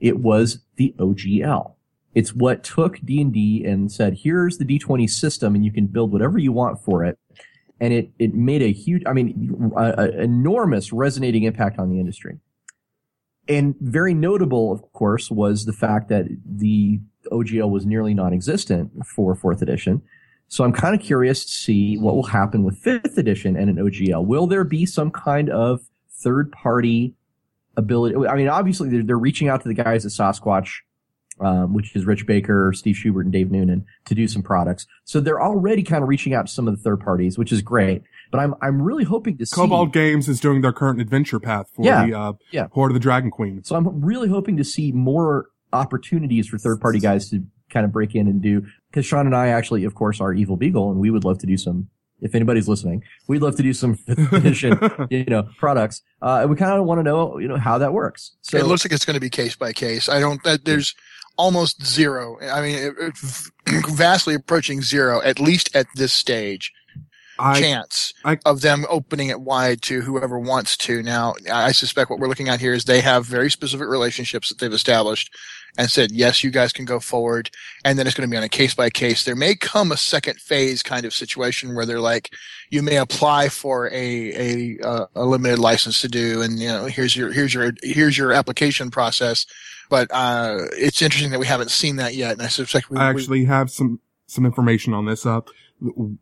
[0.00, 1.74] It was the OGL.
[2.14, 6.38] It's what took D&D and said, here's the D20 system and you can build whatever
[6.38, 7.18] you want for it.
[7.80, 12.38] And it, it made a huge, I mean, an enormous resonating impact on the industry.
[13.48, 17.00] And very notable, of course, was the fact that the
[17.32, 20.02] OGL was nearly non-existent for fourth edition.
[20.50, 23.76] So I'm kind of curious to see what will happen with fifth edition and an
[23.76, 24.26] OGL.
[24.26, 27.14] Will there be some kind of third party
[27.76, 28.16] ability?
[28.26, 30.68] I mean, obviously they're, they're reaching out to the guys at Sasquatch,
[31.38, 34.88] um, which is Rich Baker, Steve Schubert, and Dave Noonan to do some products.
[35.04, 37.62] So they're already kind of reaching out to some of the third parties, which is
[37.62, 38.02] great.
[38.32, 39.54] But I'm I'm really hoping to see.
[39.54, 42.66] Kobold Games is doing their current adventure path for yeah, the uh, yeah.
[42.72, 43.62] Hoard of the Dragon Queen.
[43.62, 47.92] So I'm really hoping to see more opportunities for third party guys to kind of
[47.92, 48.66] break in and do.
[48.90, 51.46] Because Sean and I actually, of course, are Evil Beagle, and we would love to
[51.46, 51.88] do some.
[52.20, 54.78] If anybody's listening, we'd love to do some edition,
[55.10, 56.02] you know, products.
[56.20, 58.32] Uh, we kind of want to know, you know, how that works.
[58.42, 60.08] So it looks like it's going to be case by case.
[60.08, 60.44] I don't.
[60.46, 60.94] Uh, there's
[61.38, 62.38] almost zero.
[62.42, 66.72] I mean, it, it, vastly approaching zero, at least at this stage
[67.40, 71.02] I, chance I, of them opening it wide to whoever wants to.
[71.02, 74.58] Now, I suspect what we're looking at here is they have very specific relationships that
[74.58, 75.34] they've established
[75.78, 77.50] and said, yes, you guys can go forward.
[77.84, 79.24] And then it's going to be on a case by case.
[79.24, 82.30] There may come a second phase kind of situation where they're like,
[82.70, 86.42] you may apply for a, a, uh, a limited license to do.
[86.42, 89.46] And, you know, here's your, here's your, here's your application process.
[89.88, 92.32] But, uh, it's interesting that we haven't seen that yet.
[92.32, 95.26] And I suspect we, I actually we, have some, some information on this.
[95.26, 95.48] up.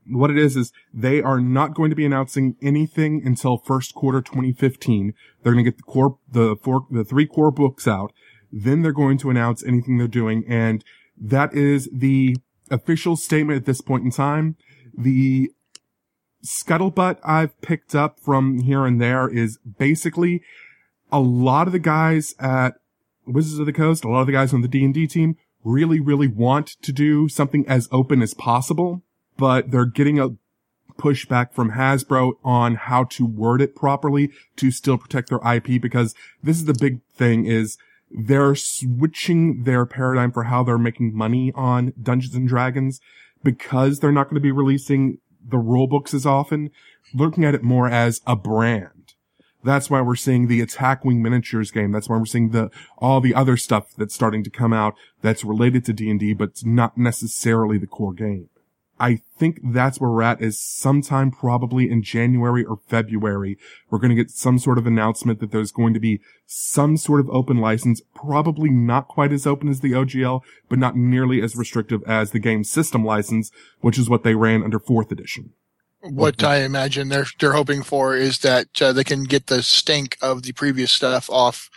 [0.06, 4.22] what it is is they are not going to be announcing anything until first quarter
[4.22, 5.12] 2015.
[5.42, 8.12] They're going to get the core, the four, the three core books out.
[8.52, 10.44] Then they're going to announce anything they're doing.
[10.48, 10.84] And
[11.16, 12.36] that is the
[12.70, 14.56] official statement at this point in time.
[14.96, 15.50] The
[16.44, 20.42] scuttlebutt I've picked up from here and there is basically
[21.10, 22.74] a lot of the guys at
[23.26, 26.28] Wizards of the Coast, a lot of the guys on the D&D team really, really
[26.28, 29.02] want to do something as open as possible
[29.38, 30.30] but they're getting a
[30.98, 36.14] pushback from Hasbro on how to word it properly to still protect their IP because
[36.42, 37.78] this is the big thing is
[38.10, 43.00] they're switching their paradigm for how they're making money on Dungeons and Dragons
[43.42, 46.70] because they're not going to be releasing the rule books as often,
[47.14, 49.14] looking at it more as a brand.
[49.64, 51.90] That's why we're seeing the Attack Wing miniatures game.
[51.90, 55.44] That's why we're seeing the, all the other stuff that's starting to come out that's
[55.44, 58.48] related to D&D, but it's not necessarily the core game.
[59.00, 63.56] I think that's where we're at is sometime probably in January or February.
[63.90, 67.20] We're going to get some sort of announcement that there's going to be some sort
[67.20, 71.54] of open license, probably not quite as open as the OGL, but not nearly as
[71.54, 75.52] restrictive as the game system license, which is what they ran under fourth edition.
[76.00, 80.16] What I imagine they're, they're hoping for is that uh, they can get the stink
[80.20, 81.70] of the previous stuff off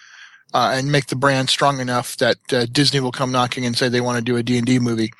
[0.53, 3.89] uh, and make the brand strong enough that uh, Disney will come knocking and say
[3.89, 5.11] they want to do a D&D movie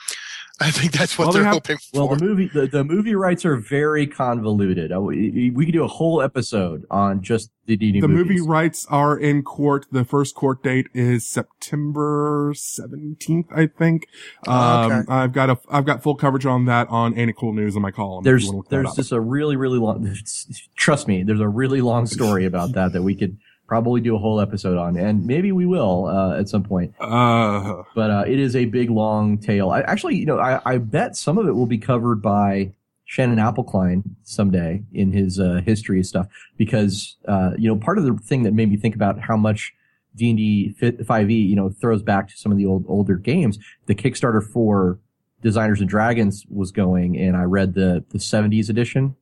[0.61, 2.07] I think that's what Well, they they're have- hoping for.
[2.07, 4.91] Well, the movie the, the movie rights are very convoluted.
[4.95, 9.17] We, we could do a whole episode on just the D&D The movie rights are
[9.17, 9.85] in court.
[9.91, 14.07] The first court date is September 17th, I think.
[14.47, 15.05] Oh, Um, okay.
[15.11, 17.81] I've got a, I've got full coverage on that on Ain't It Cool News in
[17.81, 18.23] my column.
[18.23, 20.15] There's you wanna look that there's just a really really long.
[20.75, 23.37] Trust me, there's a really long story about that that we could
[23.71, 26.93] probably do a whole episode on, and maybe we will uh, at some point.
[26.99, 29.69] uh, But uh, it is a big long tale.
[29.69, 32.73] I actually, you know, I, I bet some of it will be covered by
[33.05, 36.27] Shannon Appelcline someday in his uh, history stuff
[36.57, 39.71] because uh, you know part of the thing that made me think about how much
[40.17, 40.75] D and D
[41.05, 43.57] five E you know throws back to some of the old older games.
[43.85, 44.99] The Kickstarter for
[45.41, 49.15] Designers and Dragons was going, and I read the the seventies edition.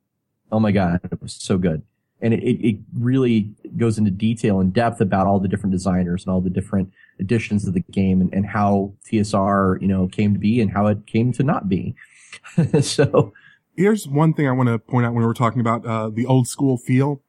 [0.50, 1.82] Oh my god, it was so good,
[2.22, 6.32] and it, it, really goes into detail and depth about all the different designers and
[6.32, 10.38] all the different editions of the game and, and how TSR you know came to
[10.38, 11.94] be and how it came to not be.
[12.80, 13.32] so
[13.76, 16.46] here's one thing I want to point out when we're talking about, uh, the old
[16.46, 17.22] school feel.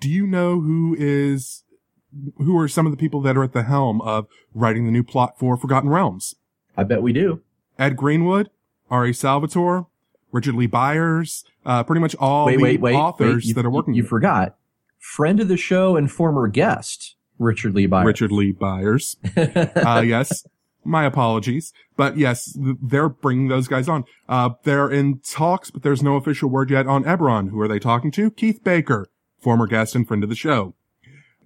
[0.00, 1.62] Do you know who is,
[2.38, 5.04] who are some of the people that are at the helm of writing the new
[5.04, 6.34] plot for Forgotten Realms?
[6.76, 7.42] I bet we do.
[7.78, 8.50] Ed Greenwood,
[8.90, 9.14] R.A.
[9.14, 9.86] Salvatore,
[10.32, 13.46] Richard Lee Byers, uh, pretty much all wait, the wait, wait, authors.
[13.46, 13.94] You, that are working.
[13.94, 14.56] You, you forgot
[14.98, 18.06] friend of the show and former guest Richard Lee Byers.
[18.06, 19.16] Richard Lee Byers.
[19.36, 20.46] Uh, yes.
[20.84, 21.72] My apologies.
[21.96, 24.04] But yes, they're bringing those guys on.
[24.28, 27.50] Uh, they're in talks, but there's no official word yet on Eberron.
[27.50, 28.30] Who are they talking to?
[28.30, 29.06] Keith Baker,
[29.40, 30.74] former guest and friend of the show.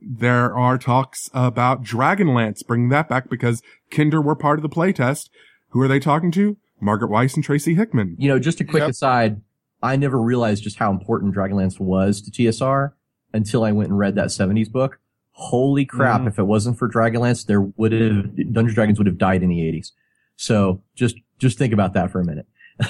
[0.00, 5.28] There are talks about Dragonlance, bringing that back because kender were part of the playtest.
[5.70, 6.56] Who are they talking to?
[6.82, 8.16] Margaret Weis and Tracy Hickman.
[8.18, 8.90] you know, just a quick Yep.
[8.90, 9.40] aside.
[9.82, 12.92] I never realized just how important Dragonlance was to TSR
[13.32, 14.98] until I went and read that 70s book.
[15.32, 16.20] Holy crap.
[16.20, 16.28] Mhm.
[16.28, 19.48] If it wasn't for Dragonlance, there would have, Dungeons and Dragons would have died in
[19.48, 19.92] the 80s.
[20.36, 22.46] So just, just think about that for a minute.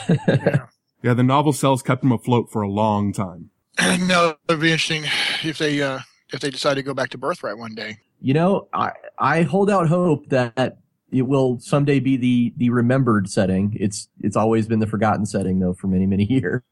[0.08, 0.66] yeah.
[1.04, 3.50] Yeah, the novel cells kept them afloat for a long time.
[4.06, 5.02] no, it'd be interesting
[5.42, 5.98] if they uh,
[6.32, 7.96] if they decide to go back to Birthright one day.
[8.20, 10.78] You know, I, I hold out hope that
[11.12, 13.76] it will someday be the, the remembered setting.
[13.78, 16.62] It's, it's always been the forgotten setting though for many, many years.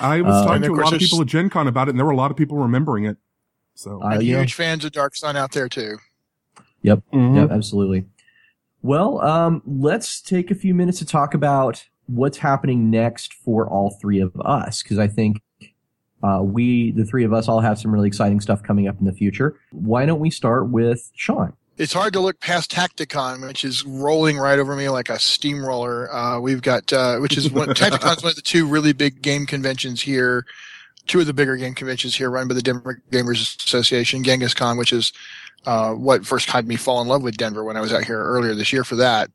[0.00, 1.90] I was Uh, talking And to a lot of people at Gen Con about it,
[1.90, 3.18] and there were a lot of people remembering it.
[3.74, 5.98] So, Uh, And you huge fans of Dark Sun out there too.
[6.84, 7.36] Mhm.
[7.36, 8.06] yep, absolutely.
[8.82, 13.90] Well, um, let's take a few minutes to talk about what's happening next for all
[14.00, 15.42] three of us, because I think
[16.22, 19.04] uh, we, the three of us, all have some really exciting stuff coming up in
[19.04, 19.56] the future.
[19.72, 21.52] Why don't we start with Sean?
[21.78, 26.12] It's hard to look past Tacticon, which is rolling right over me like a steamroller.
[26.12, 29.46] Uh, we've got, uh, which is one, Tacticon's one of the two really big game
[29.46, 30.44] conventions here.
[31.06, 34.76] Two of the bigger game conventions here run by the Denver Gamers Association, Genghis Con,
[34.76, 35.12] which is,
[35.66, 38.22] uh, what first had me fall in love with Denver when I was out here
[38.22, 39.30] earlier this year for that.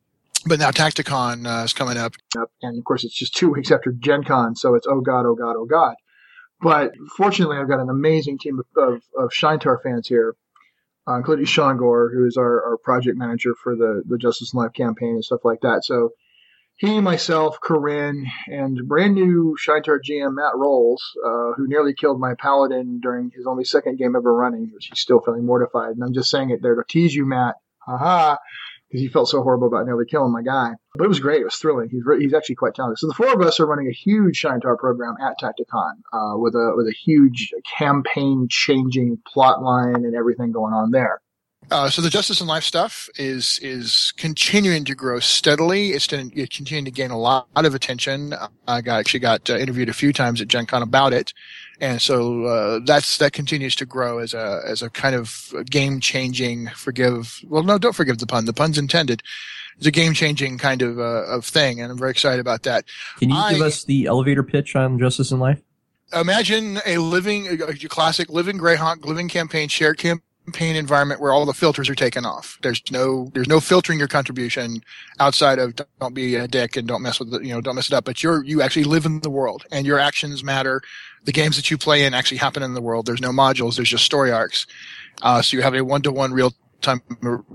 [0.45, 2.13] But now Tacticon uh, is coming up.
[2.61, 5.35] and of course it's just two weeks after Gen Con, so it's oh god, oh
[5.35, 5.95] god, oh god.
[6.61, 10.35] But fortunately, I've got an amazing team of, of, of Shaintar fans here,
[11.07, 14.63] uh, including Sean Gore, who is our, our project manager for the, the Justice and
[14.63, 15.83] Life campaign and stuff like that.
[15.83, 16.11] So
[16.75, 22.33] he, myself, Corinne, and brand new Shaintar GM Matt Rolls, uh, who nearly killed my
[22.35, 25.91] paladin during his only second game ever running, which he's still feeling mortified.
[25.91, 27.55] And I'm just saying it there to tease you, Matt.
[27.85, 28.37] Haha.
[28.93, 30.73] Because he felt so horrible about nearly killing my guy.
[30.93, 31.41] But it was great.
[31.41, 31.89] It was thrilling.
[31.89, 32.99] He's re- he's actually quite talented.
[32.99, 36.53] So the four of us are running a huge Shaintar program at Tacticon uh, with
[36.53, 41.22] a with a huge campaign changing plot line and everything going on there.
[41.71, 45.89] Uh, so the Justice and Life stuff is is continuing to grow steadily.
[45.89, 48.33] It's, been, it's continuing to gain a lot, of attention.
[48.67, 51.33] I got actually got uh, interviewed a few times at Gen Con about it,
[51.79, 55.99] and so uh, that's that continues to grow as a as a kind of game
[55.99, 56.67] changing.
[56.69, 58.45] Forgive well, no, don't forgive the pun.
[58.45, 59.23] The pun's intended.
[59.77, 62.85] It's a game changing kind of uh, of thing, and I'm very excited about that.
[63.17, 65.61] Can you give us the elevator pitch on Justice and Life?
[66.13, 71.45] imagine a living, a, a classic living Greyhawk, living campaign, shared campaign environment where all
[71.45, 72.57] the filters are taken off.
[72.61, 74.81] There's no, there's no filtering your contribution
[75.19, 77.87] outside of don't be a dick and don't mess with the, you know, don't mess
[77.87, 78.05] it up.
[78.05, 80.81] But you're, you actually live in the world and your actions matter.
[81.23, 83.05] The games that you play in actually happen in the world.
[83.05, 83.75] There's no modules.
[83.75, 84.67] There's just story arcs.
[85.21, 87.01] Uh, so you have a one-to-one real time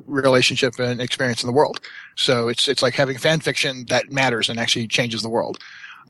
[0.06, 1.80] relationship and experience in the world.
[2.16, 5.58] So it's, it's like having fan fiction that matters and actually changes the world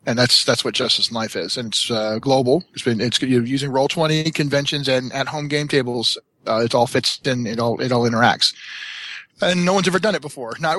[0.06, 2.64] and that's that's what Justice in Life is, and it's uh, global.
[2.72, 6.16] It's been it's using Roll Twenty conventions and at home game tables.
[6.48, 7.46] Uh, it all fits in.
[7.46, 8.54] It all it all interacts,
[9.40, 10.54] and no one's ever done it before.
[10.60, 10.78] Not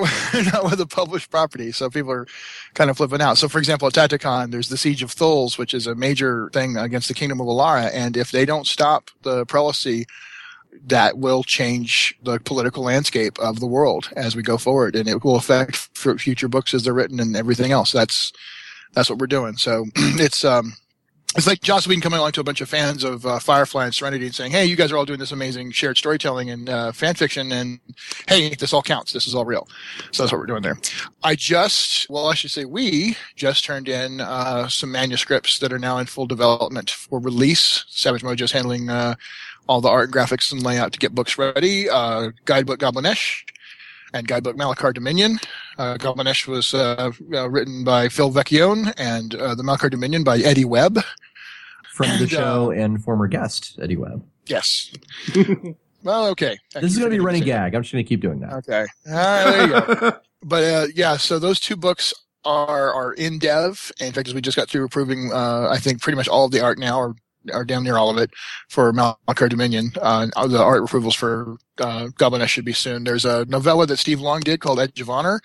[0.52, 2.26] not with a published property, so people are
[2.74, 3.38] kind of flipping out.
[3.38, 6.76] So, for example, at Tacticon, there's the Siege of Thuls, which is a major thing
[6.76, 10.06] against the Kingdom of Alara, and if they don't stop the prelacy
[10.86, 15.24] that will change the political landscape of the world as we go forward, and it
[15.24, 17.92] will affect future books as they're written and everything else.
[17.92, 18.32] That's
[18.92, 19.56] that's what we're doing.
[19.56, 20.74] So it's um,
[21.36, 23.94] it's like Joss Whedon coming along to a bunch of fans of uh, Firefly and
[23.94, 26.90] Serenity and saying, "Hey, you guys are all doing this amazing shared storytelling and uh,
[26.92, 27.78] fan fiction, and
[28.26, 29.12] hey, this all counts.
[29.12, 29.68] This is all real."
[30.10, 30.78] So that's what we're doing there.
[31.22, 35.78] I just, well, I should say, we just turned in uh, some manuscripts that are
[35.78, 37.84] now in full development for release.
[37.88, 39.14] Savage Mojo's handling uh,
[39.68, 41.88] all the art, graphics, and layout to get books ready.
[41.88, 43.44] Uh, guidebook Goblinesh
[44.12, 45.38] and guidebook Malakar Dominion.
[45.78, 50.38] Uh, Goblinesh was uh, uh, written by Phil Vecchione and uh, the Malakar Dominion by
[50.38, 51.00] Eddie Webb.
[51.92, 54.24] From the show and former guest, Eddie Webb.
[54.46, 54.90] Yes.
[56.02, 56.58] well, okay.
[56.72, 57.74] This is going to be a running gag.
[57.74, 58.54] I'm just going to keep doing that.
[58.54, 58.86] Okay.
[59.06, 60.12] All right, there you go.
[60.42, 62.14] but uh, yeah, so those two books
[62.44, 63.92] are are in dev.
[64.00, 66.52] In fact, as we just got through approving, uh, I think pretty much all of
[66.52, 67.16] the art now, or
[67.52, 68.30] or damn near all of it,
[68.68, 69.92] for Malakar Dominion.
[70.00, 73.04] Uh, the art approvals for uh, Goblinesh should be soon.
[73.04, 75.40] There's a novella that Steve Long did called Edge of Honor.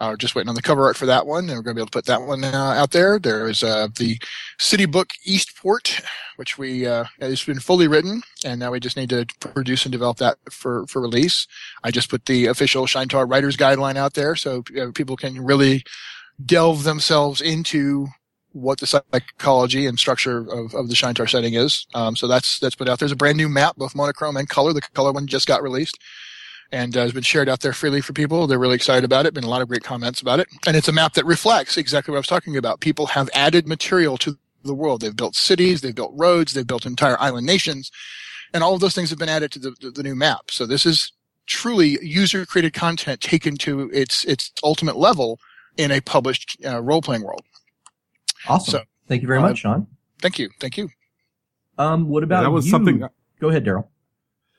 [0.00, 1.80] Uh, just waiting on the cover art for that one, and we're going to be
[1.80, 3.20] able to put that one uh, out there.
[3.20, 4.18] There is uh, the
[4.58, 6.00] City Book Eastport,
[6.36, 9.92] which we uh, it's been fully written, and now we just need to produce and
[9.92, 11.46] develop that for for release.
[11.84, 15.84] I just put the official Shaintar Writers Guideline out there, so uh, people can really
[16.44, 18.08] delve themselves into
[18.52, 21.86] what the psychology and structure of, of the Shaintar setting is.
[21.94, 22.98] Um, so that's that's put out.
[22.98, 24.72] There's a brand new map, both monochrome and color.
[24.72, 25.98] The color one just got released
[26.70, 28.46] and uh, has been shared out there freely for people.
[28.46, 29.34] They're really excited about it.
[29.34, 32.12] Been a lot of great comments about it, and it's a map that reflects exactly
[32.12, 32.80] what I was talking about.
[32.80, 35.00] People have added material to the world.
[35.00, 37.90] They've built cities, they've built roads, they've built entire island nations,
[38.54, 40.50] and all of those things have been added to the, the, new map.
[40.50, 41.12] So this is
[41.46, 45.38] truly user created content taken to its its ultimate level
[45.76, 47.42] in a published uh, role playing world.
[48.48, 48.72] Awesome.
[48.72, 49.86] So, thank you very uh, much, Sean.
[50.20, 50.50] Thank you.
[50.60, 50.88] Thank you.
[51.78, 52.70] Um, what about yeah, that was you?
[52.70, 53.04] something.
[53.40, 53.86] Go ahead, Daryl.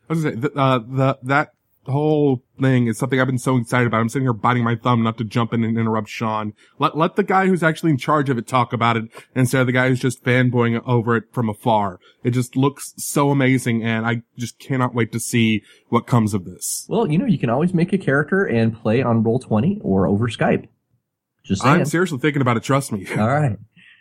[0.10, 1.53] I was going to say, uh, the, that
[1.85, 3.99] whole thing is something I've been so excited about.
[3.99, 6.53] I'm sitting here biting my thumb not to jump in and interrupt Sean.
[6.80, 9.05] Let, let the guy who's actually in charge of it talk about it
[9.35, 11.99] instead of the guy who's just fanboying over it from afar.
[12.23, 16.45] It just looks so amazing and I just cannot wait to see what comes of
[16.45, 16.85] this.
[16.89, 20.27] Well, you know, you can always make a character and play on Roll20 or over
[20.27, 20.68] Skype.
[21.43, 21.81] Just saying.
[21.81, 22.64] I'm seriously thinking about it.
[22.64, 23.05] Trust me.
[23.18, 23.57] All right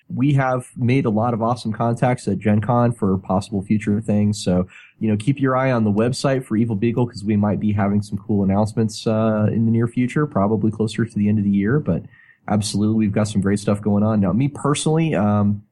[0.09, 4.43] we have made a lot of awesome contacts at Gen Con for possible future things.
[4.43, 4.67] So,
[4.99, 7.73] you know, keep your eye on the website for Evil Beagle because we might be
[7.73, 11.45] having some cool announcements uh, in the near future, probably closer to the end of
[11.45, 11.81] the year.
[11.81, 12.03] But
[12.49, 14.21] absolutely, we've got some great stuff going on.
[14.21, 15.63] Now, me personally, um,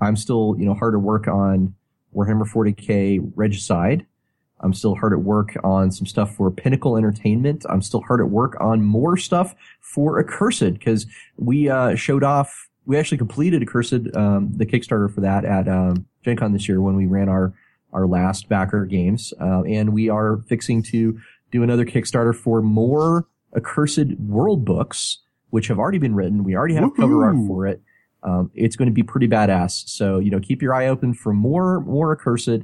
[0.00, 1.74] I'm still, you know, hard at work on
[2.14, 4.06] Warhammer 40k Regicide.
[4.60, 7.66] I'm still hard at work on some stuff for Pinnacle Entertainment.
[7.68, 11.06] I'm still hard at work on more stuff for Accursed because
[11.36, 16.06] we uh, showed off we actually completed Accursed, um, the Kickstarter for that at um,
[16.24, 17.52] Gen Con this year when we ran our
[17.92, 21.18] our last backer games, uh, and we are fixing to
[21.50, 23.26] do another Kickstarter for more
[23.56, 25.18] Accursed world books,
[25.50, 26.44] which have already been written.
[26.44, 27.02] We already have Woo-hoo.
[27.02, 27.82] cover art for it.
[28.22, 29.88] Um, it's going to be pretty badass.
[29.88, 32.62] So you know, keep your eye open for more more Accursed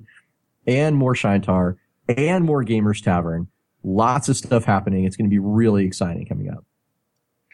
[0.67, 1.77] and more Shaintar,
[2.09, 3.49] and more Gamers Tavern.
[3.83, 5.05] Lots of stuff happening.
[5.05, 6.65] It's going to be really exciting coming up.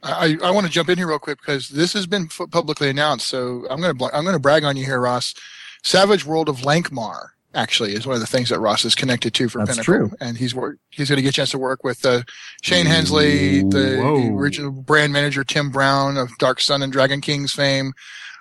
[0.02, 3.26] I, I want to jump in here real quick because this has been publicly announced.
[3.26, 5.34] So I'm going to I'm going to brag on you here, Ross.
[5.82, 9.48] Savage World of Lankhmar actually is one of the things that Ross is connected to
[9.48, 10.16] for That's Pinnacle, true.
[10.20, 12.22] and he's work, he's going to get a chance to work with uh,
[12.62, 17.52] Shane Hensley, the, the, original brand manager Tim Brown of Dark Sun and Dragon Kings
[17.52, 17.92] fame.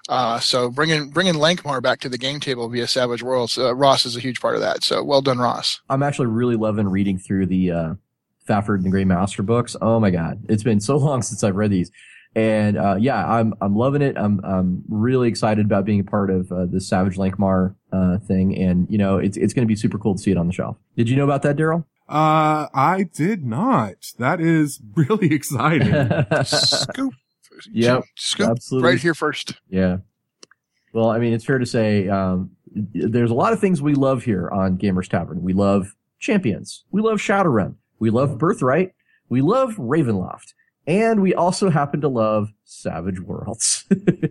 [0.09, 4.05] Uh, so bringing bringing Lankhmar back to the game table via Savage Worlds, uh, Ross
[4.05, 4.83] is a huge part of that.
[4.83, 5.81] So well done, Ross.
[5.89, 7.97] I'm actually really loving reading through the
[8.47, 9.75] Fafhrd and the Grey Mouser books.
[9.81, 10.41] Oh my God.
[10.49, 11.91] It's been so long since I've read these.
[12.35, 14.15] And, uh, yeah, I'm, I'm loving it.
[14.17, 18.55] I'm, I'm really excited about being a part of, uh, the Savage Lankhmar, uh, thing.
[18.55, 20.53] And, you know, it's, it's going to be super cool to see it on the
[20.53, 20.77] shelf.
[20.95, 21.85] Did you know about that, Daryl?
[22.07, 24.13] Uh, I did not.
[24.19, 25.87] That is really exciting.
[26.45, 27.13] Scoop.
[27.71, 28.03] Yep.
[28.15, 28.49] Scoop.
[28.49, 28.89] Absolutely.
[28.89, 29.55] Right here first.
[29.69, 29.97] Yeah.
[30.93, 34.23] Well, I mean, it's fair to say, um, there's a lot of things we love
[34.23, 35.41] here on Gamers Tavern.
[35.41, 36.85] We love champions.
[36.91, 37.75] We love Shadowrun.
[37.99, 38.93] We love Birthright.
[39.29, 40.53] We love Ravenloft.
[40.87, 43.85] And we also happen to love Savage Worlds.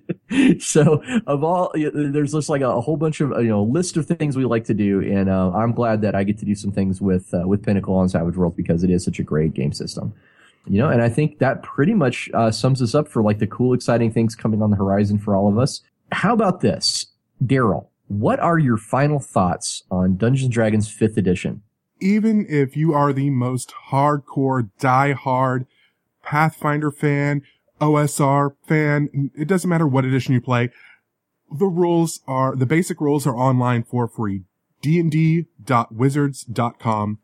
[0.59, 4.37] so of all, there's just like a, whole bunch of, you know, list of things
[4.37, 5.03] we like to do.
[5.03, 7.95] And, uh, I'm glad that I get to do some things with, uh, with Pinnacle
[7.95, 10.15] on Savage Worlds because it is such a great game system.
[10.67, 13.47] You know, and I think that pretty much, uh, sums us up for like the
[13.47, 15.83] cool, exciting things coming on the horizon for all of us.
[16.11, 17.07] How about this?
[17.45, 21.63] Daryl, what are your final thoughts on Dungeons Dragons 5th edition?
[22.01, 25.67] Even if you are the most hardcore, die-hard
[26.23, 27.43] Pathfinder fan,
[27.81, 30.71] OSR fan, it doesn't matter what edition you play.
[31.51, 34.43] The rules are, the basic rules are online for free.
[34.83, 37.19] dnd.wizards.com,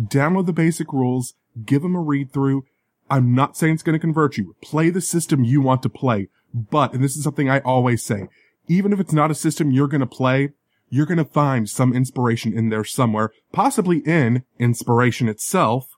[0.00, 1.34] download the basic rules,
[1.64, 2.64] give them a read through.
[3.10, 4.54] I'm not saying it's going to convert you.
[4.62, 6.28] Play the system you want to play.
[6.54, 8.28] But, and this is something I always say,
[8.68, 10.52] even if it's not a system you're going to play,
[10.94, 15.88] you're going to find some inspiration in there somewhere, possibly in inspiration itself,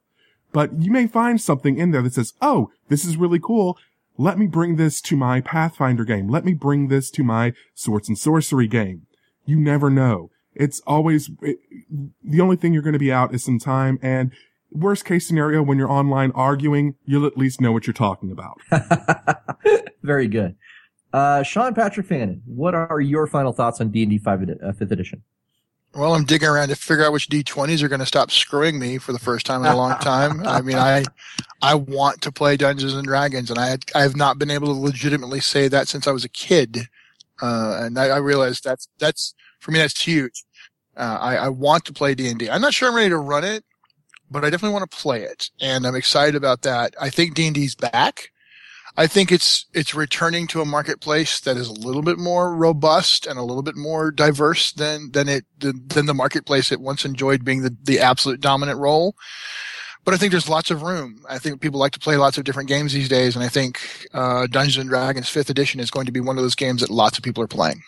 [0.53, 3.77] but you may find something in there that says, Oh, this is really cool.
[4.17, 6.29] Let me bring this to my Pathfinder game.
[6.29, 9.07] Let me bring this to my Swords and Sorcery game.
[9.45, 10.31] You never know.
[10.55, 11.59] It's always, it,
[12.25, 14.33] the only thing you're going to be out is some time and
[14.73, 18.59] worst case scenario, when you're online arguing, you'll at least know what you're talking about.
[20.03, 20.57] Very good.
[21.17, 25.23] Uh, Sean Patrick Fannon, what are your final thoughts on D&D 5 uh, 5th edition?
[25.95, 28.99] Well, I'm digging around to figure out which D20s are going to stop screwing me
[28.99, 30.43] for the first time in a long time.
[30.47, 31.05] I mean, I,
[31.63, 34.67] I want to play Dungeons and Dragons, and I, had, I have not been able
[34.67, 36.81] to legitimately say that since I was a kid.
[37.41, 40.45] Uh, and I, I realized that's, that's, for me, that's huge.
[40.99, 42.51] Uh, I, I want to play D&D.
[42.51, 43.65] I'm not sure I'm ready to run it,
[44.31, 46.95] but I definitely want to play it, and I'm excited about that.
[47.01, 48.33] I think D&D's back.
[48.99, 53.27] I think it's it's returning to a marketplace that is a little bit more robust
[53.27, 57.45] and a little bit more diverse than than it than the marketplace it once enjoyed
[57.45, 59.15] being the, the absolute dominant role.
[60.05, 61.25] But I think there's lots of room.
[61.29, 63.81] I think people like to play lots of different games these days, and I think
[64.15, 66.91] uh, Dungeons and Dragons Fifth Edition is going to be one of those games that
[66.91, 67.83] lots of people are playing.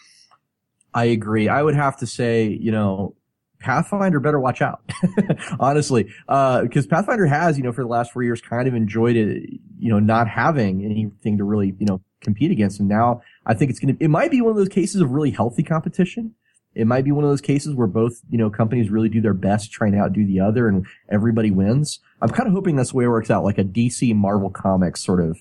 [0.94, 1.48] I agree.
[1.48, 3.14] I would have to say, you know,
[3.60, 4.80] Pathfinder better watch out,
[5.60, 9.16] honestly, because uh, Pathfinder has, you know, for the last four years, kind of enjoyed
[9.16, 12.80] it, you know, not having anything to really, you know, compete against.
[12.80, 15.10] And now I think it's going to, it might be one of those cases of
[15.10, 16.34] really healthy competition.
[16.74, 19.34] It might be one of those cases where both, you know, companies really do their
[19.34, 21.98] best trying to outdo the other and everybody wins.
[22.22, 25.04] I'm kind of hoping that's the way it works out, like a DC Marvel Comics
[25.04, 25.38] sort of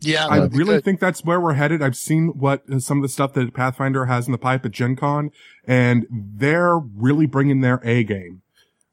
[0.00, 0.84] yeah, I really good.
[0.84, 1.82] think that's where we're headed.
[1.82, 4.72] I've seen what uh, some of the stuff that Pathfinder has in the pipe at
[4.72, 5.30] Gen Con,
[5.66, 8.42] and they're really bringing their A game.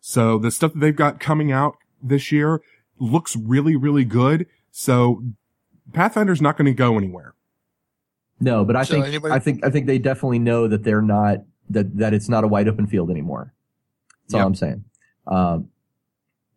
[0.01, 2.61] So the stuff that they've got coming out this year
[2.99, 4.47] looks really, really good.
[4.71, 5.23] So
[5.93, 7.33] Pathfinder's not going to go anywhere.
[8.39, 11.01] No, but I so think anybody- I think I think they definitely know that they're
[11.01, 11.39] not
[11.69, 13.53] that that it's not a wide open field anymore.
[14.25, 14.41] That's yep.
[14.41, 14.83] all I'm saying.
[15.25, 15.69] Um,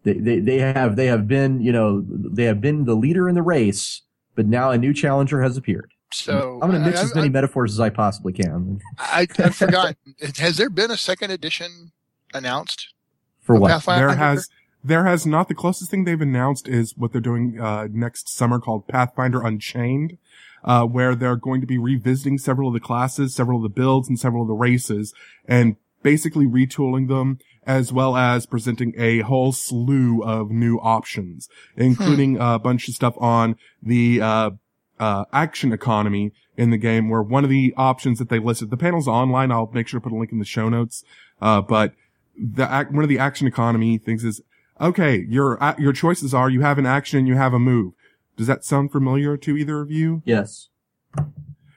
[0.02, 3.34] they, they they have they have been you know they have been the leader in
[3.34, 4.02] the race
[4.40, 5.92] but now a new challenger has appeared.
[6.14, 8.80] So I'm going to mix I, as many I, metaphors as I possibly can.
[8.98, 9.96] I, I forgot.
[10.38, 11.92] has there been a second edition
[12.32, 12.94] announced
[13.42, 13.70] for what?
[13.70, 14.06] Pathfinder?
[14.06, 14.48] There has.
[14.82, 15.48] There has not.
[15.48, 20.16] The closest thing they've announced is what they're doing uh, next summer called Pathfinder Unchained,
[20.64, 24.08] uh, where they're going to be revisiting several of the classes, several of the builds,
[24.08, 25.12] and several of the races,
[25.46, 27.40] and basically retooling them
[27.70, 32.42] as well as presenting a whole slew of new options, including hmm.
[32.42, 34.50] a bunch of stuff on the, uh,
[34.98, 38.76] uh, action economy in the game where one of the options that they listed, the
[38.76, 39.50] panel's online.
[39.50, 41.02] I'll make sure to put a link in the show notes.
[41.40, 41.94] Uh, but
[42.36, 44.42] the, one of the action economy things is,
[44.78, 47.94] okay, your, uh, your choices are you have an action and you have a move.
[48.36, 50.22] Does that sound familiar to either of you?
[50.26, 50.68] Yes.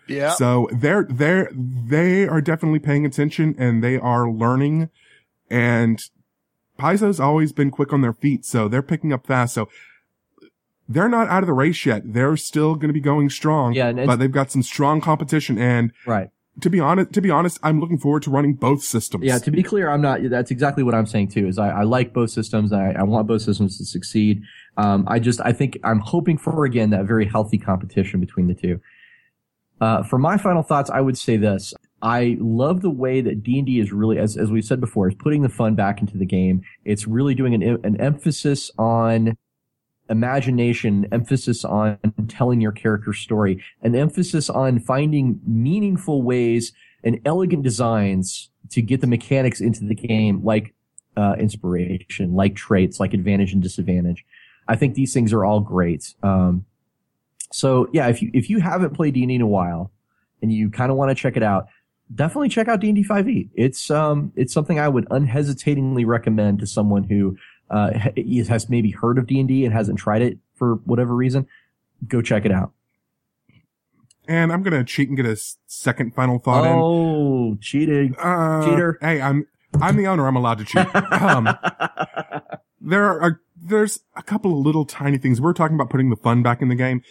[0.08, 0.32] Yeah.
[0.32, 4.90] So they're, they're, they are definitely paying attention and they are learning
[5.54, 6.02] and
[6.80, 9.54] Paizo's always been quick on their feet, so they're picking up fast.
[9.54, 9.70] So
[10.90, 12.02] they're not out of the race yet.
[12.14, 13.74] They're still going to be going strong.
[13.74, 15.58] Yeah, but they've got some strong competition.
[15.58, 16.30] And right.
[16.62, 19.24] To be honest, to be honest, I'm looking forward to running both systems.
[19.24, 20.20] Yeah, to be clear, I'm not.
[20.30, 21.48] That's exactly what I'm saying too.
[21.48, 22.72] Is I, I like both systems.
[22.72, 24.44] I, I want both systems to succeed.
[24.78, 28.54] Um, I just, I think I'm hoping for again that very healthy competition between the
[28.54, 28.80] two.
[29.82, 31.74] Uh, for my final thoughts, I would say this.
[32.04, 35.42] I love the way that D&D is really, as, as we said before, is putting
[35.42, 36.62] the fun back into the game.
[36.84, 39.38] It's really doing an, an emphasis on
[40.10, 41.98] imagination, emphasis on
[42.28, 46.74] telling your character story, an emphasis on finding meaningful ways
[47.06, 50.74] and elegant designs to get the mechanics into the game, like
[51.16, 54.26] uh, inspiration, like traits, like advantage and disadvantage.
[54.68, 56.14] I think these things are all great.
[56.22, 56.66] Um,
[57.50, 59.90] so yeah, if you if you haven't played D&D in a while
[60.42, 61.68] and you kind of want to check it out,
[62.14, 63.50] definitely check out D&D 5e.
[63.56, 67.38] It's um it's something I would unhesitatingly recommend to someone who
[67.70, 67.92] uh,
[68.48, 71.48] has maybe heard of D&D and hasn't tried it for whatever reason.
[72.08, 72.72] Go check it out.
[74.28, 76.72] And I'm gonna cheat and get a second final thought in.
[76.74, 77.60] oh, in.
[77.60, 78.98] cheating, uh, cheater!
[79.02, 79.46] Hey, I'm
[79.82, 80.28] I'm the owner.
[80.28, 80.96] I'm allowed to cheat.
[80.96, 81.50] um,
[82.82, 85.42] there are there's a couple of little tiny things.
[85.42, 87.02] We're talking about putting the fun back in the game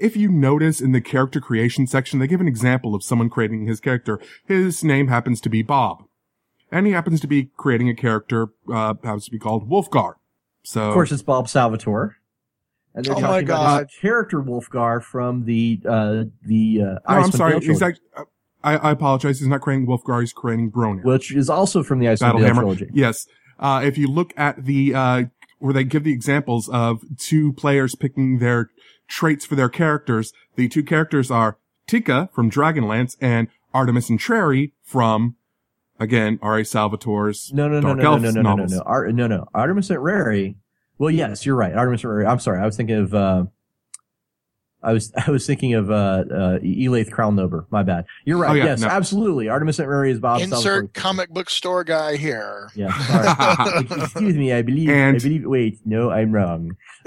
[0.00, 3.66] if you notice in the character creation section, they give an example of someone creating
[3.66, 4.18] his character.
[4.46, 6.04] His name happens to be Bob.
[6.72, 10.14] And he happens to be creating a character, uh, happens to be called Wulfgar.
[10.62, 10.88] So.
[10.88, 12.16] Of course, it's Bob Salvatore.
[12.94, 17.30] And they're oh talking about his character Wulfgar from the, uh, the, uh, no, I'm
[17.30, 17.60] sorry.
[17.60, 18.24] He's actually, uh,
[18.62, 19.38] I, I apologize.
[19.38, 20.20] He's not creating Wulfgar.
[20.20, 21.04] He's creating Bruenor.
[21.04, 22.62] which is also from the Icewind Battle Dale Hammer.
[22.62, 22.90] trilogy.
[22.92, 23.26] Yes.
[23.58, 25.24] Uh, if you look at the, uh,
[25.58, 28.70] where they give the examples of two players picking their
[29.10, 35.36] traits for their characters, the two characters are Tika from Dragonlance and Artemis Entreri from,
[35.98, 36.62] again, R.A.
[36.62, 38.72] Salvatore's No, no, no, Dark no, no, Elves no, no, no, no, novels.
[38.72, 39.46] no, Ar- no, no.
[39.52, 40.54] Artemis Entreri.
[40.98, 41.74] Well, yes, you're right.
[41.74, 42.26] Artemis Entreri.
[42.28, 42.60] I'm sorry.
[42.62, 43.44] I was thinking of, uh,
[44.82, 47.66] I was, I was thinking of, uh, uh, Elaith Craulnober.
[47.70, 48.04] My bad.
[48.24, 48.50] You're right.
[48.50, 48.88] Oh, yeah, yes, no.
[48.88, 49.48] absolutely.
[49.48, 50.88] Artemis Entreri is Bob Insert Salvatore.
[50.94, 52.70] comic book store guy here.
[52.74, 52.92] Yeah.
[53.06, 53.86] Sorry.
[54.02, 54.52] Excuse me.
[54.52, 56.76] I believe, I And- believe, wait, no, I'm wrong.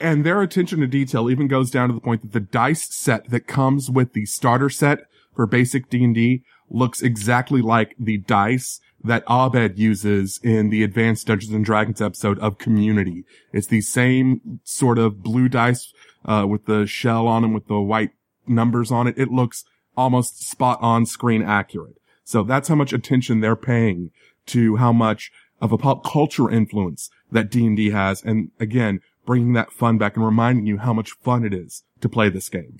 [0.00, 3.28] and their attention to detail even goes down to the point that the dice set
[3.30, 5.00] that comes with the starter set
[5.34, 11.52] for basic D&D looks exactly like the dice that Abed uses in the Advanced Dungeons
[11.52, 13.24] and Dragons episode of Community.
[13.52, 15.92] It's the same sort of blue dice
[16.24, 18.12] uh, with the shell on them with the white
[18.46, 19.18] numbers on it.
[19.18, 19.64] It looks
[19.96, 21.96] almost spot on screen accurate.
[22.24, 24.10] So that's how much attention they're paying
[24.46, 25.30] to how much
[25.60, 28.22] of a pop culture influence that D&D has.
[28.22, 32.08] And again, bringing that fun back and reminding you how much fun it is to
[32.08, 32.78] play this game.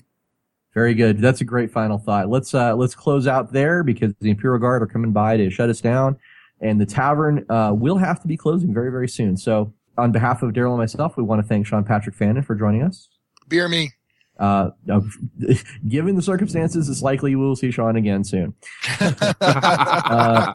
[0.75, 1.19] Very good.
[1.19, 2.29] That's a great final thought.
[2.29, 5.69] Let's uh, let's close out there because the Imperial Guard are coming by to shut
[5.69, 6.17] us down,
[6.59, 9.37] and the tavern uh, will have to be closing very very soon.
[9.37, 12.55] So, on behalf of Daryl and myself, we want to thank Sean Patrick Fannon for
[12.55, 13.07] joining us.
[13.47, 13.93] Beer me.
[14.37, 14.99] Uh, uh,
[15.87, 18.53] given the circumstances, it's likely we will see Sean again soon.
[19.41, 20.53] Uh,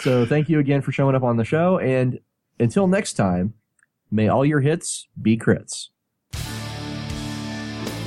[0.00, 2.20] so, thank you again for showing up on the show, and
[2.60, 3.54] until next time,
[4.12, 5.88] may all your hits be crits.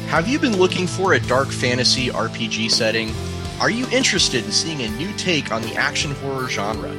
[0.07, 3.11] Have you been looking for a dark fantasy RPG setting?
[3.59, 6.93] Are you interested in seeing a new take on the action horror genre?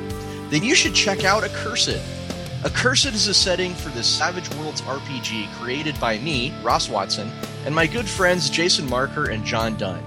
[0.51, 2.01] Then you should check out Accursed.
[2.65, 7.31] Accursed is a setting for the Savage Worlds RPG created by me, Ross Watson,
[7.65, 10.03] and my good friends Jason Marker and John Dunn.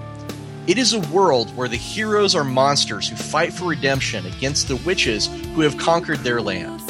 [0.66, 4.76] It is a world where the heroes are monsters who fight for redemption against the
[4.76, 6.82] witches who have conquered their land.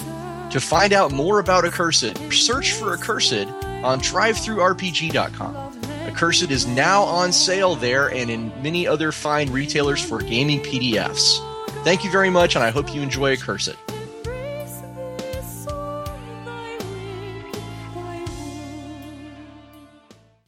[0.51, 3.47] To find out more about Accursed, search for Accursed
[3.85, 5.81] on drivethrurpg.com.
[6.07, 11.39] Accursed is now on sale there and in many other fine retailers for gaming PDFs.
[11.85, 13.77] Thank you very much, and I hope you enjoy Accursed.